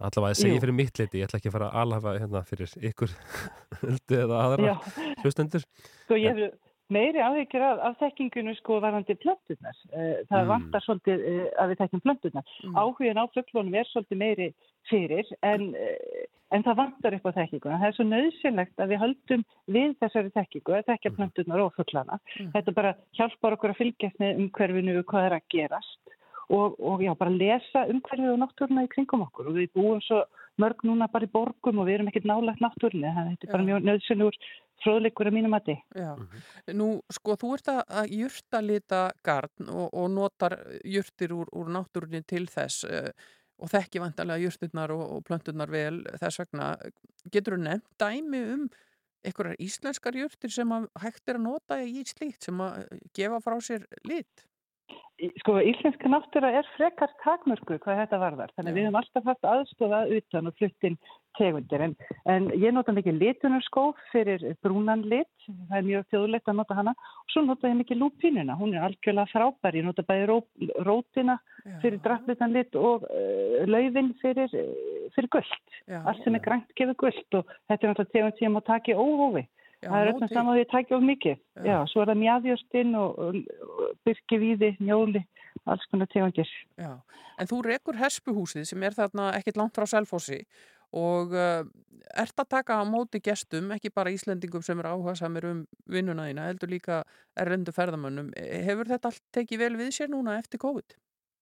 allavega 0.08 0.34
að 0.34 0.40
segja 0.42 0.54
Jú. 0.58 0.60
fyrir 0.64 0.76
mitt 0.80 0.98
leiti, 1.00 1.18
ég 1.22 1.26
ætla 1.28 1.40
ekki 1.40 1.50
að 1.50 1.56
fara 1.56 1.70
að 1.70 1.80
alhafa 1.84 2.14
hérna 2.20 2.44
fyrir 2.50 2.76
ykkur 2.90 3.16
huldu 3.84 4.20
eða 4.24 4.42
aðra 4.44 4.76
hlustendur 5.24 5.64
Sko 6.04 6.20
ég 6.20 6.38
hef 6.44 6.60
meiri 6.92 7.22
áhyggjur 7.24 7.62
af, 7.64 7.78
af 7.88 7.94
þekkingunum 8.02 8.54
sko 8.58 8.76
varandi 8.84 9.14
plönturnar. 9.16 9.76
Eh, 9.96 10.18
Það 10.28 10.42
Mm. 10.44 10.50
vantar 10.52 10.82
svolítið 10.84 11.22
eh, 11.30 11.46
að 11.62 11.70
við 11.72 11.78
þekkjum 11.80 12.02
plönturnar. 12.04 12.44
Mm. 12.68 12.74
Áhugin 12.76 13.18
á 13.18 13.24
fugglunum 13.32 13.74
er 13.80 13.88
svolítið 13.88 14.20
meiri 14.20 14.48
fyrir 14.90 15.30
en, 15.42 15.64
eh, 15.74 16.26
en 16.52 16.62
það 16.62 16.76
vantar 16.82 17.16
upp 17.16 17.24
á 17.24 17.36
þekkinguna. 17.40 17.78
Það 17.80 17.88
er 17.88 17.96
svo 17.96 18.04
nöðsynlegt 18.10 18.76
að 18.84 18.92
við 18.92 19.02
höldum 19.04 19.44
við 19.78 19.96
þessari 20.04 20.34
þekkingu 20.36 20.76
að 20.76 20.86
þekkja 20.92 21.14
plönturnar 21.16 21.64
og 21.64 21.72
fugglana. 21.80 22.20
Mm. 22.38 22.52
Þetta 22.52 22.74
bara 22.76 22.94
hjálpar 23.16 23.56
okkur 23.56 23.72
að 23.72 23.80
fylgjast 23.80 24.20
með 24.20 24.44
umhverfinu 24.44 25.02
hvað 25.08 25.26
er 25.30 25.38
að 25.40 25.48
gerast 25.56 26.03
og, 26.50 26.74
og 26.80 27.00
já, 27.04 27.12
bara 27.18 27.30
lesa 27.32 27.86
umhverfið 27.90 28.32
og 28.34 28.40
náttúruna 28.42 28.84
í 28.84 28.90
kringum 28.92 29.22
okkur 29.26 29.48
og 29.52 29.56
við 29.58 29.70
búum 29.76 30.00
svo 30.04 30.24
mörg 30.60 30.84
núna 30.86 31.08
bara 31.10 31.26
í 31.26 31.32
borgum 31.32 31.80
og 31.82 31.88
við 31.88 31.96
erum 31.98 32.10
ekkert 32.12 32.28
nálægt 32.30 32.60
náttúrunni 32.62 33.08
þannig 33.10 33.24
að 33.24 33.30
þetta 33.34 33.48
er 33.48 33.54
bara 33.56 33.68
mjög 33.68 33.86
nöðsynlegur 33.88 34.36
fróðleikur 34.84 35.28
að 35.30 35.34
mínum 35.38 35.54
mati. 35.54 35.74
Já, 35.96 36.10
nú 36.76 36.88
sko 37.10 37.36
þú 37.40 37.52
ert 37.56 37.68
að- 37.72 37.86
að 38.02 38.12
jurta 38.20 38.60
lita 38.62 39.00
garn 39.24 39.68
og, 39.70 39.88
og 39.94 40.10
notar 40.12 40.58
jurtir 40.84 41.32
úr, 41.32 41.48
úr 41.56 41.70
náttúrunni 41.72 42.20
til 42.26 42.44
þess 42.46 42.84
uh, 42.84 43.08
og 43.58 43.70
þekki 43.70 44.02
vantarlega 44.02 44.42
jurtirnar 44.44 44.90
og, 44.92 45.04
og 45.16 45.24
plönturnar 45.24 45.70
vel 45.70 46.02
þess 46.20 46.38
vegna. 46.42 46.72
Getur 47.32 47.56
þú 47.56 47.62
nefnt 47.64 47.86
dæmi 48.02 48.42
um 48.54 48.64
einhverjar 49.24 49.56
íslenskar 49.62 50.18
jurtir 50.18 50.52
sem 50.52 50.68
að 50.76 50.90
hægt 51.00 51.28
er 51.32 51.38
að 51.38 51.46
nota 51.46 51.78
í 51.82 52.02
slíkt 52.04 52.44
sem 52.44 52.58
að 52.60 52.82
gefa 53.16 53.38
frá 53.40 53.56
sér 53.64 53.86
lit? 54.04 54.44
Sko, 55.38 55.60
íslenska 55.62 56.10
náttúra 56.10 56.48
er 56.58 56.66
frekar 56.74 57.12
takmörku 57.22 57.76
hvað 57.78 58.00
þetta 58.00 58.18
varðar. 58.18 58.50
Þannig 58.56 58.72
að 58.72 58.76
við 58.76 58.84
höfum 58.84 58.96
alltaf 58.98 59.28
haft 59.30 59.46
aðstofa 59.46 60.00
utan 60.16 60.50
og 60.50 60.56
fluttin 60.58 60.96
tegundir. 61.38 61.84
En, 61.86 61.94
en 62.34 62.48
ég 62.58 62.74
nota 62.74 62.92
mikið 62.96 63.20
litunarskóf 63.22 64.00
fyrir 64.10 64.42
brúnan 64.66 65.04
lit. 65.06 65.30
Það 65.46 65.78
er 65.78 65.86
mjög 65.86 66.08
þjóðlegt 66.10 66.50
að 66.50 66.58
nota 66.58 66.78
hana. 66.80 66.96
Og 67.22 67.32
svo 67.32 67.44
nota 67.46 67.70
ég 67.70 67.78
mikið 67.78 68.02
lúpínuna. 68.02 68.58
Hún 68.58 68.74
er 68.74 68.88
algjörlega 68.88 69.30
frábær. 69.30 69.78
Ég 69.78 69.86
nota 69.86 70.04
bæði 70.08 70.28
ró, 70.32 70.40
rótina 70.90 71.38
fyrir 71.80 72.02
draflitan 72.04 72.52
lit 72.52 72.74
og 72.76 73.06
uh, 73.06 73.60
laufin 73.70 74.12
fyrir, 74.20 74.50
uh, 74.50 75.10
fyrir 75.14 75.30
gullt. 75.38 75.74
Allt 76.02 76.26
sem 76.26 76.34
er 76.34 76.42
grænt 76.42 76.74
gefur 76.74 76.98
gullt 77.06 77.38
og 77.38 77.54
þetta 77.70 77.86
er 77.86 77.94
náttúrulega 77.94 78.16
tegund 78.18 78.42
sem 78.42 78.58
að 78.60 78.66
taka 78.72 78.92
í 78.92 78.98
óhófi. 78.98 79.46
Það 79.84 80.00
er 80.00 80.12
öllum 80.12 80.30
saman 80.32 80.56
að 80.56 80.62
að 80.64 80.70
taka 80.72 80.96
of 80.96 81.04
mikið. 81.04 81.40
Já. 81.56 81.64
Já. 81.70 81.78
svo 81.90 82.02
er 82.02 82.10
það 82.10 82.20
mjadjörstinn 82.22 82.94
og, 83.00 83.18
og, 83.24 83.88
byrkivíði, 84.06 84.70
njóli, 84.80 85.24
alls 85.70 85.86
konar 85.90 86.10
tegundir. 86.12 86.50
Já, 86.80 86.92
en 87.38 87.50
þú 87.50 87.60
rekur 87.68 88.00
Hespuhúsið 88.00 88.68
sem 88.70 88.86
er 88.86 88.96
þarna 88.96 89.32
ekkit 89.38 89.60
langt 89.60 89.76
frá 89.76 89.88
Selfossi 89.90 90.42
og 90.94 91.32
uh, 91.34 91.62
ert 92.14 92.38
að 92.38 92.50
taka 92.54 92.78
á 92.78 92.84
móti 92.86 93.20
gestum, 93.24 93.72
ekki 93.74 93.90
bara 93.94 94.12
Íslendingum 94.14 94.62
sem 94.62 94.78
er 94.78 94.92
áhuga 94.92 95.16
samir 95.18 95.48
um 95.50 95.64
vinnuna 95.90 96.28
þína, 96.28 96.50
heldur 96.52 96.70
líka 96.70 97.00
erlendu 97.40 97.74
ferðamönnum. 97.74 98.30
Hefur 98.68 98.92
þetta 98.92 99.10
allt 99.10 99.24
tekið 99.34 99.64
vel 99.64 99.74
við 99.80 99.96
sér 99.96 100.12
núna 100.12 100.38
eftir 100.38 100.62
COVID? 100.62 100.96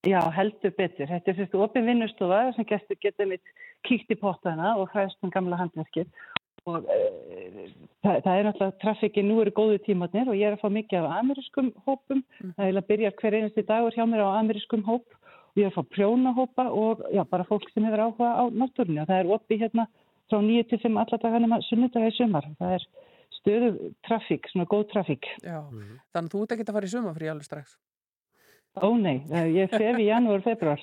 Já, 0.09 0.19
heldur 0.35 0.73
betur. 0.75 1.07
Þetta 1.07 1.31
er 1.31 1.37
fyrst 1.39 1.53
opin 1.55 1.85
vinnustofa 1.87 2.49
sem 2.57 2.67
gestur 2.67 2.99
geta 2.99 3.27
mitt 3.29 3.53
kíkt 3.87 4.11
í 4.11 4.17
pottana 4.19 4.73
og 4.81 4.91
hræst 4.91 5.21
um 5.23 5.31
gamla 5.31 5.59
handverkið. 5.61 6.09
Og 6.71 6.85
e, 6.87 6.99
það, 8.05 8.19
það 8.25 8.37
er 8.37 8.47
náttúrulega 8.47 8.79
trafikkin, 8.83 9.27
nú 9.29 9.41
eru 9.43 9.55
góðu 9.57 9.81
tímatnir 9.87 10.31
og 10.31 10.39
ég 10.39 10.47
er 10.47 10.57
að 10.57 10.63
fá 10.63 10.71
mikið 10.71 11.01
af 11.01 11.17
amerískum 11.19 11.73
hópum. 11.89 12.23
Það 12.43 12.69
er 12.69 12.79
að 12.79 12.89
byrja 12.93 13.13
hver 13.19 13.39
einasti 13.39 13.67
dagur 13.67 13.97
hjá 13.97 14.05
mér 14.07 14.25
á 14.27 14.39
amerískum 14.39 14.85
hóp. 14.87 15.07
Og 15.53 15.61
ég 15.61 15.67
er 15.67 15.73
að 15.73 15.79
fá 15.81 15.95
prjónahópa 15.97 16.69
og 16.71 17.03
já, 17.13 17.23
bara 17.29 17.49
fólk 17.49 17.67
sem 17.73 17.85
hefur 17.85 18.07
áhuga 18.07 18.31
á 18.39 18.45
náttúrunni. 18.49 19.03
Og 19.03 19.11
það 19.11 19.19
er 19.19 19.33
opið 19.37 19.65
hérna 19.67 19.89
frá 20.31 20.39
9 20.41 20.69
til 20.71 20.83
5 20.87 21.01
alla 21.03 21.23
daga 21.25 21.43
nema 21.43 21.63
sunnudaga 21.67 22.13
í 22.13 22.17
sumar. 22.17 22.47
Það 22.61 22.77
er 22.79 22.87
stöðu 23.43 23.71
trafík, 24.07 24.49
svona 24.53 24.69
góð 24.71 24.87
trafík. 24.95 25.29
Já, 25.43 25.59
þannig 26.15 26.29
að 26.29 26.35
þú 26.35 26.45
ert 26.45 26.55
ekki 26.55 26.69
að 26.69 26.77
fara 26.79 26.89
í 26.89 26.95
sumafrí 26.95 27.33
alveg 27.33 27.49
strax. 27.49 27.75
Ó 28.81 28.89
nei, 28.97 29.19
ég 29.53 29.69
fef 29.69 29.99
í 30.01 30.07
janúar, 30.07 30.41
februar. 30.41 30.81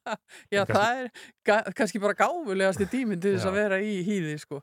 Já, 0.52 0.66
það 0.68 1.06
er 1.06 1.70
kannski 1.78 2.00
bara 2.02 2.16
gáfulegasti 2.18 2.84
tíminn 2.92 3.22
til 3.22 3.38
þess 3.38 3.48
að 3.48 3.56
vera 3.56 3.78
í 3.80 4.02
hýði, 4.04 4.34
sko. 4.42 4.60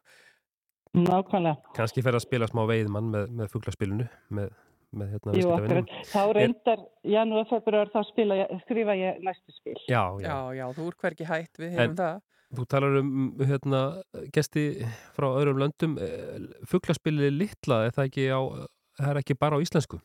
Nákvæmlega. 0.97 1.57
kannski 1.77 2.01
fer 2.01 2.17
að 2.17 2.23
spila 2.25 2.47
smá 2.49 2.63
veiðmann 2.69 3.11
með, 3.13 3.27
með 3.37 3.51
fuglaspilinu 3.53 4.07
með, 4.33 4.49
með 4.97 5.11
hérna 5.13 5.35
akkurat. 5.57 5.91
Þá 6.09 6.23
reyndar 6.33 6.79
janúar, 7.05 7.45
februar, 7.51 7.91
þá 7.93 8.01
spila 8.09 8.39
skrifa 8.63 8.95
ég 8.97 9.19
næstu 9.21 9.53
spil. 9.53 9.77
já, 9.87 10.01
já, 10.23 10.25
Já, 10.25 10.37
já, 10.57 10.65
þú 10.73 10.87
ert 10.89 10.97
hvergi 11.05 11.29
hætt, 11.29 11.53
við 11.61 11.69
En- 11.71 11.79
hefum 11.83 11.95
það. 12.01 12.19
Þú 12.49 12.63
talar 12.65 12.95
um 12.97 13.09
hérna, 13.45 13.79
gesti 14.33 14.63
frá 15.13 15.27
öðrum 15.37 15.59
löndum 15.61 15.91
fuglaspilið 16.65 17.35
litla, 17.37 17.83
er 17.85 17.91
það 17.93 18.07
ekki 18.09 18.25
á 18.33 18.41
það 18.99 19.09
er 19.13 19.19
ekki 19.21 19.35
bara 19.39 19.55
á 19.55 19.63
íslensku 19.63 19.99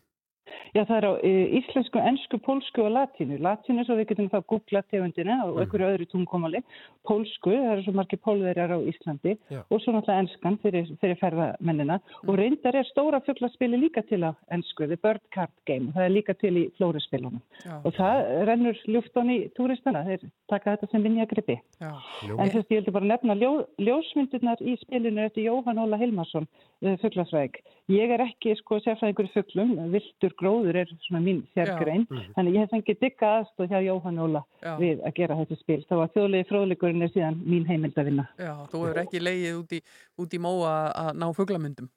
Já, 0.75 0.83
það 0.89 0.97
er 0.99 1.05
á 1.07 1.12
e, 1.22 1.31
íslensku, 1.61 2.01
ensku, 2.03 2.39
pólsku 2.43 2.83
og 2.83 2.91
latínu. 2.91 3.37
Latínu, 3.39 3.85
svo 3.87 3.95
við 3.95 4.09
getum 4.11 4.27
þá 4.33 4.41
googlað 4.51 4.85
tegundina 4.91 5.37
og 5.47 5.55
Mhm. 5.55 5.61
einhverju 5.62 5.87
öðru 5.95 6.07
tungumáli. 6.11 6.61
Pólsku, 7.07 7.53
það 7.55 7.72
eru 7.72 7.83
svo 7.85 7.93
margir 7.95 8.18
pólverjar 8.18 8.72
á 8.75 8.79
Íslandi 8.83 9.37
Já. 9.51 9.61
og 9.70 9.81
svo 9.81 9.93
náttúrulega 9.93 10.22
enskan 10.25 10.59
fyrir, 10.59 10.87
fyrir 11.01 11.18
ferðamennina. 11.20 12.01
Og 12.27 12.35
reyndar 12.39 12.75
er 12.75 12.85
stóra 12.91 13.20
fuglaspili 13.22 13.77
líka 13.79 14.03
til 14.09 14.25
á 14.27 14.35
ensku, 14.51 14.87
The 14.89 14.97
Bird 14.97 15.20
Card 15.33 15.53
Game. 15.66 15.93
Það 15.95 16.05
er 16.07 16.11
líka 16.11 16.35
til 16.39 16.55
í 16.57 16.70
flóruspilunum. 16.79 17.41
Já, 17.64 17.81
Og 17.85 17.93
það 17.95 18.47
rennur 18.47 18.75
ljúftan 18.89 19.31
í 19.31 19.51
túristana, 19.55 20.05
þeir 20.05 20.29
taka 20.49 20.77
þetta 20.77 20.91
sem 20.91 21.03
vinjagripi. 21.05 21.61
já. 21.81 21.93
En 22.31 22.49
þess 22.51 22.66
að 22.66 22.70
ég 22.70 22.83
heldur 22.83 22.93
bara 22.93 23.05
nefna 23.07 23.35
ljó, 23.39 23.66
ljósmyndirnar 23.79 24.59
í 24.61 24.77
spilinu 24.81 25.25
eftir 25.25 25.45
Jóhann 25.45 25.79
Óla 25.79 25.97
Hilmarsson, 25.99 26.49
uh, 26.83 26.97
fuglafræk. 26.97 27.61
Ég 27.89 28.11
er 28.11 28.18
ekki 28.25 28.57
sko 28.57 28.81
sérfræðingur 28.81 29.29
í 29.29 29.33
fuglum, 29.35 29.91
viltur 29.93 30.33
gróður 30.65 30.81
er 30.81 30.91
svona 31.05 31.21
mín 31.23 31.43
sérgrein, 31.55 32.05
þannig 32.35 32.57
ég 32.57 32.65
hef 32.65 32.73
fengið 32.73 33.01
digga 33.03 33.31
aðstóð 33.41 33.71
hjá 33.73 33.79
Jóhann 33.85 34.21
Óla 34.25 34.43
Já. 34.62 34.75
við 34.81 35.05
að 35.05 35.15
gera 35.19 35.39
þetta 35.41 35.61
spil. 35.61 35.79
Það 35.89 36.01
var 36.01 36.12
þjóðlegi 36.17 36.49
fróðleikurinn 36.49 37.05
er 37.05 37.12
síðan 37.12 37.39
mín 37.45 37.65
heimild 37.69 38.01
að 38.01 38.11
vinna. 38.11 38.27
Já, 38.39 38.53
þú 38.73 38.83
hefur 38.85 39.01
ekki 39.05 39.23
leið 39.23 39.49
út 39.61 39.73
í, 39.77 39.81
út 40.25 40.35
í 40.35 40.43
móa 40.43 40.75
að 41.05 41.11
ná 41.21 41.27
fuglamyndum. 41.37 41.91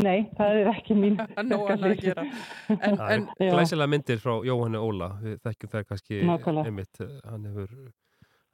Nei, 0.00 0.30
það 0.38 0.58
er 0.62 0.68
ekki 0.70 0.96
mín 0.96 1.18
Nó 1.50 1.58
að 1.68 1.88
að 1.90 1.96
gera. 2.00 2.26
En, 2.72 2.94
en, 2.96 3.26
er 3.36 3.56
glæsilega 3.56 3.92
myndir 3.92 4.22
frá 4.22 4.38
Jóhanni 4.46 4.80
Óla 4.80 5.10
við 5.20 5.40
þekkjum 5.44 5.74
það 5.74 5.88
kannski 5.90 6.22
Nákvæmlega. 6.24 6.70
einmitt, 6.70 7.02
hann 7.26 7.50
hefur 7.50 7.74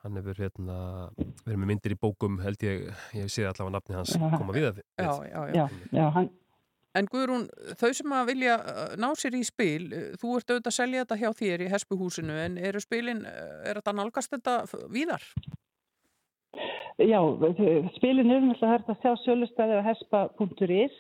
hann 0.06 0.18
hefur 0.20 0.38
hérna 0.38 0.74
verið 1.44 1.60
með 1.60 1.70
myndir 1.70 1.94
í 1.94 1.98
bókum 1.98 2.36
held 2.38 2.62
ég, 2.62 2.90
ég 3.16 3.30
sé 3.32 3.46
allavega 3.46 3.74
nafni 3.74 3.96
hans 3.96 4.12
koma 4.14 4.54
við 4.54 4.68
að 4.68 4.82
já, 4.82 5.08
já, 5.26 5.40
já. 5.50 5.54
Já, 5.56 5.64
já, 5.98 6.04
hann, 6.14 6.28
En 6.96 7.08
Guðrún, 7.12 7.46
þau 7.76 7.90
sem 7.96 8.14
að 8.16 8.30
vilja 8.32 8.56
uh, 8.60 8.94
ná 9.00 9.10
sér 9.18 9.36
í 9.36 9.42
spil, 9.46 9.90
uh, 9.90 10.08
þú 10.20 10.38
ert 10.38 10.50
auðvitað 10.52 10.72
að 10.72 10.78
selja 10.78 11.04
þetta 11.04 11.20
hjá 11.20 11.30
þér 11.42 11.64
í 11.66 11.70
Hespuhúsinu, 11.74 12.38
en 12.46 12.58
eru 12.70 12.82
spilin, 12.82 13.22
uh, 13.28 13.60
er 13.68 13.80
þetta 13.80 13.96
nálgast 13.98 14.32
þetta 14.36 14.56
víðar? 14.94 15.26
Já, 16.96 17.20
spilin 17.98 18.32
er 18.32 18.40
náttúrulega 18.40 18.72
hægt 18.72 18.92
að 18.94 19.02
sjá 19.02 19.12
sölustæði 19.26 19.80
á 19.84 19.88
hespa.is 19.90 20.96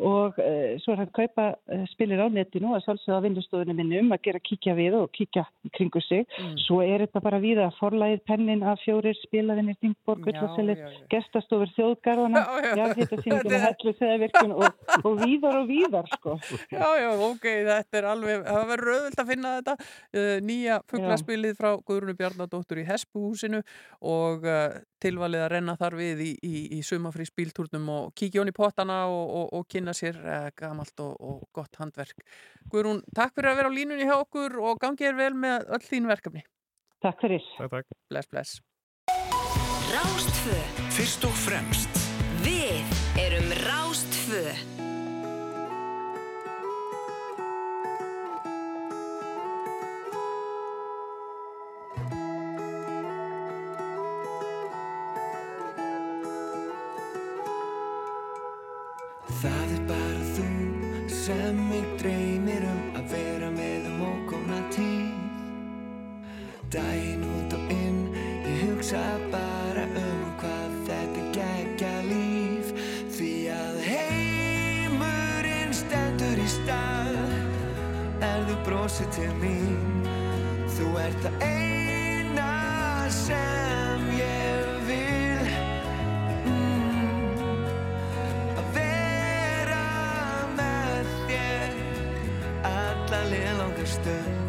og 0.00 0.38
uh, 0.40 0.76
svo 0.80 0.94
er 0.94 1.04
að 1.04 1.12
kaupa 1.16 1.46
uh, 1.54 1.84
spilir 1.92 2.22
á 2.24 2.26
netinu 2.32 2.72
og 2.74 2.82
sjálfsögða 2.84 3.20
á 3.20 3.24
vindustofunni 3.26 3.76
minni 3.76 4.00
um 4.00 4.14
að 4.14 4.22
gera 4.28 4.40
kíkja 4.42 4.74
við 4.78 4.96
og 5.00 5.10
kíkja 5.16 5.44
kringu 5.76 6.00
sig. 6.04 6.24
Mm. 6.40 6.54
Svo 6.64 6.80
er 6.84 7.04
þetta 7.04 7.22
bara 7.24 7.40
víða 7.42 7.68
forlægið 7.78 8.22
pennin 8.28 8.64
af 8.64 8.80
fjórir 8.84 9.16
Gullaselir, 10.24 10.78
já, 10.80 10.88
já. 10.88 11.06
gestastofur 11.12 11.70
þjóðgarðana, 11.76 12.44
Þetta 13.40 13.56
og 13.56 13.64
hellu 13.66 13.94
seðavirkun 13.98 14.54
og, 14.56 14.84
víðar 15.20 15.58
og 15.60 15.68
víðar 15.68 16.10
sko. 16.16 16.36
Já, 16.72 16.86
já, 17.00 17.10
ok, 17.28 17.46
þetta 17.68 18.00
er 18.00 18.08
alveg, 18.10 18.44
það 18.48 18.68
verður 18.72 18.94
auðvöld 18.94 19.22
að 19.22 19.32
finna 19.34 19.54
þetta 19.58 19.76
uh, 19.80 20.36
nýja 20.46 20.80
fugglaspilið 20.90 21.58
frá 21.60 21.70
Guðrunu 21.86 22.16
Bjarnadóttur 22.18 22.82
í 22.82 22.86
Hespuhúsinu 22.88 23.62
og 24.00 24.48
tilvalið 25.02 25.44
að 25.44 25.50
renna 25.54 25.76
þar 25.80 25.96
við 25.98 26.22
í, 26.24 26.30
í, 26.46 26.54
í 26.78 26.80
sumafrí 26.86 27.26
spíltúrnum 27.28 27.88
og 27.94 28.14
kíkja 28.18 28.42
hon 28.42 28.52
í 28.52 28.56
pottana 28.56 29.02
og, 29.10 29.34
og, 29.40 29.46
og 29.58 29.68
kynna 29.70 29.94
sér 29.96 30.20
uh, 30.20 30.48
gamalt 30.56 31.04
og, 31.04 31.14
og 31.18 31.44
gott 31.56 31.80
handverk. 31.80 32.24
Guðrún, 32.72 33.02
takk 33.16 33.36
fyrir 33.36 33.52
að 33.52 33.62
vera 33.62 33.72
á 33.72 33.76
línunni 33.78 34.08
hjá 34.08 34.16
okkur 34.18 34.58
og 34.62 34.80
gangið 34.82 35.12
er 35.12 35.20
vel 35.20 35.32
með 35.46 35.70
öll 35.76 35.84
þín 35.88 36.10
verkefni. 36.10 36.44
Takk 37.00 37.24
fyrir. 37.24 37.44
Takk, 37.56 37.80
takk. 37.80 37.98
Bless, 38.12 38.30
bless. 38.30 38.60
Rástfö. 39.90 40.60
Fyrst 40.94 41.24
og 41.26 41.34
fremst 41.34 42.00
Við 42.40 43.00
erum 43.20 43.49
hugsa 68.90 69.20
bara 69.30 69.84
um 69.86 70.22
hvað 70.40 70.72
þetta 70.88 71.22
geggja 71.34 71.92
líf. 72.08 72.72
Því 73.14 73.34
að 73.54 73.76
heimurinn 73.86 75.74
stendur 75.74 76.40
í 76.40 76.48
stað. 76.50 77.20
Er 78.20 78.42
þú 78.48 78.56
brosið 78.66 79.12
til 79.14 79.30
mín, 79.38 80.02
þú 80.74 80.90
ert 81.04 81.22
það 81.22 81.46
eina 81.46 82.50
sem 83.14 84.10
ég 84.18 84.74
vil. 84.90 85.54
Mm. 86.50 87.62
að 88.58 88.74
vera 88.74 89.86
með 90.58 91.16
þér 91.30 91.80
alla 92.74 93.24
liðlanga 93.30 93.90
stund 93.94 94.39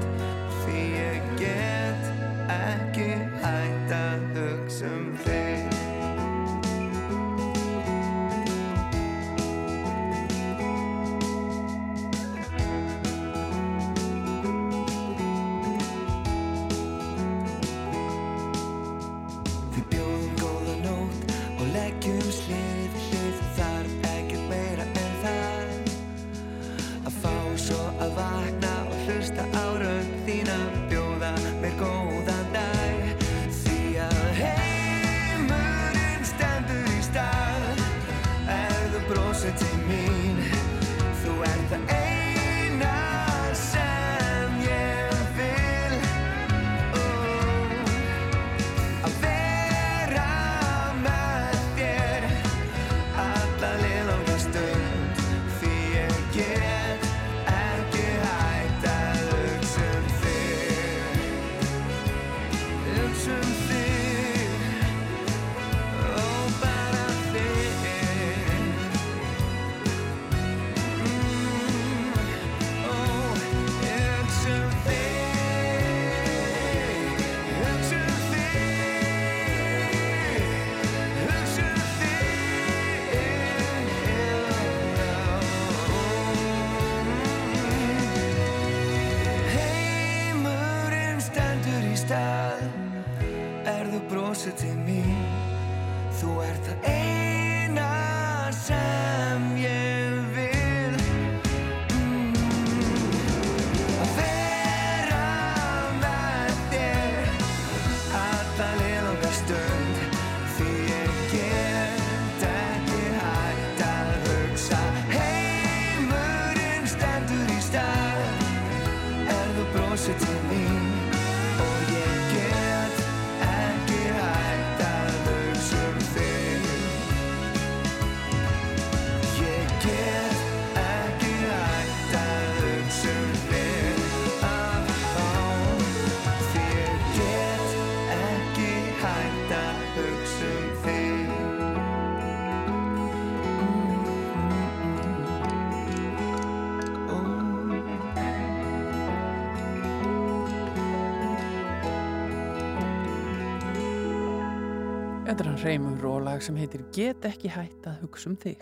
Hann 155.42 155.58
reymur 155.58 156.04
og 156.06 156.20
lag 156.22 156.42
sem 156.46 156.54
heitir 156.54 156.84
Get 156.94 157.24
ekki 157.26 157.50
hætt 157.50 157.88
að 157.90 158.04
hugsa 158.04 158.30
um 158.30 158.36
þig. 158.38 158.62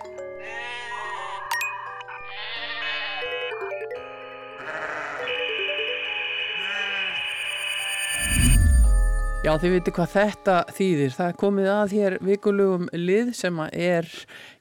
Já, 9.44 9.52
þið 9.60 9.76
viti 9.76 9.94
hvað 9.98 10.14
þetta 10.14 10.56
þýðir. 10.78 11.18
Það 11.18 11.36
komið 11.44 11.70
að 11.74 11.98
hér 11.98 12.16
vikulugum 12.30 12.88
lið 12.96 13.34
sem 13.36 13.60
er, 13.68 14.08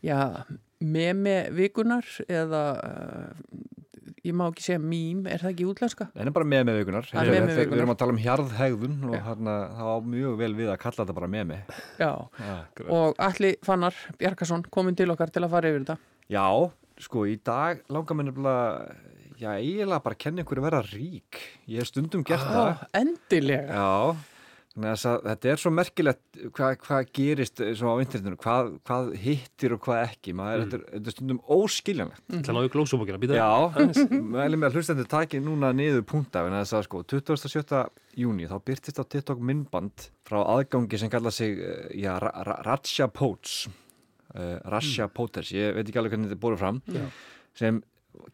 já, 0.03 0.19
meme 0.83 1.39
vikunar 1.55 2.11
eða, 2.27 2.65
uh, 2.83 3.48
ég 4.27 4.35
má 4.35 4.45
ekki 4.51 4.65
segja 4.65 4.81
mím, 4.83 5.25
er 5.31 5.43
það 5.43 5.53
ekki 5.55 5.67
útlenska? 5.71 6.09
En 6.19 6.33
bara 6.35 6.49
með 6.49 6.65
með 6.69 6.79
vikunar. 6.83 7.09
Er 7.15 7.31
Við 7.31 7.77
erum 7.79 7.93
að 7.95 7.99
tala 8.03 8.15
um 8.15 8.21
hjarðhegðun 8.23 8.97
og 9.11 9.17
þarna 9.29 9.57
það 9.79 9.91
á 9.93 9.97
mjög 10.15 10.39
vel 10.43 10.51
við 10.59 10.73
að 10.73 10.81
kalla 10.85 10.99
þetta 11.05 11.17
bara 11.21 11.31
með 11.35 11.45
með. 11.53 11.77
Já, 12.03 12.11
og 12.89 13.21
Alli 13.29 13.53
Fannar 13.67 13.95
Bjarkason 14.19 14.65
komin 14.75 14.97
til 14.99 15.11
okkar 15.15 15.31
til 15.35 15.45
að 15.47 15.53
fara 15.55 15.71
yfir 15.73 15.85
þetta. 15.85 15.99
Já, 16.29 16.47
sko, 17.01 17.27
í 17.31 17.37
dag 17.47 17.85
langar 17.95 18.19
mér 18.19 18.29
nefnilega, 18.31 18.97
já, 19.39 19.51
eiginlega 19.57 20.03
bara 20.05 20.17
að 20.19 20.23
kenna 20.27 20.43
ykkur 20.45 20.61
að 20.63 20.67
vera 20.69 20.83
rík. 20.91 21.39
Ég 21.71 21.79
hef 21.83 21.89
stundum 21.93 22.25
gert 22.27 22.43
Á, 22.45 22.53
það. 22.53 22.83
endilega. 23.01 23.79
Já, 23.79 24.17
þetta 25.25 25.51
er 25.53 25.61
svo 25.63 25.73
merkilegt 25.75 26.39
hvað, 26.55 26.77
hvað 26.85 27.09
gerist 27.19 27.63
eh, 27.65 27.73
á 27.83 27.95
internetinu, 28.03 28.39
hvað, 28.43 28.71
hvað 28.89 29.09
hittir 29.25 29.75
og 29.75 29.83
hvað 29.87 30.03
ekki. 30.05 30.35
Maður, 30.39 30.65
þetta, 30.65 30.79
er, 30.79 30.85
þetta 30.95 31.13
er 31.13 31.17
stundum 31.17 31.41
óskiljanlegt. 31.59 32.23
Það 32.37 32.59
náðu 32.59 32.71
glósubókina, 32.77 33.21
býta. 33.23 33.41
Já, 33.41 33.51
mælum 34.37 34.63
með 34.63 34.69
að 34.71 34.79
hlustendur 34.79 35.11
taki 35.11 35.43
núna 35.43 35.73
niður 35.77 36.07
þess 36.63 36.77
að 36.79 36.87
sko 36.89 37.03
27. 37.15 37.83
júni 38.19 38.49
þá 38.51 38.57
byrtist 38.67 38.99
á 39.01 39.05
TikTok 39.07 39.43
myndband 39.51 40.09
frá 40.29 40.41
aðgangi 40.45 40.99
sem 41.01 41.11
kalla 41.13 41.31
sig 41.35 41.59
eh, 41.59 41.93
já, 42.03 42.15
Ra- 42.23 42.35
Ra- 42.47 42.61
Ratsja 42.67 43.07
Potes 43.09 43.69
uh, 44.35 44.59
Ratsja 44.69 45.09
Potes, 45.13 45.53
ég 45.55 45.75
veit 45.77 45.87
ekki 45.89 46.01
alveg 46.01 46.15
hvernig 46.17 46.31
þetta 46.31 46.39
er 46.39 46.43
búið 46.45 46.61
fram 46.63 46.81
Já. 46.93 47.07
sem 47.59 47.81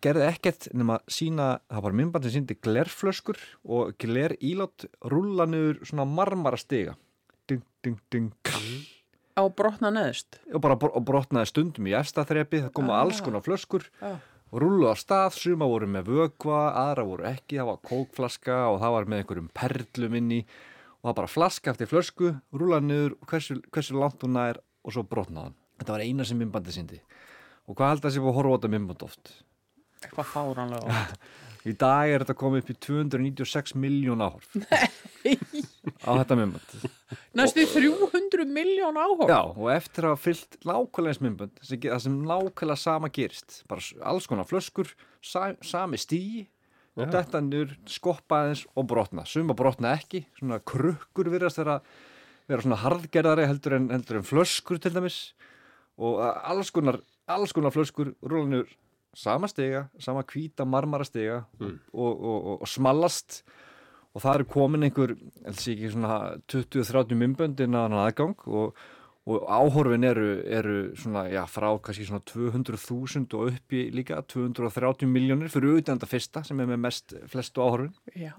gerði 0.04 0.26
ekkert 0.28 0.68
nema 0.74 0.98
sína, 1.10 1.58
það 1.70 1.82
var 1.86 1.92
myndband 1.98 2.24
sem 2.28 2.34
síndi 2.38 2.56
glerflöskur 2.62 3.38
og 3.64 3.94
glerílát 4.00 4.86
rúlla 5.10 5.46
niður 5.50 5.82
svona 5.84 6.04
marmara 6.08 6.56
stiga. 6.60 6.94
Ding, 7.48 7.62
ding, 7.82 7.98
ding 8.10 8.30
Á 9.34 9.42
brotna 9.50 9.90
neðst. 9.90 10.38
og 10.54 10.60
bara 10.62 10.76
br- 10.78 10.94
og 10.94 11.04
brotnaði 11.04 11.46
stundum 11.50 11.86
í 11.90 11.94
efsta 11.98 12.24
þrepi 12.24 12.62
það 12.62 12.72
koma 12.72 12.94
Ah. 12.94 13.00
alls 13.02 13.20
konar 13.20 13.42
flöskur. 13.42 13.82
Og 14.54 14.60
rúlu 14.62 14.86
á 14.86 14.94
stað, 14.94 15.32
suma 15.34 15.66
voru 15.66 15.86
með 15.90 16.04
vökva 16.06 16.72
aðra 16.78 17.04
voru 17.04 17.24
ekki, 17.26 17.58
það 17.58 17.66
var 17.66 17.80
kókflaska 17.82 18.70
og 18.70 18.80
það 18.80 18.92
var 18.94 19.04
með 19.04 19.18
einhverjum 19.24 19.50
perlum 19.52 20.14
inn 20.14 20.30
í 20.30 20.44
og 21.02 21.10
það 21.10 21.14
bara 21.16 21.26
flaska 21.26 21.70
eftir 21.72 21.86
flösku, 21.90 22.40
rúlaði 22.54 22.86
niður 22.86 23.16
hversu, 23.26 23.60
hversu 23.72 23.98
langt 23.98 24.20
hún 24.22 24.32
nær 24.38 24.56
og 24.84 24.92
svo 24.92 25.02
brotnaðan 25.02 25.54
þetta 25.80 25.90
var 25.90 26.00
eina 26.00 26.24
sem 26.24 26.38
myndbandi 26.38 26.70
síndi 26.72 27.00
og 27.66 27.74
hvað 27.76 27.88
held 27.88 28.04
að 28.06 28.12
sé 28.14 28.20
búið 28.22 28.30
að 28.30 28.38
horfa 28.38 28.54
á 28.54 28.56
þetta 28.60 28.70
myndband 28.70 29.02
oft 29.02 29.43
Eitthvað 30.04 30.30
fáránlega 30.34 31.00
í 31.70 31.72
dag 31.80 32.10
er 32.12 32.24
þetta 32.24 32.36
komið 32.36 32.62
upp 32.64 32.70
í 32.74 32.78
296 32.86 33.74
miljón 33.80 34.20
áhorf 34.24 34.50
á 36.04 36.10
þetta 36.20 36.36
myndband 36.36 36.88
Næstu 37.34 37.64
300 37.70 38.44
miljón 38.52 38.98
áhorf. 39.00 39.28
Já, 39.30 39.40
og 39.48 39.68
eftir 39.72 40.04
að 40.06 40.12
hafa 40.14 40.22
fyllt 40.26 40.58
nákvæmlega 40.66 41.10
eins 41.14 41.20
myndbönd, 41.24 41.54
sem 41.66 41.80
ge- 41.82 41.90
það 41.94 42.02
sem 42.04 42.18
nákvæmlega 42.28 42.76
sama 42.78 43.08
gerist, 43.14 43.56
bara 43.70 43.82
alls 44.10 44.28
konar 44.30 44.46
flöskur, 44.46 44.90
sa, 45.24 45.48
sami 45.66 45.98
stíi, 45.98 46.44
Já. 46.94 47.06
þetta 47.10 47.40
niður, 47.42 47.72
skoppa 47.90 48.42
aðeins 48.44 48.62
og 48.78 48.86
brotna. 48.92 49.24
Suma 49.26 49.56
brotna 49.58 49.94
ekki, 49.98 50.24
svona 50.38 50.60
krukkur 50.62 51.30
virðast 51.32 51.58
vera, 51.62 51.80
vera 52.50 52.62
svona 52.66 52.78
harðgerðari 52.84 53.48
heldur 53.50 53.78
en, 53.80 53.88
heldur 53.94 54.20
en 54.20 54.28
flöskur 54.28 54.78
til 54.84 54.92
dæmis 54.94 55.18
og 55.98 56.20
alls 56.22 56.70
konar, 56.74 57.00
alls 57.30 57.54
konar 57.56 57.74
flöskur 57.74 58.12
rúla 58.22 58.46
niður 58.52 58.70
sama 59.14 59.48
stiga, 59.50 59.86
sama 59.98 60.22
hvíta 60.22 60.66
marmara 60.66 61.04
stiga 61.08 61.44
Mm. 61.60 61.78
og, 61.92 62.12
og, 62.20 62.38
og, 62.46 62.58
og 62.62 62.68
smallast 62.68 63.42
og 64.14 64.22
það 64.22 64.34
eru 64.40 64.44
komin 64.52 64.84
einhver, 64.86 65.16
held 65.44 65.56
sé 65.58 65.72
ekki 65.74 65.88
svona 65.94 66.18
20-30 66.50 67.16
mymböndin 67.18 67.74
að 67.74 67.96
aðgang 67.98 68.36
og, 68.46 68.76
og 69.26 69.46
áhorfin 69.48 70.04
eru, 70.04 70.26
eru 70.44 70.74
svona, 71.00 71.24
já, 71.32 71.40
frá 71.48 71.70
kannski 71.82 72.04
svona 72.06 72.20
200.000 72.28 73.34
og 73.38 73.48
upp 73.54 73.72
í 73.74 73.80
líka 73.96 74.20
230 74.28 75.08
miljónir 75.10 75.48
fyrir 75.50 75.72
auðvitað 75.72 75.96
þetta 75.96 76.10
fyrsta 76.12 76.42
sem 76.46 76.60
er 76.60 76.68
með 76.70 76.82
mest 76.84 77.14
flestu 77.32 77.64
áhorfin 77.64 77.94
Já. 78.14 78.34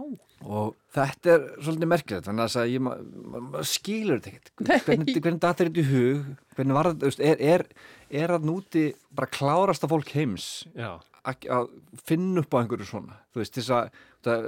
og 0.45 0.75
þetta 0.95 1.33
er 1.35 1.45
svolítið 1.59 1.91
merkilegt 1.91 2.29
þannig 2.29 2.55
að 2.61 2.71
ég 2.75 2.85
ma- 2.85 2.95
ma- 3.33 3.43
ma- 3.49 3.63
skilur 3.65 4.21
þetta 4.21 4.31
ekkert 4.31 4.53
hvernig, 4.87 5.17
hvernig 5.19 5.41
þetta 5.41 5.51
er 5.51 5.71
þetta 5.71 5.83
í 5.83 5.87
hug 5.91 6.31
hvernig 6.55 6.77
var 6.79 6.91
þetta, 6.93 7.13
er, 7.33 7.43
er, 7.55 7.65
er 8.09 8.33
að 8.35 8.45
núti 8.47 8.85
bara 9.15 9.27
klárasta 9.31 9.87
fólk 9.89 10.11
heims 10.15 10.65
Já. 10.75 10.99
að, 11.25 11.47
að 11.49 11.69
finna 12.05 12.43
upp 12.43 12.53
á 12.53 12.57
einhverju 12.61 12.87
svona 12.89 13.17
þú 13.33 13.41
veist, 13.41 13.55
þess 13.57 13.71
að 13.73 13.89
það, 14.25 14.47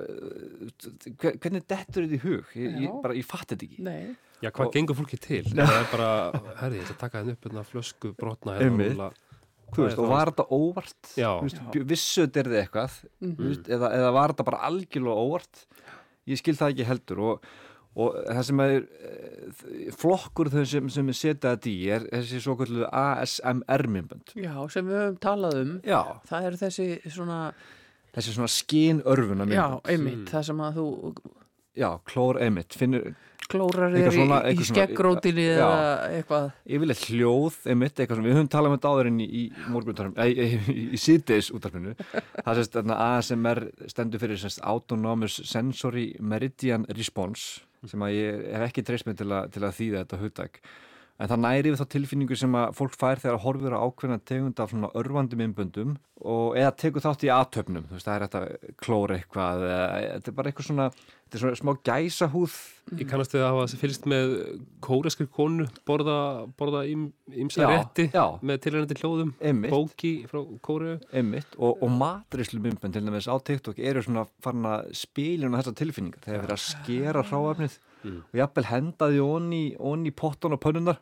hver- 1.22 1.38
hvernig 1.41 1.66
dettur 1.70 2.05
þetta 2.08 2.18
í 2.18 2.22
hug 2.24 2.55
ég, 2.58 2.78
ég, 2.86 2.95
bara, 3.03 3.16
ég 3.18 3.28
fatt 3.28 3.51
þetta 3.53 3.68
ekki 3.68 3.84
Nei. 3.88 4.16
Já, 4.43 4.51
hvað 4.53 4.68
Og- 4.68 4.74
gengur 4.76 4.97
fólki 4.99 5.18
til? 5.18 5.43
Það 5.58 5.78
er 5.80 5.88
bara, 5.91 6.10
herri, 6.60 6.78
ég 6.78 6.86
ætla 6.86 6.93
að 6.97 7.01
taka 7.01 7.22
henni 7.24 7.34
upp 7.34 7.47
hérna 7.47 7.64
flösku 7.66 8.12
brotna 8.20 8.58
hérna. 8.60 9.08
Þú 9.68 9.74
Hvað 9.74 9.88
veist, 9.88 9.97
og 10.03 10.12
var 10.12 10.30
þetta 10.32 10.45
óvart 10.55 11.10
Já. 11.18 11.30
Þú 11.41 11.47
veist, 11.47 11.64
bjó- 11.74 11.88
vissu 11.89 12.22
þetta 12.28 12.39
er 12.43 12.49
þið 12.51 12.60
eitthvað 12.62 12.99
þú 13.26 13.47
veist, 13.47 13.72
eða, 13.78 13.89
eða 13.97 14.12
var 14.20 14.34
þetta 14.36 14.45
bara 14.51 14.60
algjörlega 14.70 15.24
óvart 15.26 15.64
ég 16.30 16.39
skil 16.43 16.55
það 16.60 16.74
ekki 16.76 16.86
heldur 16.91 17.24
og, 17.32 17.49
og 17.98 18.18
það 18.28 18.43
sem 18.50 18.60
er 18.66 18.76
eh, 18.78 19.91
flokkur 19.98 20.52
þau 20.54 20.64
sem, 20.70 20.89
sem 20.93 21.08
er 21.14 21.18
setjað 21.18 21.56
þetta 21.58 21.72
í 21.72 21.78
er 21.98 22.08
þessi 22.14 22.41
svo 22.43 22.58
kallu 22.60 22.86
ASMR 22.91 23.88
myndbönd. 23.95 24.36
Já, 24.38 24.54
sem 24.74 24.86
við 24.89 25.00
höfum 25.02 25.20
talað 25.24 25.62
um. 25.64 25.74
Já. 25.88 26.02
Það 26.30 26.50
eru 26.52 26.62
þessi 26.62 26.89
svona, 27.16 27.39
þessi 28.18 28.36
svona 28.38 28.52
skín 28.54 29.02
örfuna 29.06 29.50
já, 29.50 29.66
einmitt, 29.89 30.28
það 30.30 30.45
sem 30.52 30.62
að 30.68 30.78
þú 30.82 30.88
já, 31.78 31.89
klór 32.10 32.39
einmitt. 32.45 32.78
Finnur 32.78 33.12
klórar 33.48 33.93
Eitthvað 33.95 34.12
í, 34.12 34.16
svona- 34.18 34.38
í 34.43 34.48
eitthvað 34.50 34.66
svona- 34.68 34.76
skeggrótinni 34.76 35.43
eða 35.54 35.76
eitthvað. 36.18 36.48
yfirleitt 36.76 37.04
hljóð, 37.14 37.60
einmitt, 37.72 37.93
eitthvað 38.04 38.18
sem 38.20 38.26
við 38.28 38.34
höfum 38.36 38.50
talað 38.52 38.68
um 38.74 38.76
þetta 38.76 38.89
áður 38.91 39.08
en 39.12 39.20
í, 39.24 39.28
í 39.28 39.43
morgundarfum, 39.72 40.18
í, 40.20 40.34
í, 40.36 40.76
í 40.98 41.00
síðdeis 41.00 41.48
útarfinu, 41.56 41.93
það 42.43 42.60
sést 42.60 42.76
þarna 42.76 42.98
ASMR 43.06 43.62
stendur 43.88 44.20
fyrir 44.20 44.41
sérst 44.41 44.60
Autonomous 44.68 45.38
Sensory 45.48 46.10
Meridian 46.20 46.84
Response 46.91 47.62
sem 47.86 47.99
að 48.01 48.15
ég 48.17 48.45
hef 48.55 48.65
ekki 48.71 48.84
treyst 48.88 49.05
mig 49.05 49.17
til, 49.17 49.28
að- 49.30 49.51
til 49.53 49.61
að 49.63 49.75
þýða 49.78 50.03
þetta 50.03 50.19
hugtak 50.23 50.61
en 51.18 51.32
það 51.32 51.43
næri 51.43 51.72
við 51.74 51.80
þá 51.82 51.88
tilfinningu 51.95 52.38
sem 52.38 52.57
að 52.59 52.74
fólk 52.78 52.97
fær 52.97 53.22
þegar 53.24 53.38
að 53.39 53.45
horfir 53.45 53.76
á 53.76 53.80
ákveðna 53.88 54.20
tegund 54.30 54.61
af 54.61 54.74
svona 54.74 54.91
örvandum 55.01 55.43
innböndum 55.47 55.95
og 56.28 56.57
eða 56.57 56.74
tekur 56.78 57.03
þátt 57.03 57.26
í 57.28 57.32
aðtöfnum, 57.34 57.86
þú 57.89 57.97
veist, 57.97 58.07
það 58.07 58.15
er 58.15 58.26
þetta 58.26 58.74
klóra 58.82 59.18
eitthvað, 59.20 59.65
þetta 59.68 60.32
er 60.32 60.38
bara 60.38 60.51
eitthvað 60.51 60.68
svona 60.70 60.88
þetta 60.97 61.38
er 61.38 61.43
svona 61.43 61.59
smá 61.59 61.72
gæsahúð 61.89 62.57
Ég 62.97 63.09
kannast 63.09 63.34
við 63.36 63.43
að 63.43 63.49
hafa 63.51 63.80
fylgst 63.82 64.05
með 64.07 64.30
kóreskri 64.86 65.26
konu 65.28 65.65
borða, 65.88 66.18
borða 66.57 66.86
ímsa 66.88 67.65
Já, 67.65 67.68
rétti 67.74 68.05
já. 68.13 68.24
með 68.39 68.61
tilhengandi 68.63 68.97
hljóðum, 69.01 69.34
Einmitt. 69.43 69.74
bóki 69.74 70.11
frá 70.32 70.39
kóru. 70.63 70.93
Einmitt, 71.11 71.57
og, 71.59 71.84
og 71.84 71.91
matrislu 71.91 72.61
myndbönd 72.63 72.95
til 72.95 73.03
dæmis 73.03 73.28
á 73.28 73.36
TikTok 73.43 73.82
eru 73.84 74.05
svona 74.05 74.24
farin 74.43 74.70
að 74.72 74.88
spilja 74.95 75.51
þessar 75.57 75.78
tilfinningar 75.82 76.24
þegar 76.24 76.45
verið 76.45 76.55
að 76.55 76.63
skera 76.63 77.26
hráefnið 77.28 77.78
Mm. 78.08 78.22
og 78.32 78.39
jafnvel 78.39 78.68
henda 78.72 79.10
því 79.12 79.22
onni, 79.26 79.62
onni 79.80 80.12
pottun 80.16 80.55
og 80.55 80.62
pönnunar 80.64 81.01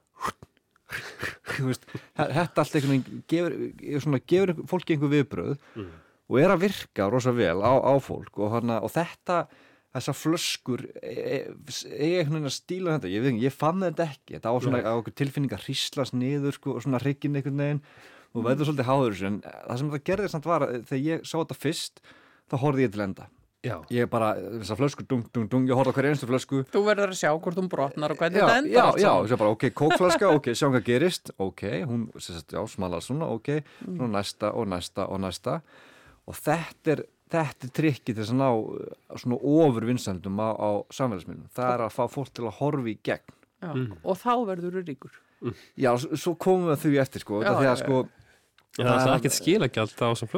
þetta 2.16 2.64
allt 2.64 2.76
einhvern 2.78 2.96
veginn 2.96 3.22
gefur, 3.30 3.54
svona, 4.04 4.20
gefur 4.28 4.54
fólki 4.70 4.96
einhver 4.96 5.12
viðbröð 5.14 5.54
Mm. 5.76 5.94
og 6.30 6.40
er 6.42 6.54
að 6.56 6.64
virka 6.66 7.08
rosa 7.12 7.32
vel 7.36 7.62
á, 7.62 7.74
á 7.78 7.94
fólk 8.02 8.40
og, 8.42 8.52
hana, 8.56 8.80
og 8.82 8.92
þetta 8.94 9.46
þessar 9.96 10.18
flöskur 10.20 10.82
eiga 11.00 12.20
einhvern 12.20 12.36
veginn 12.40 12.50
að 12.50 12.56
stíla 12.58 12.96
þetta 12.98 13.12
ég, 13.14 13.24
veit 13.24 13.42
ég 13.46 13.54
fann 13.56 13.80
þetta 13.86 14.10
ekki, 14.10 14.36
þetta 14.36 14.52
á 14.52 14.56
svona 14.60 14.82
á 14.84 14.96
tilfinning 15.16 15.54
að 15.56 15.64
hríslast 15.70 16.14
niður 16.18 16.58
sko, 16.58 16.76
og 16.76 16.84
svona 16.84 17.00
hrygginn 17.04 17.38
einhvern 17.40 17.62
veginn 17.64 17.82
og 18.36 18.44
verður 18.44 18.68
svolítið 18.68 18.90
háður 18.90 19.14
þessu 19.16 19.30
en 19.30 19.38
það 19.46 19.78
sem 19.80 19.92
þetta 19.94 20.08
gerði 20.12 20.32
samt 20.34 20.50
var 20.50 20.66
að 20.66 20.74
þegar 20.90 21.06
ég 21.06 21.24
sá 21.24 21.36
þetta 21.38 21.60
fyrst 21.62 22.02
þá 22.52 22.56
horfði 22.66 22.88
ég 22.88 22.92
til 22.96 23.06
enda 23.06 23.30
Já. 23.66 23.76
ég 23.90 24.10
bara, 24.12 24.34
þessar 24.62 24.78
flöskur, 24.78 25.08
dung, 25.10 25.24
dung, 25.34 25.48
dung 25.50 25.66
ég 25.70 25.74
horfði 25.80 25.92
á 25.92 25.96
hverju 25.98 26.12
einstu 26.14 26.28
flösku 26.30 26.60
Þú 26.70 26.84
verður 26.86 27.14
að 27.16 27.20
sjá 27.20 27.32
hvort 27.34 27.58
hún 27.58 27.70
brotnar 27.72 28.14
og 28.14 28.20
hvernig 28.22 28.38
já, 28.40 28.46
þetta 28.46 28.58
endar 28.62 28.76
já, 28.76 29.02
já, 29.02 29.10
saman. 29.10 29.28
svo 29.32 29.38
bara, 29.42 29.50
ok, 29.56 29.66
kókflaska, 29.82 30.30
ok, 30.38 30.50
sjáum 30.54 30.76
hvað 30.78 30.86
gerist 30.92 31.32
ok, 31.42 31.64
hún, 31.90 32.04
sagt, 32.22 32.54
já, 32.54 32.62
smalar 32.70 33.02
svona 33.02 33.26
ok, 33.34 33.50
Mm. 33.86 33.98
svona 33.98 34.12
næsta 34.20 34.54
og 34.54 34.68
næsta 34.70 35.08
og 35.10 35.20
næsta 35.26 35.62
og 36.28 36.36
þetta 36.38 36.92
er 36.96 37.04
þetta 37.36 37.66
er 37.66 37.72
trikkið 37.74 38.16
til 38.20 38.24
að 38.24 38.36
ná 38.38 38.50
uh, 38.54 39.18
svona 39.18 39.38
ofur 39.42 39.86
vinsældum 39.90 40.38
á, 40.40 40.50
á 40.54 40.70
samfélagsmiðlum 40.94 41.50
það 41.58 41.72
er 41.74 41.82
að 41.88 41.96
fá 41.98 42.04
fólk 42.14 42.30
til 42.38 42.46
að 42.46 42.54
horfi 42.62 42.94
í 42.94 43.00
gegn 43.04 43.34
Já, 43.66 43.72
Mm. 43.74 43.96
Og 44.04 44.18
þá 44.20 44.30
verður 44.46 44.76
þú 44.78 44.82
ríkur. 44.86 45.14
já, 45.80 45.90
s- 45.98 46.22
svo 46.22 46.36
komum 46.38 46.68
við 46.70 46.74
að 46.76 46.82
því 46.86 47.00
eftir 47.02 47.20
sko, 47.24 47.40
Já, 47.42 47.48
já, 47.50 47.56
því 47.58 47.66
já, 47.66 47.72
að 47.72 47.80
sko 47.82 47.96
Já, 48.76 48.86
það 48.92 49.08
er 49.08 49.16
ekkert 49.20 49.36
skilagjald 49.42 49.94
á 50.04 50.08
þessum. 50.12 50.30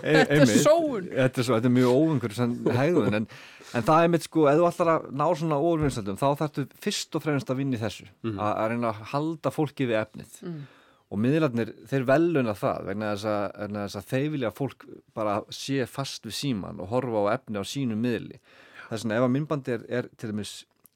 E- 0.00 0.24
Þetta 0.30 0.40
er 0.40 0.52
sóun. 0.64 1.08
Þetta 1.12 1.42
er, 1.42 1.46
svo, 1.46 1.56
þetta 1.58 1.68
er 1.68 1.74
mjög 1.76 1.94
óvengur 2.00 2.36
hegðun 2.78 3.18
en, 3.20 3.26
en 3.76 3.86
það 3.86 4.04
er 4.06 4.12
mitt 4.14 4.26
sko, 4.26 4.46
ef 4.50 4.58
þú 4.60 4.66
ætlar 4.70 4.90
að 4.94 5.08
ná 5.20 5.24
svona 5.36 5.58
óvinsældum 5.60 6.18
þá 6.20 6.26
þarftu 6.40 6.64
fyrst 6.86 7.18
og 7.20 7.24
fremst 7.26 7.52
að 7.52 7.60
vinna 7.60 7.76
í 7.78 7.82
þessu 7.82 8.06
að, 8.32 8.50
að 8.50 8.68
reyna 8.72 8.92
að 8.94 9.02
halda 9.14 9.52
fólki 9.54 9.88
við 9.90 10.00
efnið 10.04 10.38
Mm. 10.40 10.60
og 11.10 11.18
miðlarnir, 11.18 11.70
þeir 11.90 12.04
veluna 12.06 12.52
það 12.54 12.84
vegna 12.86 13.08
þess 13.12 13.26
að, 13.28 13.44
vegna 13.60 13.80
þess 13.84 13.98
að 14.00 14.04
þeir 14.12 14.26
vilja 14.36 14.50
að 14.52 14.58
fólk 14.60 14.84
bara 15.18 15.32
sé 15.52 15.86
fast 15.90 16.28
við 16.28 16.36
síman 16.38 16.78
og 16.80 16.92
horfa 16.94 17.24
á 17.26 17.32
efni 17.34 17.58
á 17.60 17.64
sínum 17.66 17.98
miðli 18.04 18.38
þess 18.88 19.02
vegna 19.04 19.16
ef 19.18 19.26
að 19.26 19.32
myndbandi 19.34 19.74
er, 19.74 19.84
er 20.00 20.08
til 20.16 20.30
dæmis 20.30 20.52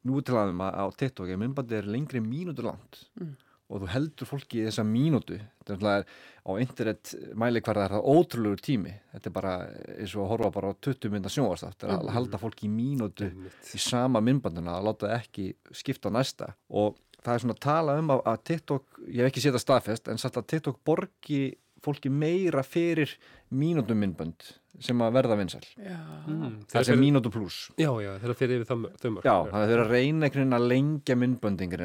nú 0.07 0.23
til 0.23 0.37
aðeins 0.39 0.71
á 0.71 0.85
TikTok 1.03 1.33
ef 1.35 1.41
myndbandi 1.43 1.77
er 1.81 1.89
lengri 1.91 2.23
en 2.23 2.31
mínútu 2.31 2.63
langt 2.65 3.03
Mm. 3.19 3.35
og 3.75 3.83
þú 3.83 3.91
heldur 3.95 4.29
fólki 4.31 4.63
í 4.63 4.67
þessa 4.69 4.85
mínútu 4.87 5.41
er 5.73 6.05
á 6.45 6.53
internet 6.61 7.15
mælikvarða 7.35 7.85
er 7.87 7.95
það 7.97 8.09
ótrúlegur 8.13 8.61
tími. 8.61 8.93
Þetta 9.15 9.27
er 9.27 9.33
bara 9.33 9.55
eins 9.99 10.15
og 10.17 10.25
að 10.27 10.29
horfa 10.35 10.51
bara 10.53 10.73
á 10.73 10.75
20 10.85 11.11
mynda 11.11 11.29
sjónvarstátt 11.33 11.79
þetta 11.79 11.89
er 11.89 11.95
að 11.99 12.05
Mhm. 12.05 12.13
halda 12.15 12.39
fólki 12.39 12.69
í 12.69 12.75
mínútu 12.75 13.31
í 13.75 13.79
sama 13.81 14.21
myndbanduna 14.21 14.77
að 14.79 14.85
láta 14.85 15.15
ekki 15.19 15.55
skipta 15.73 16.11
á 16.11 16.13
næsta. 16.13 16.53
Og 16.71 16.97
það 17.25 17.35
er 17.35 17.39
svona 17.41 17.55
að 17.55 17.61
tala 17.61 17.99
um 17.99 18.09
að, 18.11 18.23
að 18.27 18.45
TikTok, 18.45 18.85
ég 19.09 19.17
hef 19.25 19.33
ekki 19.33 19.41
séð 19.41 19.55
það 19.57 19.65
staðfest 19.65 20.09
en 20.09 20.19
satt 20.19 20.37
að 20.37 20.47
TikTok 20.47 20.85
borgi 20.85 21.55
fólki 21.85 22.11
meira 22.11 22.63
fyrir 22.63 23.17
mínútum 23.53 23.97
myndbönd 24.01 24.53
sem 24.81 24.99
að 25.05 25.13
verða 25.15 25.37
vinsæl 25.39 25.63
Já. 25.79 25.99
Mm, 26.27 26.57
það 26.73 26.89
er 26.95 26.99
mínútu 27.01 27.31
pluss 27.31 27.71
Já, 27.79 27.91
já, 28.03 28.11
þeirra 28.23 28.35
fyrir 28.39 28.61
yfir 28.61 28.69
það- 28.73 28.97
þau 29.01 29.11
mörg. 29.15 29.25
Já, 29.25 29.37
þannig 29.45 29.55
að 29.55 29.69
þau 29.71 29.75
eru 29.77 29.85
að 29.85 29.91
reyna 29.95 30.27
einhvern 30.27 30.43
veginn 30.45 30.59
að 30.59 30.69
lengja 30.73 31.17
myndböndingir 31.23 31.85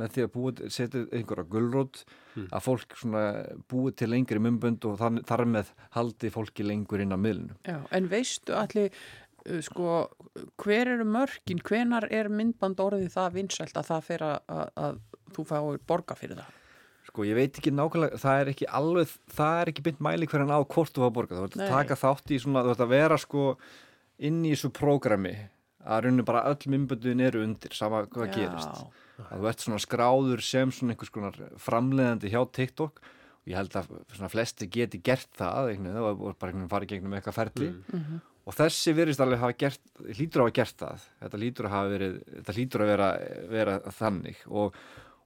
með 0.00 0.08
því 0.14 0.24
að 0.24 0.32
búið, 0.36 0.62
setja 0.70 1.06
einhverja 1.12 1.48
gulrót 1.50 2.04
Hmm. 2.34 2.46
að 2.54 2.62
fólk 2.62 2.94
svona 2.94 3.22
búið 3.68 3.96
til 3.96 4.08
lengri 4.08 4.38
myndbönd 4.38 4.84
og 4.86 4.98
þann, 5.00 5.16
þar 5.26 5.44
með 5.50 5.72
haldi 5.96 6.30
fólki 6.30 6.62
lengur 6.62 7.00
inn 7.02 7.10
á 7.10 7.18
miðlunum. 7.18 7.56
Já, 7.66 7.80
en 7.90 8.06
veistu 8.08 8.54
allir, 8.54 8.90
uh, 9.50 9.60
sko, 9.60 10.08
hver 10.62 10.86
eru 10.94 11.04
mörkin, 11.04 11.58
hvenar 11.58 12.06
er 12.08 12.28
myndband 12.28 12.76
orðið 12.78 13.10
það 13.16 13.32
vinsælt 13.34 13.74
að 13.74 13.88
það 13.90 14.02
fer 14.06 14.18
að, 14.18 14.38
að, 14.48 14.70
að 14.76 15.00
þú 15.34 15.44
fáir 15.50 15.80
borga 15.90 16.14
fyrir 16.14 16.36
það? 16.38 16.54
Sko, 17.10 17.24
ég 17.26 17.34
veit 17.34 17.56
ekki 17.58 17.72
nákvæmlega, 17.74 18.18
það 18.22 18.40
er 18.44 18.50
ekki 18.52 18.66
alveg, 18.78 19.14
það 19.34 19.60
er 19.64 19.70
ekki 19.72 19.82
bynd 19.88 20.02
mæli 20.06 20.28
hverjan 20.30 20.52
á 20.54 20.58
hvort 20.62 20.92
þú 20.94 21.02
var 21.02 21.10
að 21.10 21.16
borga. 21.16 21.38
Þú 21.40 21.46
ert 21.48 21.56
Nei. 21.58 21.64
að 21.66 21.72
taka 21.74 21.96
þátt 21.98 22.30
í 22.30 22.38
svona, 22.38 22.62
þú 22.62 22.70
ert 22.76 22.84
að 22.86 22.92
vera 22.94 23.18
sko 23.18 23.46
inn 24.30 24.42
í 24.46 24.52
þessu 24.54 24.70
prógrami 24.76 25.32
að 25.80 26.04
rauninu 26.04 26.26
bara 26.28 26.44
öll 26.52 26.70
myndböndin 26.70 27.22
eru 27.24 27.42
undir, 27.42 27.72
sama 27.74 28.04
hvað 28.06 28.28
Já. 28.30 28.34
gerist. 28.36 28.84
Að 29.20 29.40
þú 29.42 29.48
ert 29.50 29.64
svona 29.66 29.80
skráður 29.82 30.42
sem 30.44 30.70
svona 30.72 30.94
einhvers 30.94 31.10
konar 31.12 31.36
framleiðandi 31.60 32.30
hjá 32.32 32.40
TikTok 32.52 33.00
og 33.00 33.48
ég 33.50 33.56
held 33.58 33.74
að 33.80 33.90
svona 34.14 34.30
flesti 34.30 34.68
geti 34.70 35.00
gert 35.02 35.28
það, 35.40 35.72
einhvern 35.72 35.90
veginn, 35.90 35.96
það 35.98 36.06
var 36.06 36.34
bara 36.38 36.52
einhvern 36.52 36.60
veginn 36.60 36.72
farið 36.76 36.92
gegnum 36.94 37.16
eitthvað 37.18 37.38
ferli 37.40 37.68
Mhm. 37.90 38.20
og 38.46 38.54
þessi 38.56 38.94
virðist 38.96 39.20
alveg 39.24 39.38
hafa 39.42 39.56
gert, 39.64 39.80
hlýtur 40.00 40.40
að 40.40 40.46
hafa 40.46 40.56
gert 40.60 40.76
það 40.84 41.04
þetta 41.24 41.40
hlýtur 41.42 41.64
að 41.68 41.74
hafa 41.74 41.90
verið 41.96 42.14
þetta 42.36 42.54
hlýtur 42.56 42.80
að 42.84 42.90
vera, 42.92 43.08
vera 43.50 43.74
þannig 43.98 44.36
og, 44.48 44.74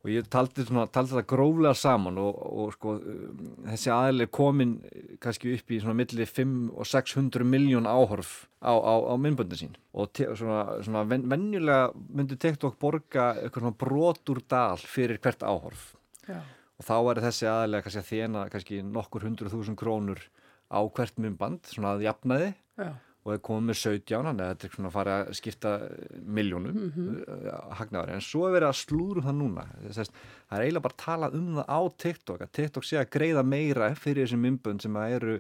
og 0.05 0.11
ég 0.13 0.27
taldi, 0.29 0.67
svona, 0.69 0.85
taldi 0.93 1.15
þetta 1.15 1.29
gróflega 1.33 1.77
saman 1.81 2.19
og, 2.21 2.41
og 2.45 2.73
sko, 2.77 2.95
um, 3.01 3.45
þessi 3.71 3.93
aðli 3.95 4.27
komin 4.29 4.75
kannski 5.23 5.55
upp 5.57 5.73
í 5.73 5.79
svona 5.81 5.97
milli 5.97 6.27
5 6.29 6.53
og 6.75 6.89
600 6.91 7.47
miljón 7.49 7.89
áhorf 7.89 8.35
á, 8.61 8.77
á, 8.77 8.95
á 9.01 9.15
myndböndin 9.17 9.63
sín 9.63 9.79
og 9.97 10.13
te, 10.13 10.29
svona, 10.37 10.83
svona 10.85 11.07
ven, 11.09 11.25
venjulega 11.33 11.89
myndi 11.97 12.37
TikTok 12.41 12.77
borga 12.81 13.31
eitthvað 13.39 13.65
svona 13.65 13.81
brot 13.81 14.35
úr 14.35 14.43
dal 14.45 14.85
fyrir 14.85 15.23
hvert 15.25 15.47
áhorf 15.49 15.95
Já. 16.29 16.43
og 16.77 16.85
þá 16.85 16.97
er 16.99 17.23
þessi 17.25 17.49
aðlega 17.49 17.87
kannski 17.87 18.05
að 18.05 18.11
þjena 18.13 18.47
kannski 18.53 18.85
nokkur 18.85 19.25
hundruð 19.25 19.57
þúsund 19.57 19.81
krónur 19.81 20.21
á 20.69 20.81
hvert 20.85 21.17
myndband, 21.21 21.65
svona 21.73 21.97
að 21.97 22.05
jafnaði 22.11 22.53
Já. 22.77 22.93
Og 23.25 23.33
er 23.33 23.39
komið 23.41 23.69
með 23.71 23.79
17 23.81 24.27
þannig 24.29 24.45
að 24.45 24.51
þetta 24.53 24.67
er 24.69 24.75
svona 24.75 24.89
að 24.91 24.97
fara 24.99 25.13
að 25.25 25.31
skipta 25.39 25.71
miljónum 26.39 26.75
mm 26.75 26.91
Mhm. 26.95 27.21
hagnaðari, 27.79 28.13
en 28.19 28.21
svo 28.21 28.47
er 28.49 28.53
verið 28.61 28.69
að 28.69 28.81
slúru 28.85 29.23
það 29.25 29.39
núna 29.41 29.65
Þess, 29.89 30.11
það 30.51 30.59
er 30.59 30.65
eiginlega 30.67 30.83
bara 30.87 30.95
að 30.99 31.05
tala 31.05 31.31
um 31.33 31.47
það 31.57 31.67
á 31.73 31.81
TikTok, 32.05 32.41
að 32.45 32.53
TikTok 32.53 32.85
sé 32.85 32.99
að 33.01 33.11
greiða 33.17 33.45
meira 33.45 33.95
fyrir 33.95 34.27
þessi 34.27 34.37
myndbönd 34.43 34.83
sem 34.83 34.95
að 35.01 35.17
eru 35.17 35.39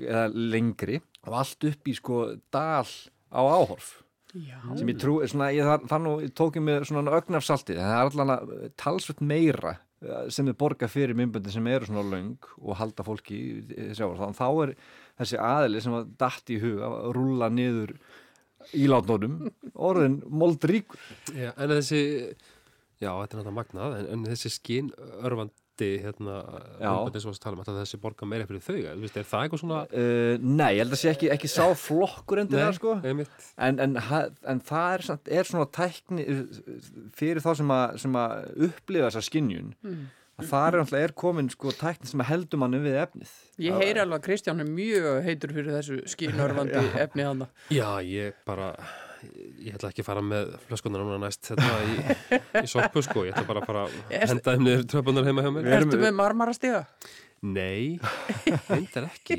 eða 0.00 0.28
lengri 0.34 1.00
og 1.26 1.34
allt 1.40 1.66
upp 1.70 1.90
í 1.90 1.94
sko 1.98 2.20
dal 2.52 2.86
á 3.30 3.40
áhorf 3.42 3.90
Já. 4.34 4.58
sem 4.78 4.86
ég 4.86 4.98
trú, 5.02 5.18
svona, 5.26 5.50
ég, 5.54 5.66
það, 5.66 5.86
það 5.90 6.02
nú 6.04 6.12
ég 6.22 6.34
tók 6.38 6.54
ég 6.58 6.62
með 6.62 6.84
svona 6.86 7.14
ögnafsalti, 7.18 7.74
það 7.74 7.94
er 7.96 8.10
allan 8.10 8.32
að 8.36 8.52
talsvöld 8.78 9.22
meira 9.26 9.72
eh, 9.74 9.78
sem 10.32 10.46
þið 10.48 10.56
borga 10.62 10.88
fyrir 10.88 11.16
myndböndin 11.18 11.52
sem 11.52 11.66
eru 11.68 11.84
svona 11.90 12.04
löng 12.08 12.46
og 12.62 12.76
halda 12.80 13.04
fólki 13.04 13.36
í- 13.36 13.64
í 13.68 13.88
sjávar, 13.98 14.16
þannig 14.16 14.32
að 14.32 14.40
þá 14.40 14.62
er 14.64 14.74
þessi 15.20 15.40
aðili 15.44 15.82
sem 15.84 15.96
að 15.98 16.12
datt 16.22 16.52
í 16.54 16.56
huga 16.62 16.88
að 16.88 17.10
rúlla 17.18 17.48
niður 17.52 17.92
ílátnónum 18.76 19.36
orðin 19.74 20.18
moldríkur. 20.28 21.00
Já, 21.36 21.50
en 21.56 21.72
þessi, 21.74 22.00
já, 23.00 23.10
þetta 23.10 23.36
er 23.36 23.40
náttúrulega 23.40 23.56
magnað, 23.60 23.98
en, 24.00 24.08
en 24.14 24.24
þessi 24.30 24.52
skinn 24.56 24.90
örfandi 25.80 26.02
hérna, 26.04 26.34
myndböndin 26.80 27.22
sem 27.24 27.32
við 27.32 27.40
tala 27.42 27.56
um, 27.56 27.62
að 27.64 27.80
þessi 27.80 28.00
borga 28.02 28.28
meira 28.28 28.46
fyrir 28.48 28.62
þau, 28.64 28.76
er 28.80 29.24
það 29.30 29.44
eitthvað 29.46 29.62
svona 29.64 29.80
Uh, 29.90 30.36
nei, 30.42 30.70
ég 30.76 30.82
held 30.84 30.92
að 30.94 31.00
sé 31.00 31.10
ekki, 31.14 31.30
ekki 31.32 31.48
sá 31.50 31.64
flokkur 31.74 32.42
endur 32.44 32.60
það 32.60 32.76
sko 32.78 32.94
en, 33.02 33.80
en, 33.86 33.98
en 34.52 34.60
það 34.68 34.94
er, 34.94 35.04
samt- 35.08 35.30
er 35.40 35.48
svona 35.48 35.68
tækni 35.72 36.26
fyrir 37.16 37.40
þá 37.44 37.50
sem 37.60 37.70
að, 37.74 37.98
sem 38.04 38.16
að 38.20 38.64
upplifa 38.70 39.10
þessa 39.10 39.26
skinjun 39.28 39.74
Mm. 39.80 40.06
að 40.40 40.46
það 40.48 40.76
er, 40.80 41.02
er 41.04 41.12
komin 41.20 41.48
sko 41.52 41.72
tækni 41.76 42.08
sem 42.08 42.20
að 42.24 42.30
heldur 42.30 42.60
manni 42.62 42.78
við 42.80 42.94
efnið 43.02 43.32
Ég 43.60 43.74
heyri 43.76 44.00
alveg 44.00 44.20
að 44.22 44.24
Kristján 44.28 44.62
er 44.62 44.68
mjög 44.72 45.18
heitur 45.26 45.52
fyrir 45.52 45.74
þessu 45.76 45.98
skínörfandi 46.08 46.80
Já. 46.86 46.94
efni 47.04 47.26
hann. 47.26 47.42
Já, 47.72 47.88
ég 48.06 48.38
bara, 48.48 48.70
ég 49.60 49.74
ætla 49.76 49.90
ekki 49.92 50.04
að 50.04 50.08
fara 50.10 50.22
með 50.24 50.52
flöskunar 50.68 51.02
núna 51.04 51.18
næst 51.24 51.50
hérna 51.52 51.70
í, 51.84 51.96
í 52.64 52.70
sorpu 52.70 53.02
sko, 53.04 53.24
ég 53.28 53.34
ætla 53.34 53.48
bara 53.48 53.62
að 53.64 53.70
fara 53.70 53.82
að 53.88 54.28
henda 54.30 54.54
þeim 54.54 54.64
niður 54.66 54.86
tröpunar 54.94 55.28
heima 55.28 55.44
hjá 55.44 55.50
mér. 55.56 55.68
Ertu 55.80 56.00
með 56.00 56.14
marmarastiga? 56.20 56.84
Nei, 57.40 57.96
reyndar 58.68 59.06
ekki. 59.08 59.36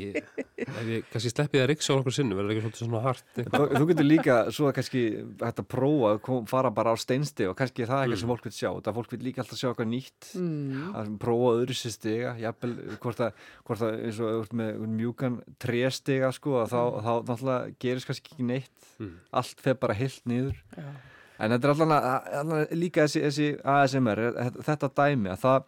Ef 0.58 0.86
ég 0.90 1.04
kannski 1.12 1.30
sleppi 1.30 1.60
það 1.60 1.68
ríks 1.70 1.86
á 1.86 1.92
okkur 1.94 2.14
sinnum, 2.16 2.34
verður 2.40 2.56
ekki 2.56 2.62
svolítið 2.64 2.80
svona 2.82 3.02
hart. 3.04 3.22
þú, 3.36 3.60
þú 3.78 3.86
getur 3.92 4.06
líka 4.08 4.36
svo 4.50 4.66
að 4.66 4.72
kannski 4.78 5.02
hægt 5.38 5.60
að 5.62 5.68
prófa 5.70 6.08
að 6.10 6.18
kom, 6.26 6.48
fara 6.50 6.72
bara 6.74 6.94
á 6.94 6.96
steinsti 6.98 7.46
og 7.46 7.54
kannski 7.60 7.84
er 7.84 7.92
það 7.92 8.00
eitthvað 8.02 8.16
Mm. 8.16 8.22
sem 8.24 8.32
fólk 8.32 8.48
vil 8.48 8.54
sjá 8.56 8.70
það 8.82 8.96
fólk 8.98 9.12
vil 9.14 9.20
líka 9.28 9.42
alltaf 9.44 9.60
sjá 9.60 9.68
eitthvað 9.70 9.90
nýtt 9.92 10.30
Mm. 10.34 10.94
að 10.98 11.12
prófa 11.22 11.52
öðru 11.60 11.76
sér 11.78 11.94
stiga 11.94 12.32
jafnvel, 12.42 12.74
hvort 12.98 13.20
að, 13.22 13.32
hvort 13.70 13.84
að 13.86 13.94
eins 14.02 14.18
og 14.20 14.48
með 14.52 14.82
mjúkan 14.98 15.36
tréstiga 15.62 16.32
sko, 16.34 16.50
að 16.64 16.74
þá, 16.74 16.82
Mm. 16.82 17.04
þá 17.06 17.12
náttúrulega 17.30 17.74
gerist 17.78 18.06
kannski 18.10 18.34
ekki 18.34 18.48
neitt 18.50 18.88
Mm. 18.98 19.14
allt 19.32 19.60
fer 19.62 19.74
bara 19.78 19.94
hilt 19.94 20.22
niður 20.26 20.56
Já. 20.76 20.90
en 21.38 21.50
þetta 21.54 21.64
er 21.64 21.70
allan, 21.70 21.94
að, 22.02 22.34
allan 22.42 22.66
líka 22.74 23.06
þessi, 23.06 23.22
þessi 23.30 23.48
ASMR, 23.62 24.18
þetta- 24.34 24.66
þetta 24.66 24.90
dæmi 24.90 25.30
að 25.30 25.40
það 25.46 25.62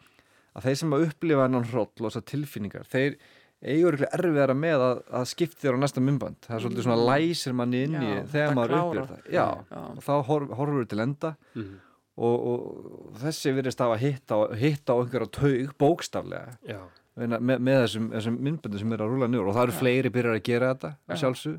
að 0.55 0.69
þeir 0.69 0.77
sem 0.83 0.93
að 0.97 1.07
upplifa 1.09 1.47
hennan 1.49 1.65
hroll 1.71 1.89
og 1.89 2.05
þessar 2.09 2.25
tilfinningar, 2.31 2.85
þeir 2.91 3.17
eigur 3.65 3.97
ekki 3.97 4.09
erfiðara 4.19 4.55
með 4.59 4.83
að, 4.85 4.99
að 5.19 5.25
skipta 5.31 5.63
þér 5.65 5.79
á 5.81 5.83
næsta 5.85 6.03
mymband 6.05 6.37
það 6.45 6.57
er 6.59 6.65
svolítið 6.67 6.85
svona 6.85 7.07
læsir 7.09 7.55
manni 7.57 7.79
inn 7.87 7.95
í 7.97 8.11
þegar 8.33 8.55
maður 8.59 8.75
upplifir 8.81 9.07
það 9.09 9.31
já, 9.33 9.47
Já. 9.73 9.81
og 9.95 10.03
þá 10.05 10.13
horf, 10.29 10.51
horfur 10.59 10.81
við 10.83 10.91
til 10.93 11.01
enda 11.07 11.31
Mhm. 11.55 11.75
og, 12.15 12.45
og 12.51 13.17
þessi 13.23 13.55
virðist 13.57 13.81
hafa 13.83 13.97
hitt 13.99 14.31
á, 14.31 14.39
hitt 14.61 14.85
á 14.87 14.95
einhverja 15.01 15.31
taug 15.39 15.73
bókstaflega 15.81 16.59
Já. 16.69 16.83
með, 17.17 17.57
með 17.59 17.81
þessum, 17.87 18.11
þessum 18.13 18.37
myndböndum 18.45 18.79
sem 18.85 18.93
eru 18.99 19.07
að 19.09 19.15
rúla 19.15 19.31
niður 19.33 19.49
og 19.51 19.57
það 19.57 19.67
eru 19.69 19.79
fleiri 19.81 20.13
byrjar 20.15 20.37
að 20.39 20.45
gera 20.51 20.75
þetta 20.75 20.93
Já. 21.09 21.17
sjálfsög 21.25 21.57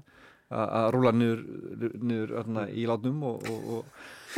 að 0.55 0.75
að 0.77 0.87
rúla 0.93 1.11
niður, 1.17 1.41
niður 2.05 2.35
öðna, 2.43 2.67
í 2.69 2.85
látnum 2.85 3.23
og, 3.31 3.49
og, 3.49 3.89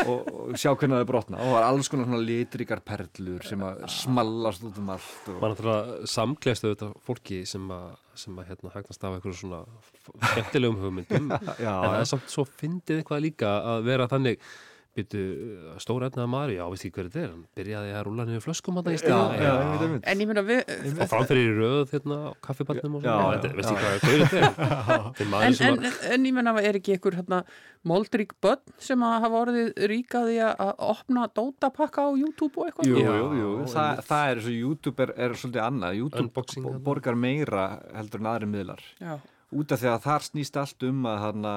og, 0.06 0.30
og, 0.32 0.54
sjá 0.60 0.72
hvernig 0.74 0.98
það 0.98 1.04
er 1.04 1.10
brotna 1.10 1.40
og 1.42 1.52
það 1.52 1.60
er 1.60 1.68
alls 1.68 1.90
konar 1.92 2.10
svona 2.10 2.22
litrikar 2.28 2.82
perlur 2.86 3.46
sem 3.48 3.66
að 3.68 3.84
smallast 3.98 4.66
út 4.68 4.80
um 4.82 4.92
allt 4.96 5.30
og, 5.32 5.40
maður 5.42 5.54
náttúrulega 5.56 6.12
samgleðst 6.14 6.68
auðvitað 6.68 6.96
fólki 7.08 7.42
sem 7.50 7.74
að, 7.74 7.90
sem 8.24 8.40
að 8.40 8.52
hérna 8.52 8.74
hægnast 8.76 9.08
af 9.08 9.18
einhverju 9.18 9.40
svona 9.42 9.62
skemmtilegum 10.32 10.82
hugmyndum. 10.84 11.30
En 11.58 11.84
það 11.84 12.00
er 12.00 12.10
samt 12.10 12.32
svo 12.32 12.46
fyndið 12.48 13.02
eitthvað 13.02 13.24
líka 13.26 13.54
að 13.74 13.88
vera 13.88 14.10
þannig 14.12 14.42
byrju, 14.98 15.24
stóra 15.84 16.10
efnaða 16.10 16.30
maður, 16.32 16.54
já, 16.58 16.64
veist 16.72 16.86
ekki 16.88 16.98
hver 16.98 17.10
þetta 17.10 17.22
er? 17.22 17.30
Hann 17.34 17.44
byrjaði 17.58 17.94
að 17.94 18.04
rúla 18.08 18.26
niður 18.28 18.44
flöskum 18.46 18.80
að 18.82 18.88
það 18.88 18.96
í 18.96 19.02
já, 19.44 19.52
einmitt, 19.54 19.84
einmitt. 19.86 20.08
En 20.12 20.24
ég 20.24 20.30
meina 20.32 20.44
við... 20.48 20.62
og 20.98 21.12
framfyrir 21.14 21.44
í 21.44 21.56
röð 21.58 21.94
hérna 21.94 22.18
á 22.18 22.30
kaffibarnum 22.48 22.98
og 22.98 23.06
Já, 23.06 23.12
svona, 23.12 23.28
já, 23.28 23.38
þetta, 23.38 23.54
veist 23.58 23.72
ekki 23.72 23.84
hvað 23.84 23.94
hver 24.04 24.26
þetta 24.26 24.42
er 24.42 24.48
er 25.28 25.44
En, 25.48 25.58
sem 25.58 25.78
en, 25.78 25.98
en 26.16 26.28
ég 26.28 26.36
menna, 26.36 26.56
er 26.64 26.80
ekki 26.80 26.96
einhver 26.98 27.18
hérna, 27.20 27.42
moldrík 27.88 28.36
börn 28.44 28.76
sem 28.82 29.06
að 29.06 29.16
hafa 29.26 29.42
orðið 29.46 29.72
ríkaði 29.92 30.38
að 30.48 30.74
opna 30.90 31.28
dótapakka 31.38 32.08
á 32.08 32.12
YouTube 32.18 32.58
og 32.58 32.70
eitthvað? 32.70 32.92
Jú, 32.92 33.06
jú, 33.06 33.30
jú, 33.38 33.54
Þa, 33.72 33.86
einmitt. 33.86 34.10
það 34.10 34.34
er 34.34 34.44
svo 34.46 34.54
YouTube 34.58 35.06
er, 35.06 35.16
er 35.28 35.38
svolítið 35.38 35.64
annað. 35.68 35.98
YouTube 36.02 36.78
borgar 36.86 37.18
meira 37.20 37.68
heldur 37.96 38.24
en 38.24 38.32
aðri 38.34 38.52
miðlar. 38.52 38.84
Já, 39.02 39.18
út 39.56 39.72
af 39.72 39.80
því 39.80 39.88
að 39.94 40.02
þar 40.04 40.26
snýst 40.28 40.58
allt 40.60 40.84
um 40.90 41.06
að 41.08 41.22
hana, 41.24 41.54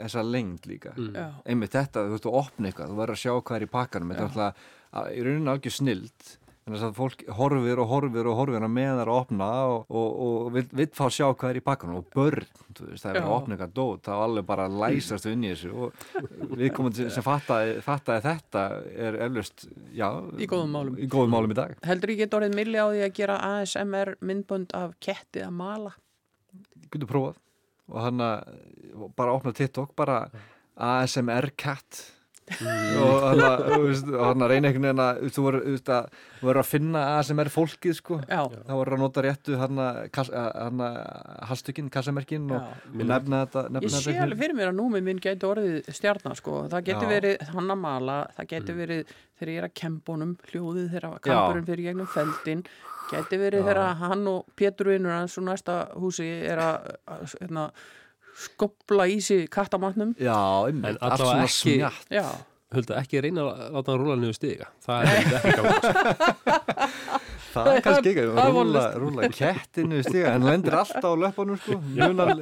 þessa 0.00 0.22
lengd 0.24 0.66
líka. 0.70 0.94
Mm. 0.96 1.12
já, 1.14 1.26
einmitt 1.46 1.74
þetta, 1.76 2.06
þú 2.06 2.16
veist 2.16 2.26
að 2.30 2.40
opna 2.40 2.68
eitthvað 2.72 2.90
þú 2.94 2.96
verður 3.02 3.16
að 3.18 3.22
sjá 3.26 3.32
hvað 3.42 3.56
er 3.60 3.66
í 3.68 3.70
pakkanum. 3.76 4.10
Þetta 4.14 4.24
er 4.24 4.32
alltaf, 4.32 4.66
að- 4.96 5.12
í 5.12 5.22
rauninu 5.26 5.52
algjör 5.52 5.76
snild. 5.76 6.34
Þannig 6.66 6.82
að 6.82 6.94
fólk 6.98 7.20
horfir 7.38 7.78
og 7.78 7.86
horfir 7.92 8.26
og 8.26 8.36
horfir 8.40 8.64
að 8.66 8.72
með 8.74 8.88
það 8.98 9.02
að 9.06 9.10
opna 9.20 9.48
og, 9.70 9.84
og, 9.86 10.06
og 10.26 10.48
vill, 10.56 10.64
vill 10.80 10.86
fá 10.98 11.04
að 11.06 11.12
sjá 11.14 11.26
hvað 11.30 11.50
er 11.52 11.58
í 11.60 11.62
pakkanum. 11.62 11.98
Og 12.00 12.08
börn, 12.10 12.48
þú 12.74 12.88
veist, 12.88 13.04
það 13.04 13.10
er 13.12 13.14
verið 13.20 13.28
að 13.28 13.34
opna 13.36 13.54
eitthvað 13.54 13.74
dót, 13.76 14.08
er 14.10 14.22
alveg 14.24 14.46
bara 14.48 14.64
læsast 14.66 15.28
inn 15.30 15.44
í 15.46 15.52
þessu. 15.52 15.70
Og 15.76 16.56
við 16.58 16.72
komum 16.74 16.96
sem 16.98 17.22
fattaði, 17.22 17.76
fattaði 17.86 18.24
þetta 18.26 18.64
er 19.06 19.20
eflust, 19.28 19.68
já 19.94 20.08
Í 20.42 20.48
góðum 20.50 20.74
málum. 20.74 20.98
í 20.98 21.06
góðum 21.06 21.36
málum 21.36 21.54
í 21.54 21.58
dag. 21.60 21.76
Heldur 21.86 22.10
ég 22.16 22.18
get 22.24 22.34
orðið 22.40 22.58
milli 22.58 22.82
á 22.82 22.86
því 22.90 23.04
að 23.06 23.14
gera 23.20 23.38
ASMR 23.52 24.16
myndbönd 24.26 24.74
af 24.74 24.98
ketti 24.98 25.44
að 25.46 25.54
mala? 25.62 25.94
Getur 26.92 27.10
prófað. 27.10 27.40
Og 27.86 27.98
hann 28.02 28.22
bara 29.14 29.34
opna 29.34 29.52
TikTok 29.54 29.94
bara 29.98 30.24
ASMR 30.76 31.52
cat 31.56 32.02
og 32.46 33.24
hann 33.26 33.40
að, 33.42 33.62
þú 33.72 33.78
veist, 33.88 34.06
og 34.14 34.20
hann 34.28 34.44
að 34.46 34.50
reyna 34.52 34.68
einhvern 34.70 34.84
veginn 34.86 35.02
að 35.02 35.16
þú 35.34 35.44
verður 35.46 35.80
að- 35.96 36.08
verður 36.46 36.60
að 36.62 36.68
finna 36.70 37.00
ASMR 37.18 37.50
fólkið 37.50 37.94
sko 37.98 38.18
Já, 38.22 38.42
þá 38.46 38.72
verður 38.78 38.94
að 38.96 39.02
nota 39.02 39.24
réttu 39.26 39.56
hann 39.58 39.80
að 39.82 40.86
halstökin, 41.50 41.88
kassamerkin 41.90 42.46
og, 42.54 42.62
nefna 42.94 43.40
þetta 43.46 43.64
nefna 43.70 43.90
Ég 43.90 43.96
sé 44.06 44.14
alveg 44.22 44.38
fyrir 44.44 44.56
mér 44.58 44.70
að 44.72 44.78
númið 44.78 45.06
minn 45.08 45.20
gæti 45.22 45.48
orðið 45.48 45.90
stjarnar 45.96 46.38
sko. 46.38 46.56
Það 46.72 46.86
geti 46.90 47.06
Já. 47.06 47.12
verið 47.14 47.46
hann 47.54 47.72
að 47.74 47.80
mala, 47.82 48.18
það 48.38 48.48
geti 48.54 48.72
Mm. 48.72 48.78
verið 48.82 49.04
þegar 49.40 49.52
ég 49.52 49.58
er 49.62 49.68
að 49.68 49.74
kembunum, 49.82 50.36
hljóðið 50.52 50.88
þegar 50.94 51.20
kampurinn 51.26 51.66
fyrir 51.66 51.84
gegnum 51.90 52.06
feldin, 52.14 52.64
geti 53.10 53.36
verið 53.38 53.60
Já. 53.60 53.66
þegar 53.66 53.96
hann 54.06 54.26
og 54.28 54.44
Pétur 54.56 54.86
vinnur 54.94 55.10
hans 55.18 55.38
og 55.38 55.44
næsta 55.44 55.76
húsi 55.94 56.28
er 56.46 56.58
að, 56.58 56.96
að 57.08 57.34
hérna, 57.40 57.70
skopla 58.36 59.06
í 59.08 59.16
sig 59.24 59.48
kattamannum. 59.50 60.12
Já, 60.20 60.36
einmitt, 60.68 60.98
allt 61.00 61.20
svona 61.24 61.90
Já, 62.12 62.26
Hulda, 62.74 62.96
ekki 62.98 63.20
reyna 63.22 63.44
að 63.46 63.60
láta 63.76 63.92
hann 63.94 64.00
rúla 64.02 64.16
niður 64.18 64.34
stiga. 64.34 64.66
Það 64.82 65.04
er 65.06 65.10
ekki 65.16 65.52
gátt 65.54 65.84
það 67.56 67.68
er 67.72 67.78
kannski 67.86 68.10
ekki, 68.10 68.24
rúla, 68.36 68.82
rúla 69.00 69.28
kettinu 69.32 70.00
í 70.00 70.04
stiga, 70.04 70.32
en 70.36 70.44
lendir 70.44 70.74
alltaf 70.76 71.06
á 71.06 71.12
löpunum 71.22 71.56
sko. 71.62 71.78
Munar, 71.94 72.32